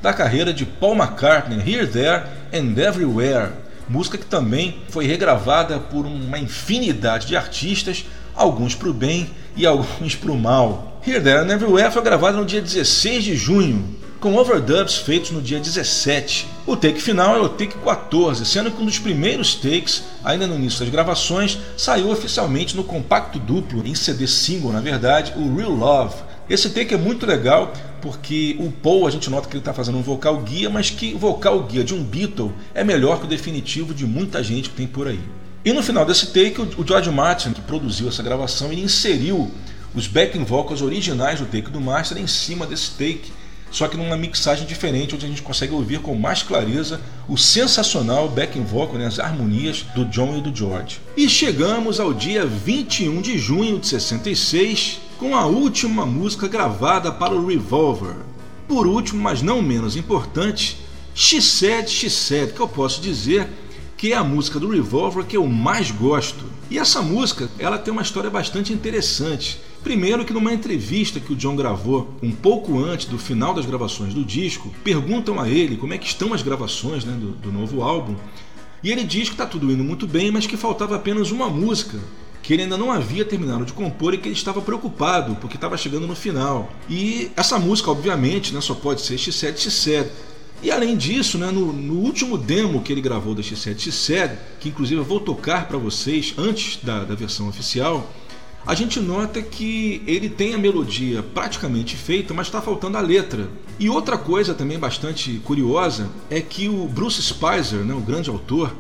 da 0.01 0.13
carreira 0.13 0.53
de 0.53 0.65
Paul 0.65 0.95
McCartney, 0.95 1.59
Here, 1.59 1.87
There 1.87 2.23
and 2.53 2.79
Everywhere, 2.79 3.51
música 3.89 4.17
que 4.17 4.25
também 4.25 4.81
foi 4.89 5.05
regravada 5.05 5.79
por 5.79 6.05
uma 6.05 6.37
infinidade 6.37 7.27
de 7.27 7.35
artistas, 7.35 8.05
alguns 8.35 8.75
para 8.75 8.89
o 8.89 8.93
bem 8.93 9.29
e 9.55 9.65
alguns 9.65 10.15
para 10.15 10.31
o 10.31 10.37
mal. 10.37 11.01
Here, 11.05 11.21
There 11.21 11.39
and 11.39 11.53
Everywhere 11.53 11.91
foi 11.91 12.01
gravada 12.01 12.37
no 12.37 12.45
dia 12.45 12.61
16 12.61 13.23
de 13.23 13.35
junho, 13.35 13.95
com 14.19 14.35
overdubs 14.35 14.95
feitos 14.95 15.31
no 15.31 15.41
dia 15.41 15.59
17. 15.59 16.47
O 16.65 16.75
take 16.75 17.01
final 17.01 17.35
é 17.35 17.39
o 17.39 17.49
take 17.49 17.77
14, 17.77 18.45
sendo 18.45 18.71
que 18.71 18.81
um 18.81 18.85
dos 18.85 18.99
primeiros 18.99 19.55
takes, 19.55 20.03
ainda 20.23 20.47
no 20.47 20.55
início 20.55 20.79
das 20.79 20.89
gravações, 20.89 21.57
saiu 21.77 22.09
oficialmente 22.09 22.75
no 22.75 22.83
compacto 22.83 23.39
duplo, 23.39 23.85
em 23.85 23.95
CD 23.95 24.27
single 24.27 24.71
na 24.71 24.81
verdade, 24.81 25.33
o 25.35 25.55
Real 25.55 25.71
Love. 25.71 26.15
Esse 26.49 26.69
take 26.69 26.93
é 26.93 26.97
muito 26.97 27.25
legal 27.25 27.73
porque 28.01 28.55
o 28.59 28.71
Paul 28.71 29.07
a 29.07 29.11
gente 29.11 29.29
nota 29.29 29.47
que 29.47 29.55
ele 29.55 29.61
está 29.61 29.73
fazendo 29.73 29.97
um 29.97 30.01
vocal 30.01 30.37
guia, 30.41 30.69
mas 30.69 30.89
que 30.89 31.13
vocal 31.13 31.63
guia 31.63 31.83
de 31.83 31.93
um 31.93 32.03
Beatle 32.03 32.53
é 32.73 32.83
melhor 32.83 33.19
que 33.19 33.25
o 33.25 33.29
definitivo 33.29 33.93
de 33.93 34.05
muita 34.05 34.43
gente 34.43 34.69
que 34.69 34.75
tem 34.75 34.87
por 34.87 35.07
aí. 35.07 35.19
E 35.65 35.73
no 35.73 35.83
final 35.83 36.05
desse 36.05 36.27
take, 36.27 36.61
o 36.61 36.87
George 36.87 37.11
Martin, 37.11 37.51
que 37.51 37.61
produziu 37.61 38.07
essa 38.07 38.23
gravação, 38.23 38.71
ele 38.71 38.81
inseriu 38.81 39.51
os 39.93 40.07
backing 40.07 40.43
vocals 40.43 40.81
originais 40.81 41.39
do 41.39 41.45
take 41.45 41.69
do 41.69 41.81
Master 41.81 42.17
em 42.17 42.27
cima 42.27 42.65
desse 42.65 42.91
take, 42.91 43.31
só 43.69 43.87
que 43.87 43.97
numa 43.97 44.15
mixagem 44.15 44.65
diferente, 44.65 45.15
onde 45.15 45.25
a 45.25 45.29
gente 45.29 45.41
consegue 45.41 45.73
ouvir 45.73 45.99
com 45.99 46.15
mais 46.15 46.41
clareza 46.41 47.01
o 47.27 47.37
sensacional 47.37 48.29
backing 48.29 48.63
vocal, 48.63 48.97
né, 48.97 49.07
as 49.07 49.19
harmonias 49.19 49.83
do 49.93 50.05
John 50.05 50.37
e 50.37 50.41
do 50.41 50.55
George. 50.55 50.99
E 51.17 51.27
chegamos 51.27 51.99
ao 51.99 52.13
dia 52.13 52.45
21 52.45 53.21
de 53.21 53.37
junho 53.37 53.79
de 53.79 53.87
66, 53.87 54.99
com 55.17 55.35
a 55.35 55.45
última 55.45 56.05
música 56.05 56.47
gravada 56.47 57.11
para 57.11 57.33
o 57.33 57.45
Revolver. 57.45 58.15
Por 58.67 58.85
último, 58.85 59.21
mas 59.21 59.41
não 59.41 59.61
menos 59.61 59.95
importante, 59.95 60.77
She 61.15 61.41
Said, 61.41 61.89
She 61.89 62.09
Said, 62.09 62.53
que 62.53 62.59
eu 62.59 62.67
posso 62.67 63.01
dizer 63.01 63.47
que 63.95 64.13
é 64.13 64.15
a 64.15 64.23
música 64.23 64.59
do 64.59 64.69
Revolver 64.69 65.25
que 65.25 65.35
eu 65.35 65.47
mais 65.47 65.89
gosto. 65.89 66.45
E 66.69 66.77
essa 66.77 67.01
música, 67.01 67.49
ela 67.57 67.79
tem 67.79 67.91
uma 67.91 68.03
história 68.03 68.29
bastante 68.29 68.71
interessante. 68.71 69.59
Primeiro 69.83 70.23
que 70.23 70.33
numa 70.33 70.53
entrevista 70.53 71.19
que 71.19 71.33
o 71.33 71.35
John 71.35 71.55
gravou 71.55 72.13
um 72.21 72.31
pouco 72.31 72.77
antes 72.77 73.07
do 73.07 73.17
final 73.17 73.53
das 73.53 73.65
gravações 73.65 74.13
do 74.13 74.23
disco, 74.23 74.71
perguntam 74.83 75.39
a 75.39 75.49
ele 75.49 75.77
como 75.77 75.93
é 75.93 75.97
que 75.97 76.05
estão 76.05 76.33
as 76.33 76.43
gravações 76.43 77.03
né, 77.03 77.13
do, 77.13 77.31
do 77.31 77.51
novo 77.51 77.81
álbum. 77.81 78.15
E 78.83 78.91
ele 78.91 79.03
diz 79.03 79.29
que 79.29 79.33
está 79.33 79.47
tudo 79.47 79.71
indo 79.71 79.83
muito 79.83 80.05
bem, 80.05 80.29
mas 80.29 80.45
que 80.45 80.55
faltava 80.55 80.95
apenas 80.95 81.31
uma 81.31 81.49
música 81.49 81.97
que 82.47 82.53
ele 82.53 82.63
ainda 82.63 82.77
não 82.77 82.93
havia 82.93 83.25
terminado 83.25 83.65
de 83.65 83.73
compor 83.73 84.13
e 84.13 84.17
que 84.17 84.29
ele 84.29 84.33
estava 84.33 84.61
preocupado, 84.61 85.35
porque 85.35 85.57
estava 85.57 85.75
chegando 85.75 86.07
no 86.07 86.15
final. 86.15 86.71
E 86.89 87.29
essa 87.35 87.59
música, 87.59 87.91
obviamente, 87.91 88.53
né, 88.53 88.61
só 88.61 88.73
pode 88.73 89.01
ser 89.01 89.15
X7 89.15 89.55
X7. 89.55 90.07
E 90.63 90.71
além 90.71 90.95
disso, 90.95 91.37
né, 91.37 91.51
no, 91.51 91.73
no, 91.73 91.95
último 91.95 92.37
demo 92.37 92.81
que 92.81 92.93
ele 92.93 93.01
gravou 93.01 93.35
da 93.35 93.41
X7 93.41 93.89
X7, 93.89 94.31
que 94.61 94.69
inclusive 94.69 95.01
eu 95.01 95.03
vou 95.03 95.19
tocar 95.19 95.67
para 95.67 95.77
vocês 95.77 96.35
antes 96.37 96.79
da, 96.81 97.03
da 97.03 97.15
versão 97.15 97.49
oficial, 97.49 98.09
a 98.65 98.73
gente 98.73 99.01
nota 99.01 99.41
que 99.41 100.01
ele 100.07 100.29
tem 100.29 100.53
a 100.53 100.57
melodia 100.57 101.21
praticamente 101.21 101.97
feita, 101.97 102.33
mas 102.33 102.47
está 102.47 102.61
faltando 102.61 102.97
a 102.97 103.01
letra. 103.01 103.49
E 103.77 103.89
outra 103.89 104.17
coisa 104.17 104.53
também 104.53 104.79
bastante 104.79 105.33
curiosa 105.43 106.09
é 106.29 106.39
que 106.39 106.69
o 106.69 106.87
Bruce 106.87 107.21
Spicer, 107.21 107.79
né, 107.79 107.93
o 107.93 107.99
grande 107.99 108.29
autor, 108.29 108.73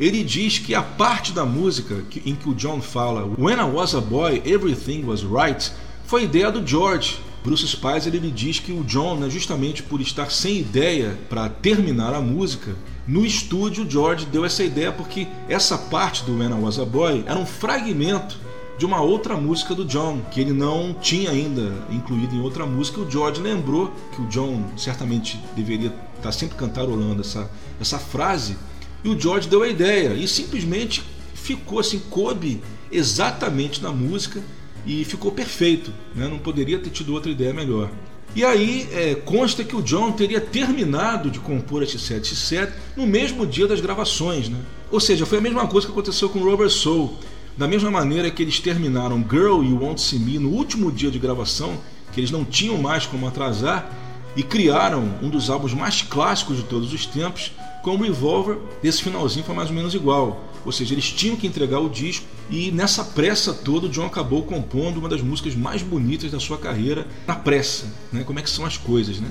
ele 0.00 0.24
diz 0.24 0.58
que 0.58 0.74
a 0.74 0.82
parte 0.82 1.30
da 1.30 1.44
música 1.44 2.02
em 2.24 2.34
que 2.34 2.48
o 2.48 2.54
John 2.54 2.80
fala 2.80 3.30
When 3.38 3.58
I 3.58 3.64
was 3.64 3.94
a 3.94 4.00
boy, 4.00 4.42
everything 4.46 5.04
was 5.04 5.22
right, 5.22 5.70
foi 6.06 6.24
ideia 6.24 6.50
do 6.50 6.66
George. 6.66 7.18
Bruce 7.44 7.66
Spicer 7.68 8.14
ele 8.14 8.30
diz 8.30 8.58
que 8.58 8.72
o 8.72 8.82
John, 8.84 9.16
né, 9.16 9.28
justamente 9.28 9.82
por 9.82 10.00
estar 10.00 10.30
sem 10.30 10.58
ideia 10.58 11.18
para 11.28 11.48
terminar 11.50 12.14
a 12.14 12.20
música, 12.20 12.74
no 13.06 13.24
estúdio 13.26 13.88
George 13.88 14.24
deu 14.26 14.44
essa 14.44 14.64
ideia 14.64 14.90
porque 14.90 15.28
essa 15.48 15.76
parte 15.76 16.24
do 16.24 16.38
When 16.38 16.50
I 16.50 16.54
Was 16.54 16.78
a 16.78 16.84
Boy 16.84 17.22
era 17.26 17.38
um 17.38 17.46
fragmento 17.46 18.38
de 18.78 18.86
uma 18.86 19.02
outra 19.02 19.36
música 19.36 19.74
do 19.74 19.84
John, 19.84 20.22
que 20.30 20.40
ele 20.40 20.54
não 20.54 20.94
tinha 20.94 21.30
ainda 21.30 21.74
incluído 21.90 22.34
em 22.34 22.40
outra 22.40 22.64
música. 22.64 23.02
O 23.02 23.10
George 23.10 23.38
lembrou 23.38 23.92
que 24.14 24.22
o 24.22 24.26
John 24.28 24.64
certamente 24.74 25.38
deveria 25.54 25.92
estar 26.16 26.32
sempre 26.32 26.56
cantarolando 26.56 27.20
essa, 27.20 27.50
essa 27.78 27.98
frase, 27.98 28.56
e 29.04 29.08
o 29.08 29.18
George 29.18 29.48
deu 29.48 29.62
a 29.62 29.68
ideia 29.68 30.14
e 30.14 30.26
simplesmente 30.28 31.02
ficou 31.34 31.80
assim, 31.80 31.98
coube 32.10 32.60
exatamente 32.92 33.82
na 33.82 33.90
música 33.90 34.42
e 34.86 35.04
ficou 35.04 35.32
perfeito. 35.32 35.92
Né? 36.14 36.28
Não 36.28 36.38
poderia 36.38 36.78
ter 36.78 36.90
tido 36.90 37.12
outra 37.12 37.30
ideia 37.30 37.52
melhor. 37.52 37.90
E 38.34 38.44
aí 38.44 38.88
é, 38.92 39.14
consta 39.14 39.64
que 39.64 39.74
o 39.74 39.82
John 39.82 40.12
teria 40.12 40.40
terminado 40.40 41.30
de 41.30 41.40
compor 41.40 41.82
a 41.82 41.86
X7 41.86 42.20
X7 42.20 42.70
no 42.96 43.06
mesmo 43.06 43.44
dia 43.44 43.66
das 43.66 43.80
gravações. 43.80 44.48
Né? 44.48 44.58
Ou 44.90 45.00
seja, 45.00 45.26
foi 45.26 45.38
a 45.38 45.40
mesma 45.40 45.66
coisa 45.66 45.86
que 45.86 45.92
aconteceu 45.92 46.28
com 46.28 46.38
o 46.38 46.44
Robert 46.44 46.70
Soul. 46.70 47.18
Da 47.56 47.66
mesma 47.66 47.90
maneira 47.90 48.30
que 48.30 48.42
eles 48.42 48.60
terminaram 48.60 49.24
Girl 49.28 49.62
You 49.62 49.78
Won't 49.80 50.00
See 50.00 50.18
Me 50.18 50.38
no 50.38 50.50
último 50.50 50.90
dia 50.92 51.10
de 51.10 51.18
gravação, 51.18 51.78
que 52.12 52.20
eles 52.20 52.30
não 52.30 52.44
tinham 52.44 52.78
mais 52.78 53.04
como 53.04 53.26
atrasar, 53.26 53.90
e 54.36 54.42
criaram 54.42 55.18
um 55.20 55.28
dos 55.28 55.50
álbuns 55.50 55.74
mais 55.74 56.02
clássicos 56.02 56.56
de 56.56 56.62
todos 56.62 56.92
os 56.92 57.04
tempos, 57.04 57.52
com 57.82 57.96
o 57.96 58.02
Revolver, 58.02 58.58
esse 58.82 59.02
finalzinho 59.02 59.44
foi 59.44 59.54
mais 59.54 59.68
ou 59.68 59.74
menos 59.74 59.94
igual. 59.94 60.44
Ou 60.64 60.72
seja, 60.72 60.92
eles 60.92 61.10
tinham 61.10 61.36
que 61.36 61.46
entregar 61.46 61.80
o 61.80 61.88
disco 61.88 62.26
e 62.50 62.70
nessa 62.70 63.02
pressa 63.02 63.52
toda 63.52 63.86
o 63.86 63.88
John 63.88 64.06
acabou 64.06 64.42
compondo 64.42 64.98
uma 64.98 65.08
das 65.08 65.22
músicas 65.22 65.54
mais 65.54 65.82
bonitas 65.82 66.30
da 66.30 66.38
sua 66.38 66.58
carreira 66.58 67.06
na 67.26 67.34
pressa. 67.34 67.86
Né? 68.12 68.24
Como 68.24 68.38
é 68.38 68.42
que 68.42 68.50
são 68.50 68.66
as 68.66 68.76
coisas, 68.76 69.20
né? 69.20 69.28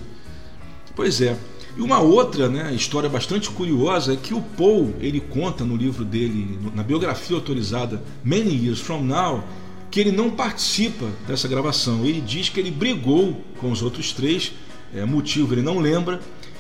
Pois 0.96 1.22
é. 1.22 1.38
E 1.78 1.82
uma 1.82 2.00
outra 2.00 2.50
né, 2.50 2.74
história 2.74 3.08
bastante 3.08 3.50
curiosa 3.50 4.14
é 4.14 4.18
que 4.18 4.34
o 4.34 4.42
Paul 4.42 4.96
ele 5.00 5.20
conta 5.20 5.64
no 5.64 5.76
livro 5.76 6.04
dele, 6.04 6.60
na 6.74 6.82
biografia 6.82 7.36
autorizada 7.36 8.04
Many 8.24 8.66
Years 8.66 8.80
From 8.80 9.04
Now, 9.04 9.44
que 9.92 10.00
ele 10.00 10.12
não 10.12 10.32
participa 10.32 11.06
dessa 11.28 11.48
gravação. 11.48 12.04
Ele 12.04 12.22
diz 12.22 12.50
que 12.50 12.60
ele 12.60 12.72
brigou 12.72 13.40
com 13.60 13.72
os 13.72 13.82
outros 13.82 14.12
três, 14.12 14.52
é, 14.94 15.06
motivo 15.06 15.54
ele 15.54 15.62
não 15.62 15.80
lembra, 15.80 16.20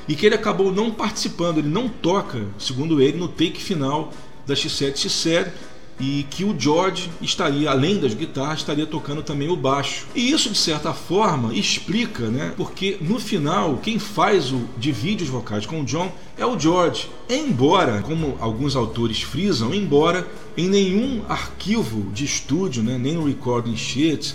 e 0.09 0.15
que 0.15 0.25
ele 0.25 0.33
acabou 0.33 0.71
não 0.71 0.89
participando, 0.89 1.59
ele 1.59 1.69
não 1.69 1.87
toca, 1.87 2.41
segundo 2.57 2.99
ele, 2.99 3.17
no 3.17 3.27
take 3.27 3.61
final 3.61 4.11
da 4.45 4.55
X7 4.55 4.95
X7 4.95 5.51
e 5.99 6.25
que 6.31 6.43
o 6.43 6.55
George 6.57 7.11
estaria, 7.21 7.69
além 7.69 7.99
das 7.99 8.13
guitarras, 8.13 8.59
estaria 8.59 8.87
tocando 8.87 9.21
também 9.21 9.49
o 9.49 9.55
baixo. 9.55 10.07
E 10.15 10.31
isso, 10.31 10.49
de 10.49 10.57
certa 10.57 10.93
forma, 10.93 11.53
explica, 11.53 12.27
né? 12.27 12.53
Porque 12.57 12.97
no 13.01 13.19
final, 13.19 13.77
quem 13.83 13.99
faz 13.99 14.51
o 14.51 14.61
divide 14.77 15.25
os 15.25 15.29
vocais 15.29 15.65
com 15.65 15.81
o 15.81 15.85
John 15.85 16.11
é 16.37 16.45
o 16.45 16.57
George. 16.57 17.09
Embora, 17.29 18.01
como 18.01 18.37
alguns 18.39 18.75
autores 18.75 19.21
frisam, 19.21 19.73
embora 19.73 20.25
em 20.57 20.69
nenhum 20.69 21.21
arquivo 21.29 22.09
de 22.11 22.25
estúdio, 22.25 22.81
né, 22.81 22.97
nem 22.97 23.13
no 23.13 23.27
recording 23.27 23.75
sheet, 23.75 24.33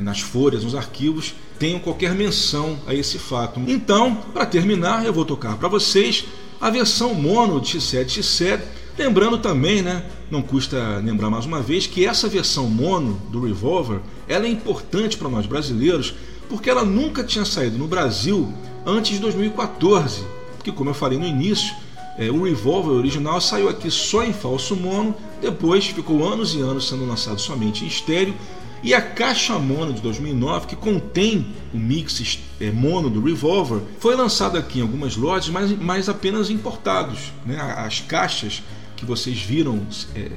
nas 0.00 0.20
folhas, 0.20 0.64
nos 0.64 0.74
arquivos, 0.74 1.34
tenham 1.58 1.78
qualquer 1.78 2.14
menção 2.14 2.78
a 2.86 2.94
esse 2.94 3.18
fato. 3.18 3.60
Então, 3.66 4.14
para 4.32 4.46
terminar, 4.46 5.04
eu 5.04 5.12
vou 5.12 5.24
tocar 5.24 5.56
para 5.56 5.68
vocês 5.68 6.24
a 6.60 6.70
versão 6.70 7.14
mono 7.14 7.60
de 7.60 7.78
X7 7.78 8.20
X7 8.20 8.60
Lembrando 8.98 9.38
também, 9.38 9.80
né, 9.80 10.04
não 10.30 10.42
custa 10.42 10.98
lembrar 11.02 11.30
mais 11.30 11.46
uma 11.46 11.62
vez, 11.62 11.86
que 11.86 12.04
essa 12.04 12.28
versão 12.28 12.68
mono 12.68 13.20
do 13.30 13.44
Revolver 13.44 14.00
ela 14.28 14.44
é 14.44 14.48
importante 14.48 15.16
para 15.16 15.30
nós 15.30 15.46
brasileiros 15.46 16.14
porque 16.48 16.68
ela 16.68 16.84
nunca 16.84 17.24
tinha 17.24 17.44
saído 17.44 17.78
no 17.78 17.88
Brasil 17.88 18.52
antes 18.84 19.12
de 19.12 19.18
2014, 19.20 20.22
que 20.62 20.70
como 20.70 20.90
eu 20.90 20.94
falei 20.94 21.18
no 21.18 21.26
início, 21.26 21.74
é, 22.18 22.30
o 22.30 22.42
Revolver 22.42 22.92
original 22.92 23.40
saiu 23.40 23.70
aqui 23.70 23.90
só 23.90 24.22
em 24.22 24.34
falso 24.34 24.76
mono, 24.76 25.14
depois 25.40 25.86
ficou 25.86 26.30
anos 26.30 26.54
e 26.54 26.60
anos 26.60 26.86
sendo 26.86 27.06
lançado 27.06 27.40
somente 27.40 27.84
em 27.84 27.88
estéreo, 27.88 28.34
e 28.82 28.92
a 28.94 29.00
caixa 29.00 29.58
mono 29.58 29.92
de 29.92 30.00
2009, 30.00 30.66
que 30.66 30.76
contém 30.76 31.46
o 31.72 31.78
mix 31.78 32.40
é, 32.60 32.70
mono 32.70 33.08
do 33.08 33.22
Revolver, 33.22 33.80
foi 34.00 34.16
lançado 34.16 34.58
aqui 34.58 34.80
em 34.80 34.82
algumas 34.82 35.16
lojas, 35.16 35.48
mas, 35.50 35.70
mas 35.78 36.08
apenas 36.08 36.50
importados. 36.50 37.32
Né? 37.46 37.56
As 37.60 38.00
caixas 38.00 38.62
que 38.96 39.06
vocês 39.06 39.40
viram 39.40 39.86
é, 40.16 40.28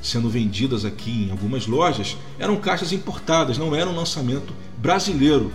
sendo 0.00 0.30
vendidas 0.30 0.84
aqui 0.84 1.26
em 1.26 1.30
algumas 1.30 1.66
lojas 1.66 2.16
eram 2.38 2.56
caixas 2.56 2.92
importadas, 2.92 3.58
não 3.58 3.74
era 3.74 3.90
um 3.90 3.96
lançamento 3.96 4.52
brasileiro. 4.76 5.52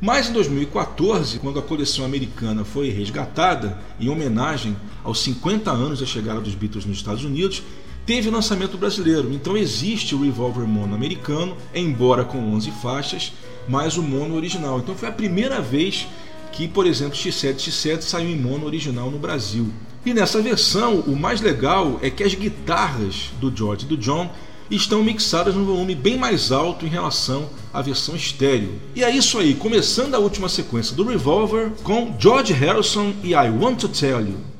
Mas 0.00 0.28
em 0.28 0.32
2014, 0.32 1.38
quando 1.38 1.60
a 1.60 1.62
coleção 1.62 2.04
americana 2.04 2.64
foi 2.64 2.90
resgatada 2.90 3.78
em 4.00 4.08
homenagem 4.08 4.76
aos 5.04 5.20
50 5.22 5.70
anos 5.70 6.00
da 6.00 6.06
chegada 6.06 6.40
dos 6.40 6.56
Beatles 6.56 6.84
nos 6.84 6.96
Estados 6.96 7.24
Unidos, 7.24 7.62
teve 8.06 8.30
lançamento 8.30 8.76
brasileiro. 8.76 9.32
Então 9.32 9.56
existe 9.56 10.14
o 10.14 10.22
Revolver 10.22 10.66
Mono 10.66 10.94
americano, 10.94 11.56
embora 11.74 12.24
com 12.24 12.38
11 12.54 12.70
faixas, 12.82 13.32
mas 13.68 13.96
o 13.96 14.02
mono 14.02 14.34
original. 14.34 14.78
Então 14.78 14.94
foi 14.94 15.08
a 15.08 15.12
primeira 15.12 15.60
vez 15.60 16.06
que, 16.52 16.68
por 16.68 16.86
exemplo, 16.86 17.16
X7X7 17.16 18.02
saiu 18.02 18.28
em 18.28 18.38
mono 18.38 18.66
original 18.66 19.10
no 19.10 19.18
Brasil. 19.18 19.72
E 20.04 20.12
nessa 20.12 20.42
versão, 20.42 21.00
o 21.00 21.16
mais 21.16 21.40
legal 21.40 21.98
é 22.02 22.10
que 22.10 22.24
as 22.24 22.34
guitarras 22.34 23.30
do 23.40 23.54
George 23.54 23.86
e 23.86 23.88
do 23.88 23.96
John 23.96 24.30
estão 24.70 25.02
mixadas 25.02 25.54
num 25.54 25.64
volume 25.64 25.94
bem 25.94 26.16
mais 26.16 26.50
alto 26.50 26.84
em 26.84 26.88
relação 26.88 27.48
à 27.72 27.80
versão 27.80 28.16
estéreo. 28.16 28.80
E 28.94 29.04
é 29.04 29.10
isso 29.10 29.38
aí, 29.38 29.54
começando 29.54 30.14
a 30.14 30.18
última 30.18 30.48
sequência 30.48 30.96
do 30.96 31.04
Revolver 31.04 31.70
com 31.82 32.14
George 32.18 32.52
Harrison 32.52 33.12
e 33.22 33.32
I 33.32 33.50
Want 33.50 33.80
to 33.80 33.88
Tell 33.88 34.20
You. 34.20 34.51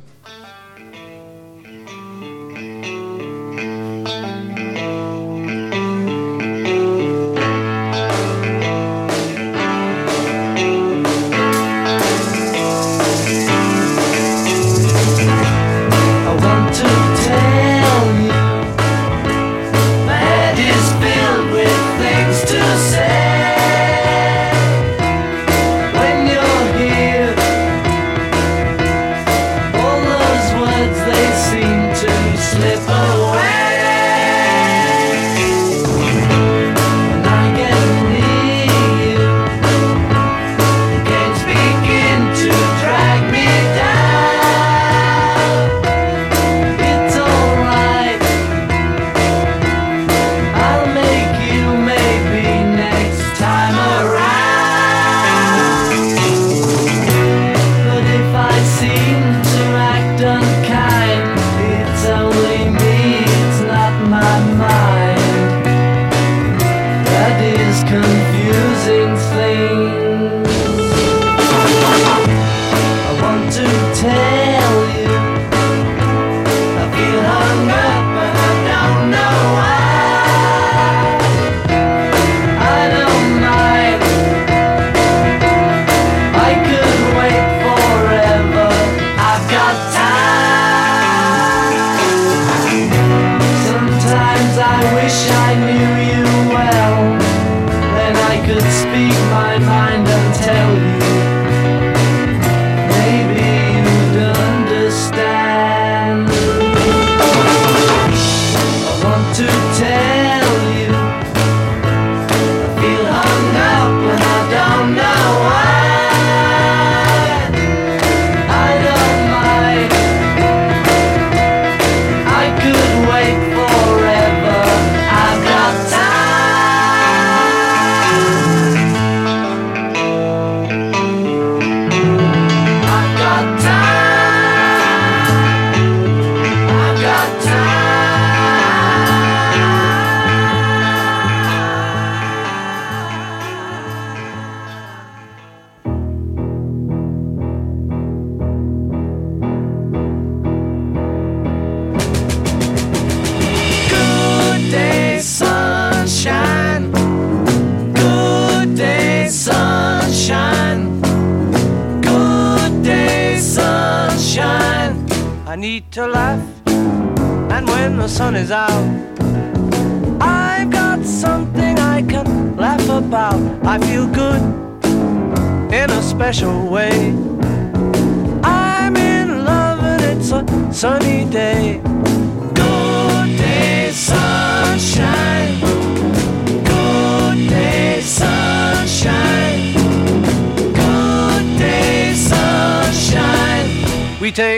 Could 98.46 98.62
speak 98.62 99.14
my 99.30 99.58
mind 99.58 100.08
and 100.08 100.34
tell 100.34 101.26
you. 101.26 101.31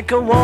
We 0.04 0.08
take 0.08 0.43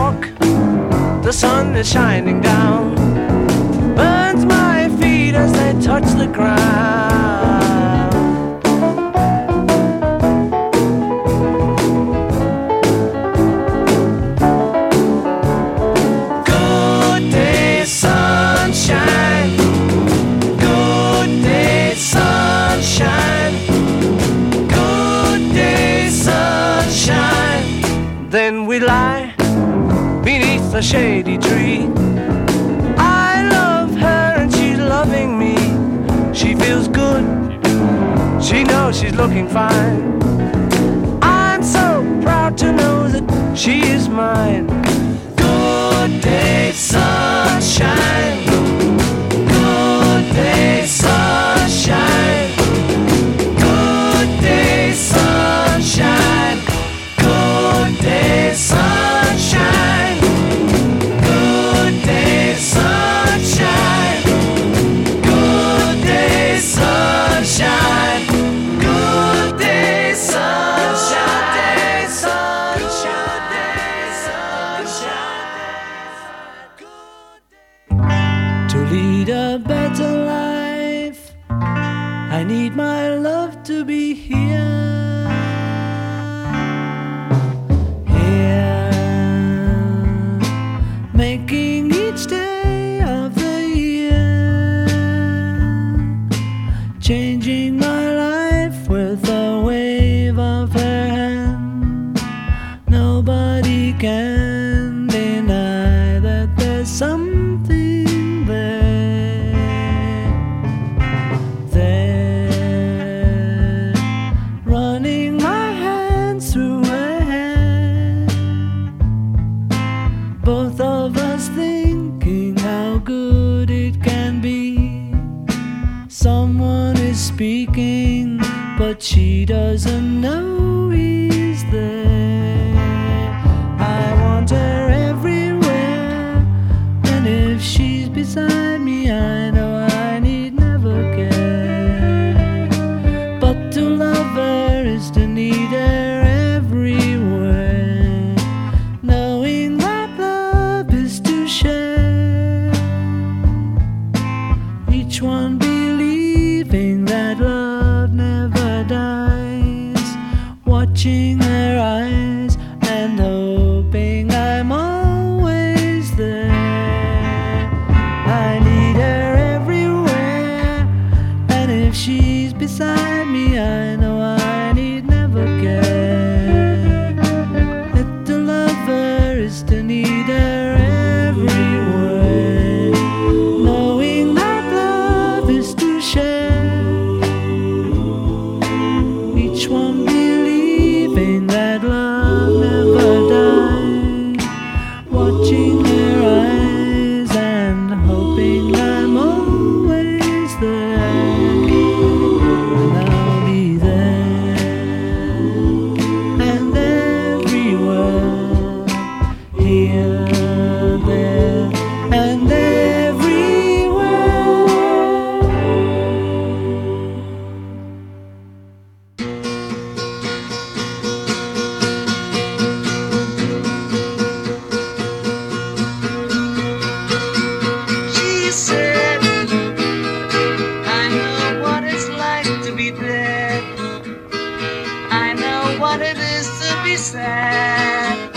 I 235.12 235.35
know 235.35 235.77
what 235.78 236.01
it 236.01 236.16
is 236.16 236.47
to 236.62 236.82
be 236.82 236.97
sad. 236.97 238.35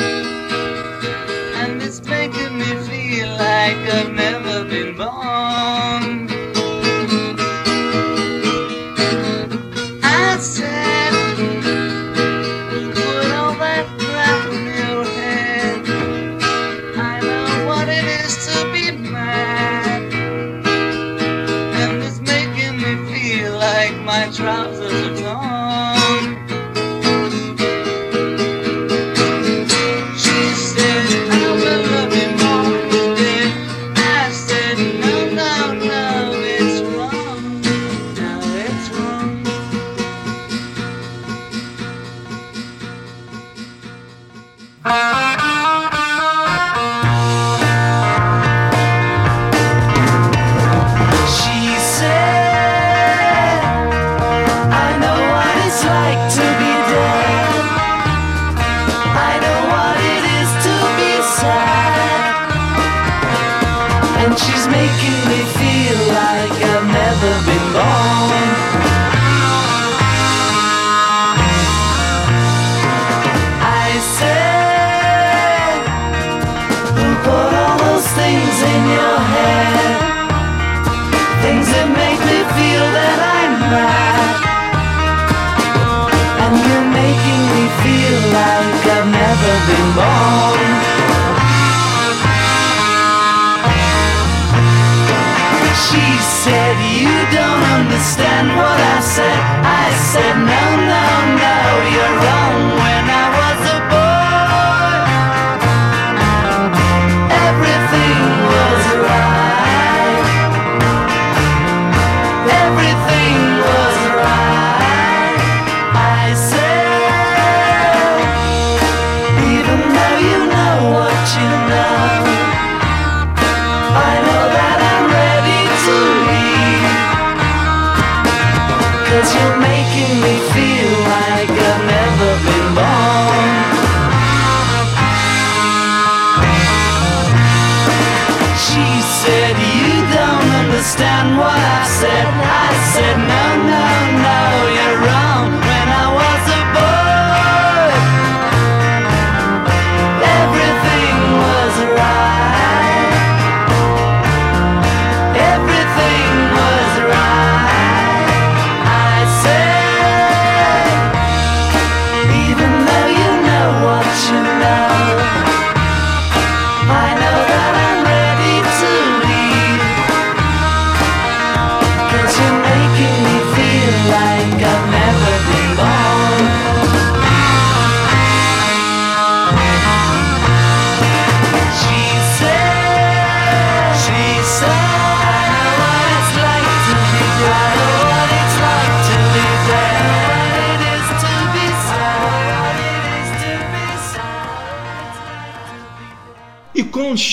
And 1.61 1.81
it's 1.81 2.03
making 2.03 2.57
me 2.57 2.75
feel 2.89 3.29
like 3.29 3.77
I've 3.97 4.11
never 4.11 4.65
been 4.65 4.97
born. 4.97 6.22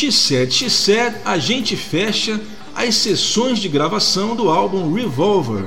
X7 0.07 0.67
X7 0.67 1.15
a 1.25 1.39
gente 1.39 1.77
fecha 1.77 2.41
as 2.75 2.95
sessões 2.95 3.59
de 3.59 3.69
gravação 3.69 4.35
do 4.35 4.49
álbum 4.49 4.93
Revolver. 4.95 5.67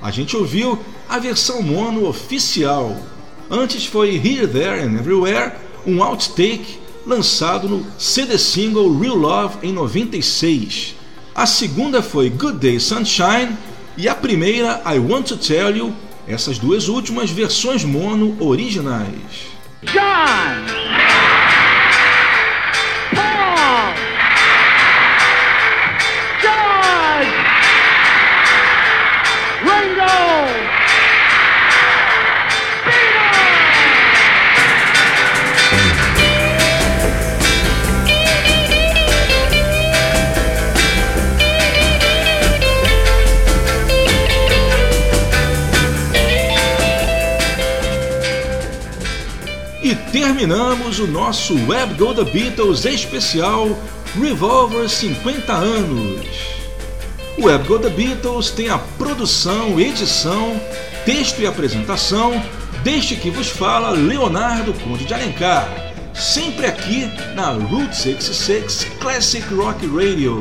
A 0.00 0.10
gente 0.10 0.36
ouviu 0.36 0.78
a 1.08 1.18
versão 1.18 1.60
mono 1.60 2.06
oficial. 2.06 2.96
Antes 3.50 3.84
foi 3.84 4.14
Here, 4.16 4.46
There 4.46 4.80
and 4.80 4.98
Everywhere, 4.98 5.52
um 5.86 6.02
outtake 6.02 6.78
lançado 7.06 7.68
no 7.68 7.86
CD 7.98 8.38
single 8.38 8.98
Real 8.98 9.16
Love 9.16 9.58
em 9.62 9.72
96. 9.72 10.94
A 11.34 11.46
segunda 11.46 12.02
foi 12.02 12.30
Good 12.30 12.58
Day 12.58 12.80
Sunshine 12.80 13.56
e 13.96 14.08
a 14.08 14.14
primeira 14.14 14.82
I 14.86 14.98
Want 14.98 15.26
to 15.26 15.36
Tell 15.36 15.76
You, 15.76 15.94
essas 16.26 16.58
duas 16.58 16.88
últimas 16.88 17.30
versões 17.30 17.84
mono 17.84 18.36
originais. 18.40 19.48
John! 19.82 20.85
E 49.86 49.94
terminamos 49.94 50.98
o 50.98 51.06
nosso 51.06 51.54
Web 51.68 51.94
Go 51.94 52.12
The 52.12 52.24
Beatles 52.24 52.84
especial 52.84 53.68
Revolver 54.20 54.88
50 54.88 55.52
anos. 55.52 56.26
O 57.38 57.44
Web 57.44 57.68
Go 57.68 57.78
The 57.78 57.90
Beatles 57.90 58.50
tem 58.50 58.68
a 58.68 58.78
produção, 58.78 59.78
edição, 59.78 60.60
texto 61.04 61.40
e 61.40 61.46
apresentação 61.46 62.42
deste 62.82 63.14
que 63.14 63.30
vos 63.30 63.46
fala 63.46 63.90
Leonardo 63.90 64.74
Conde 64.74 65.04
de 65.04 65.14
Alencar, 65.14 65.68
sempre 66.12 66.66
aqui 66.66 67.08
na 67.36 67.50
Route 67.50 67.94
66 67.94 68.88
Classic 68.98 69.54
Rock 69.54 69.86
Radio. 69.86 70.40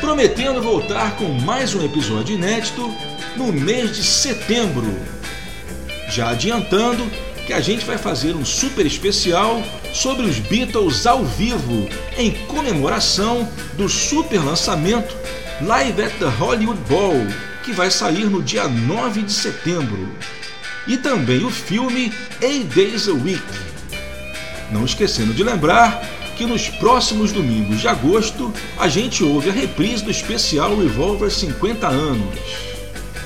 Prometendo 0.00 0.60
voltar 0.60 1.14
com 1.14 1.28
mais 1.42 1.72
um 1.72 1.84
episódio 1.84 2.34
inédito 2.34 2.92
no 3.36 3.52
mês 3.52 3.94
de 3.94 4.02
setembro. 4.02 4.92
Já 6.10 6.30
adiantando 6.30 7.08
que 7.48 7.54
a 7.54 7.60
gente 7.62 7.86
vai 7.86 7.96
fazer 7.96 8.36
um 8.36 8.44
super 8.44 8.84
especial 8.84 9.62
sobre 9.94 10.26
os 10.26 10.38
Beatles 10.38 11.06
ao 11.06 11.24
vivo, 11.24 11.88
em 12.18 12.30
comemoração 12.44 13.48
do 13.72 13.88
super 13.88 14.44
lançamento 14.44 15.16
Live 15.62 16.02
at 16.02 16.12
the 16.18 16.26
Hollywood 16.26 16.78
Bowl, 16.90 17.26
que 17.64 17.72
vai 17.72 17.90
sair 17.90 18.26
no 18.26 18.42
dia 18.42 18.68
9 18.68 19.22
de 19.22 19.32
setembro. 19.32 20.14
E 20.86 20.98
também 20.98 21.42
o 21.42 21.48
filme 21.48 22.12
Eight 22.42 22.64
Days 22.64 23.08
a 23.08 23.12
Week. 23.12 23.42
Não 24.70 24.84
esquecendo 24.84 25.32
de 25.32 25.42
lembrar 25.42 26.04
que 26.36 26.44
nos 26.44 26.68
próximos 26.68 27.32
domingos 27.32 27.80
de 27.80 27.88
agosto 27.88 28.52
a 28.78 28.88
gente 28.88 29.24
ouve 29.24 29.48
a 29.48 29.54
reprise 29.54 30.04
do 30.04 30.10
especial 30.10 30.76
Revolver 30.76 31.30
50 31.30 31.88
anos. 31.88 32.38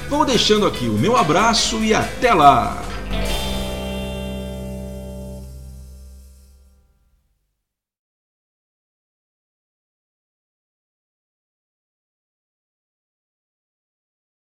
Vou 0.08 0.24
deixando 0.24 0.64
aqui 0.64 0.86
o 0.86 0.92
meu 0.92 1.16
abraço 1.16 1.82
e 1.82 1.92
até 1.92 2.32
lá! 2.32 2.91